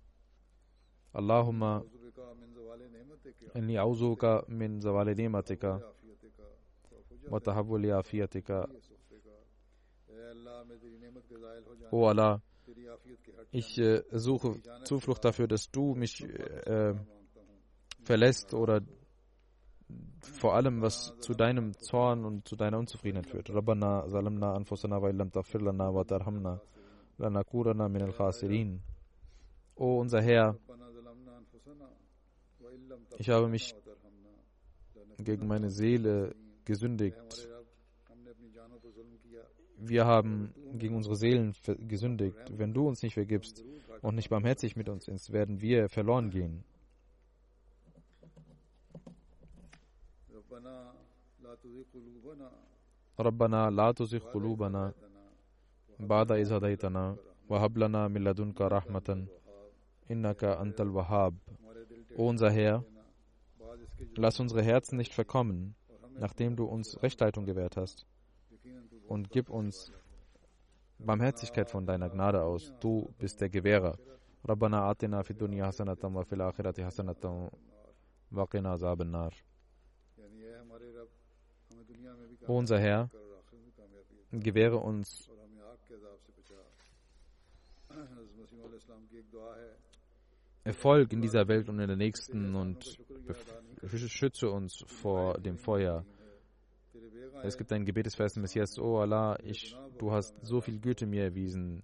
Allahumma 1.14 1.84
inni 3.53 3.80
auzuka 3.80 4.43
min 4.47 4.82
zawali 4.82 5.16
ni'matika 5.16 5.82
wa 7.30 7.39
tahabbuli 7.39 7.91
afiyatika. 7.91 8.68
O 11.91 12.08
Allah, 12.08 12.41
ich 13.51 13.78
äh, 13.78 14.03
suche 14.12 14.62
Zuflucht 14.84 15.24
dafür, 15.24 15.47
dass 15.47 15.72
du 15.72 15.95
mich 15.95 16.24
äh, 16.24 16.93
verlässt 18.03 18.53
oder 18.53 18.82
vor 20.26 20.56
allem, 20.56 20.82
was 20.82 21.14
zu 21.20 21.34
deinem 21.34 21.74
Zorn 21.80 22.26
und 22.26 22.48
zu 22.48 22.56
deiner 22.56 22.78
Unzufriedenheit 22.78 23.28
führt. 23.28 23.50
Rabbana 23.50 24.08
zalamna 24.08 24.54
anfusana 24.54 25.02
wa 25.02 25.10
illam 25.10 25.32
taghfir 25.32 25.62
lana 25.62 25.94
wa 25.94 26.04
tarhamna 26.04 26.62
lanakurana 27.18 27.90
min 27.90 28.02
al-khasirin. 28.02 28.82
O 29.76 30.00
unser 30.00 30.22
Herr, 30.22 30.58
ich 33.18 33.30
habe 33.30 33.48
mich 33.48 33.76
gegen 35.18 35.48
meine 35.48 35.70
Seele 35.70 36.36
gesündigt. 36.66 37.48
Wir 39.78 40.06
haben 40.06 40.54
gegen 40.74 40.96
unsere 40.96 41.16
Seelen 41.16 41.54
gesündigt. 41.88 42.38
Wenn 42.50 42.74
du 42.74 42.88
uns 42.88 43.04
nicht 43.04 43.14
vergibst 43.14 43.64
und 44.02 44.16
nicht 44.16 44.30
barmherzig 44.30 44.76
mit 44.76 44.90
uns 44.90 45.06
bist, 45.06 45.32
werden 45.32 45.62
wir 45.62 45.90
verloren 45.90 46.30
gehen. 46.30 46.64
ربنا 53.21 53.71
لا 53.71 53.93
تزغ 53.93 54.18
قلوبنا 54.35 54.93
بعد 56.01 56.33
إذ 56.33 56.53
هديتنا 56.53 57.16
وهب 57.49 57.79
لنا 57.79 58.09
من 58.09 58.25
لدنك 58.25 58.61
رحمة 58.61 59.27
إنك 60.11 60.45
أنت 60.45 60.81
الوهاب 60.81 61.35
O 62.16 62.29
unser 62.29 62.51
Herr, 62.51 62.85
lass 64.16 64.41
unsere 64.41 64.62
Herzen 64.62 64.97
nicht 64.97 65.14
verkommen, 65.14 65.75
nachdem 66.18 66.57
du 66.57 66.64
uns 66.64 67.01
Rechtleitung 67.03 67.45
gewährt 67.47 67.77
hast. 67.77 68.05
Und 69.07 69.31
gib 69.31 69.49
uns 69.49 69.93
Barmherzigkeit 70.99 71.71
von 71.71 71.87
deiner 71.87 72.11
Gnade 72.11 72.43
aus. 72.43 72.73
Du 72.81 73.14
bist 73.18 73.41
der 73.41 73.49
Gewährer. 73.49 73.97
ربنا 74.49 74.91
آتنا 74.91 75.23
في 75.23 75.31
الدنيا 75.31 75.66
حسنة 75.66 75.97
وفي 76.05 76.33
الآخرة 76.35 76.85
حسنة 76.85 77.51
وقنا 78.33 78.71
عذاب 78.71 79.01
النار 79.01 79.35
O 82.48 82.58
unser 82.58 82.80
Herr, 82.80 83.10
gewähre 84.32 84.78
uns 84.78 85.30
Erfolg 90.64 91.14
in 91.14 91.22
dieser 91.22 91.48
Welt 91.48 91.70
und 91.70 91.80
in 91.80 91.88
der 91.88 91.96
nächsten 91.96 92.56
und 92.56 92.98
schütze 93.84 94.50
uns 94.50 94.84
vor 94.88 95.39
dem 95.39 95.58
Feuer. 95.58 96.06
Es 97.43 97.58
gibt 97.58 97.72
ein 97.72 97.86
Gebetesvers 97.86 98.36
im 98.36 98.41
Messias, 98.41 98.80
O 98.80 98.98
Allah, 99.00 99.38
ich, 99.43 99.78
du 100.00 100.12
hast 100.12 100.34
so 100.41 100.62
viel 100.62 100.80
Güte 100.80 101.06
mir 101.06 101.24
erwiesen. 101.24 101.84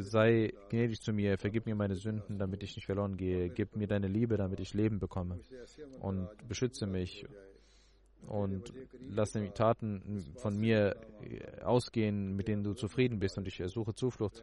Sei 0.00 0.52
gnädig 0.68 1.00
zu 1.00 1.12
mir, 1.14 1.38
vergib 1.38 1.64
mir 1.64 1.74
meine 1.74 1.94
Sünden, 1.94 2.38
damit 2.38 2.62
ich 2.62 2.76
nicht 2.76 2.84
verloren 2.84 3.16
gehe. 3.16 3.48
Gib 3.48 3.76
mir 3.76 3.86
deine 3.86 4.08
Liebe, 4.08 4.36
damit 4.36 4.60
ich 4.60 4.74
Leben 4.74 4.98
bekomme. 4.98 5.40
Und 6.00 6.28
beschütze 6.46 6.86
mich 6.86 7.24
und 8.26 8.72
lass 9.08 9.32
die 9.32 9.50
Taten 9.50 10.24
von 10.36 10.58
mir 10.58 10.96
ausgehen, 11.64 12.36
mit 12.36 12.48
denen 12.48 12.62
du 12.62 12.74
zufrieden 12.74 13.18
bist 13.18 13.38
und 13.38 13.46
ich 13.46 13.62
suche 13.66 13.94
Zuflucht 13.94 14.42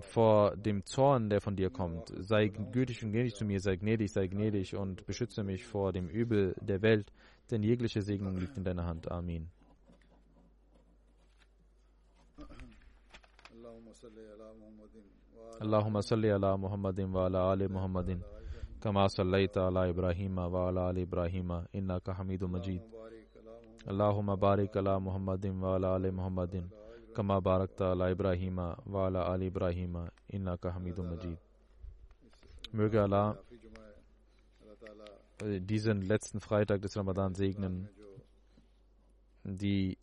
vor 0.00 0.56
dem 0.56 0.84
Zorn, 0.84 1.30
der 1.30 1.40
von 1.40 1.56
dir 1.56 1.70
kommt. 1.70 2.12
Sei 2.18 2.48
gütig 2.48 3.02
und 3.02 3.12
gnädig 3.12 3.34
zu 3.34 3.44
mir, 3.44 3.60
sei 3.60 3.76
gnädig, 3.76 4.12
sei 4.12 4.26
gnädig 4.26 4.76
und 4.76 5.06
beschütze 5.06 5.42
mich 5.42 5.64
vor 5.64 5.92
dem 5.92 6.08
Übel 6.08 6.54
der 6.60 6.82
Welt, 6.82 7.12
denn 7.50 7.62
jegliche 7.62 8.02
Segnung 8.02 8.36
liegt 8.36 8.56
in 8.56 8.64
deiner 8.64 8.84
Hand. 8.84 9.10
Amen. 9.10 9.50
Allahumma 15.58 16.02
salli 16.02 16.30
ala 16.30 16.56
Muhammadin 16.56 17.12
wa 17.12 17.24
ala 17.26 17.50
ali 17.50 17.68
Muhammadin. 17.68 18.22
كما 18.81 19.07
صليت 19.07 19.57
على 19.57 19.89
إبراهيم 19.89 20.37
وعلى 20.37 20.89
آل 20.89 20.97
إبراهيم 20.99 21.49
إنك 21.75 22.11
حميد 22.11 22.43
مجيد 22.43 22.81
اللهم 23.89 24.35
بارك 24.35 24.77
على 24.77 24.99
محمد 24.99 25.45
وعلى 25.45 25.87
آل 25.97 26.05
محمد 26.13 26.69
كما 27.15 27.39
باركت 27.39 27.81
على 27.81 28.11
إبراهيم 28.11 28.57
وعلى 28.93 29.35
آل 29.35 29.41
إبراهيم 29.43 29.93
إنك 30.33 30.67
حميد 30.67 30.99
مجيد 30.99 31.37
Möge 32.73 33.01
Allah 33.01 33.37
diesen 35.41 36.01
letzten 36.01 36.39
Freitag 36.39 36.81
des 36.81 36.97
Ramadan 36.97 37.33
segnen, 37.35 37.89
die 39.43 39.97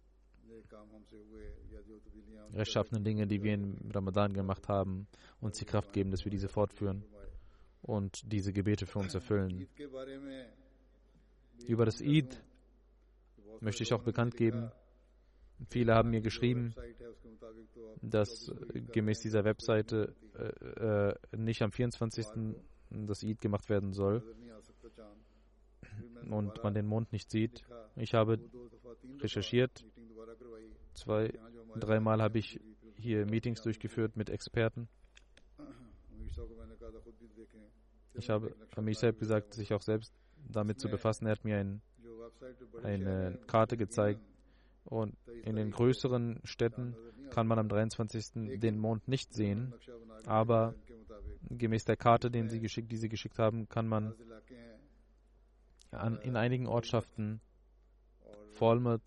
rechtschaffenen 2.55 3.05
Dinge, 3.05 3.27
die 3.27 3.43
wir 3.43 3.55
im 3.55 3.77
Ramadan 3.93 4.33
gemacht 4.33 4.69
haben, 4.69 5.07
uns 5.41 5.59
die 5.59 5.65
Kraft 5.65 5.93
geben, 5.93 6.11
dass 6.11 6.25
wir 6.25 6.31
diese 6.31 6.49
fortführen 6.49 7.05
und 7.88 8.32
diese 8.32 8.54
Gebete 8.54 8.86
für 8.86 9.00
uns 9.00 9.16
erfüllen. 9.16 9.68
Über 11.66 11.86
das 11.86 12.02
Eid 12.02 12.44
möchte 13.62 13.84
ich 13.84 13.94
auch 13.94 14.04
bekannt 14.04 14.36
geben. 14.36 14.70
Viele 15.70 15.96
haben 15.96 16.12
mir 16.12 16.22
geschrieben, 16.22 16.76
dass 18.02 18.52
gemäß 18.92 19.22
dieser 19.22 19.44
Webseite 19.44 20.14
äh, 20.36 21.14
äh, 21.34 21.38
nicht 21.38 21.64
am 21.64 21.72
24. 21.72 22.28
das 22.92 23.24
Eid 23.24 23.42
gemacht 23.42 23.68
werden 23.70 23.94
soll 23.94 24.22
und 26.30 26.64
man 26.64 26.74
den 26.74 26.86
Mond 26.86 27.12
nicht 27.12 27.32
sieht. 27.32 27.66
Ich 27.96 28.14
habe 28.14 28.40
recherchiert. 29.20 29.86
Zwei, 30.94 31.34
dreimal 31.76 32.22
habe 32.22 32.40
ich 32.40 32.60
hier 32.96 33.26
Meetings 33.26 33.62
durchgeführt 33.62 34.16
mit 34.16 34.30
Experten. 34.30 34.90
Ich 38.18 38.30
habe 38.30 38.56
Amir 38.76 38.96
Saib 38.96 39.20
gesagt, 39.20 39.54
sich 39.54 39.74
auch 39.74 39.82
selbst 39.82 40.14
damit 40.50 40.80
zu 40.80 40.90
befassen. 40.90 41.26
Er 41.26 41.34
hat 41.34 41.44
mir 41.44 41.58
ein, 41.58 41.82
eine 42.84 43.40
Karte 43.48 43.78
gezeigt. 43.78 44.22
Und 44.86 45.18
in 45.44 45.58
den 45.58 45.72
größeren 45.72 46.40
Städten 46.44 46.96
kann 47.30 47.46
man 47.46 47.60
am 47.60 47.68
23. 47.68 48.60
den 48.60 48.78
Mond 48.78 49.08
nicht 49.08 49.34
sehen. 49.34 49.74
Aber 50.26 50.76
gemäß 51.50 51.86
der 51.86 51.98
Karte, 51.98 52.32
den 52.32 52.50
sie 52.50 52.60
geschickt, 52.60 52.92
die 52.92 52.98
sie 52.98 53.10
geschickt 53.10 53.38
haben, 53.38 53.68
kann 53.70 53.88
man 53.88 54.14
an, 55.92 56.20
in 56.22 56.36
einigen 56.36 56.68
Ortschaften 56.68 57.42
Falmouth 58.52 59.02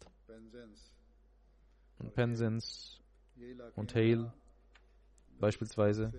und 1.98 2.14
Penzance 2.14 3.00
und 3.74 3.94
Hale 3.94 4.32
beispielsweise 5.38 6.12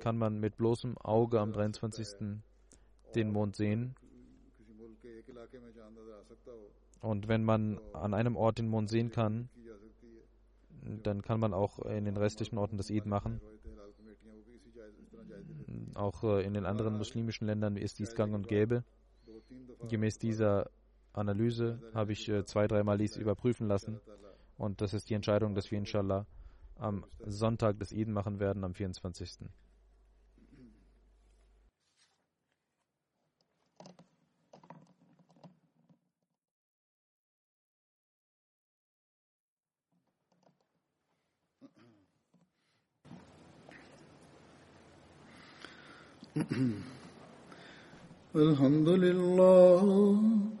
kann 0.00 0.18
man 0.18 0.38
mit 0.38 0.56
bloßem 0.56 0.98
Auge 0.98 1.40
am 1.40 1.52
23. 1.52 2.40
den 3.14 3.30
Mond 3.30 3.56
sehen. 3.56 3.94
Und 7.00 7.28
wenn 7.28 7.44
man 7.44 7.80
an 7.92 8.14
einem 8.14 8.36
Ort 8.36 8.58
den 8.58 8.68
Mond 8.68 8.88
sehen 8.88 9.10
kann, 9.10 9.48
dann 11.02 11.22
kann 11.22 11.40
man 11.40 11.54
auch 11.54 11.78
in 11.80 12.04
den 12.04 12.16
restlichen 12.16 12.58
Orten 12.58 12.76
das 12.76 12.90
Eid 12.90 13.06
machen. 13.06 13.40
Auch 15.94 16.24
äh, 16.24 16.44
in 16.44 16.54
den 16.54 16.64
anderen 16.64 16.96
muslimischen 16.96 17.46
Ländern 17.46 17.76
ist 17.76 17.98
dies 17.98 18.14
gang 18.14 18.34
und 18.34 18.48
gäbe. 18.48 18.84
Gemäß 19.88 20.18
dieser 20.18 20.70
Analyse 21.12 21.80
habe 21.94 22.12
ich 22.12 22.28
äh, 22.28 22.44
zwei, 22.44 22.66
dreimal 22.66 22.98
dies 22.98 23.16
überprüfen 23.16 23.68
lassen. 23.68 24.00
Und 24.56 24.80
das 24.80 24.94
ist 24.94 25.10
die 25.10 25.14
Entscheidung, 25.14 25.54
dass 25.54 25.70
wir 25.70 25.78
inshallah 25.78 26.26
am 26.81 27.05
Sonntag 27.19 27.79
das 27.79 27.91
Eid 27.93 28.07
machen 28.07 28.39
werden, 28.39 28.63
am 28.63 28.73
24. 28.73 29.39
الحمد 48.35 48.89
لله 48.89 50.60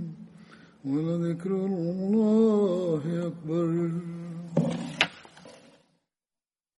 ولذكر 0.85 1.51
الله 1.51 3.01
أكبر. 3.27 3.91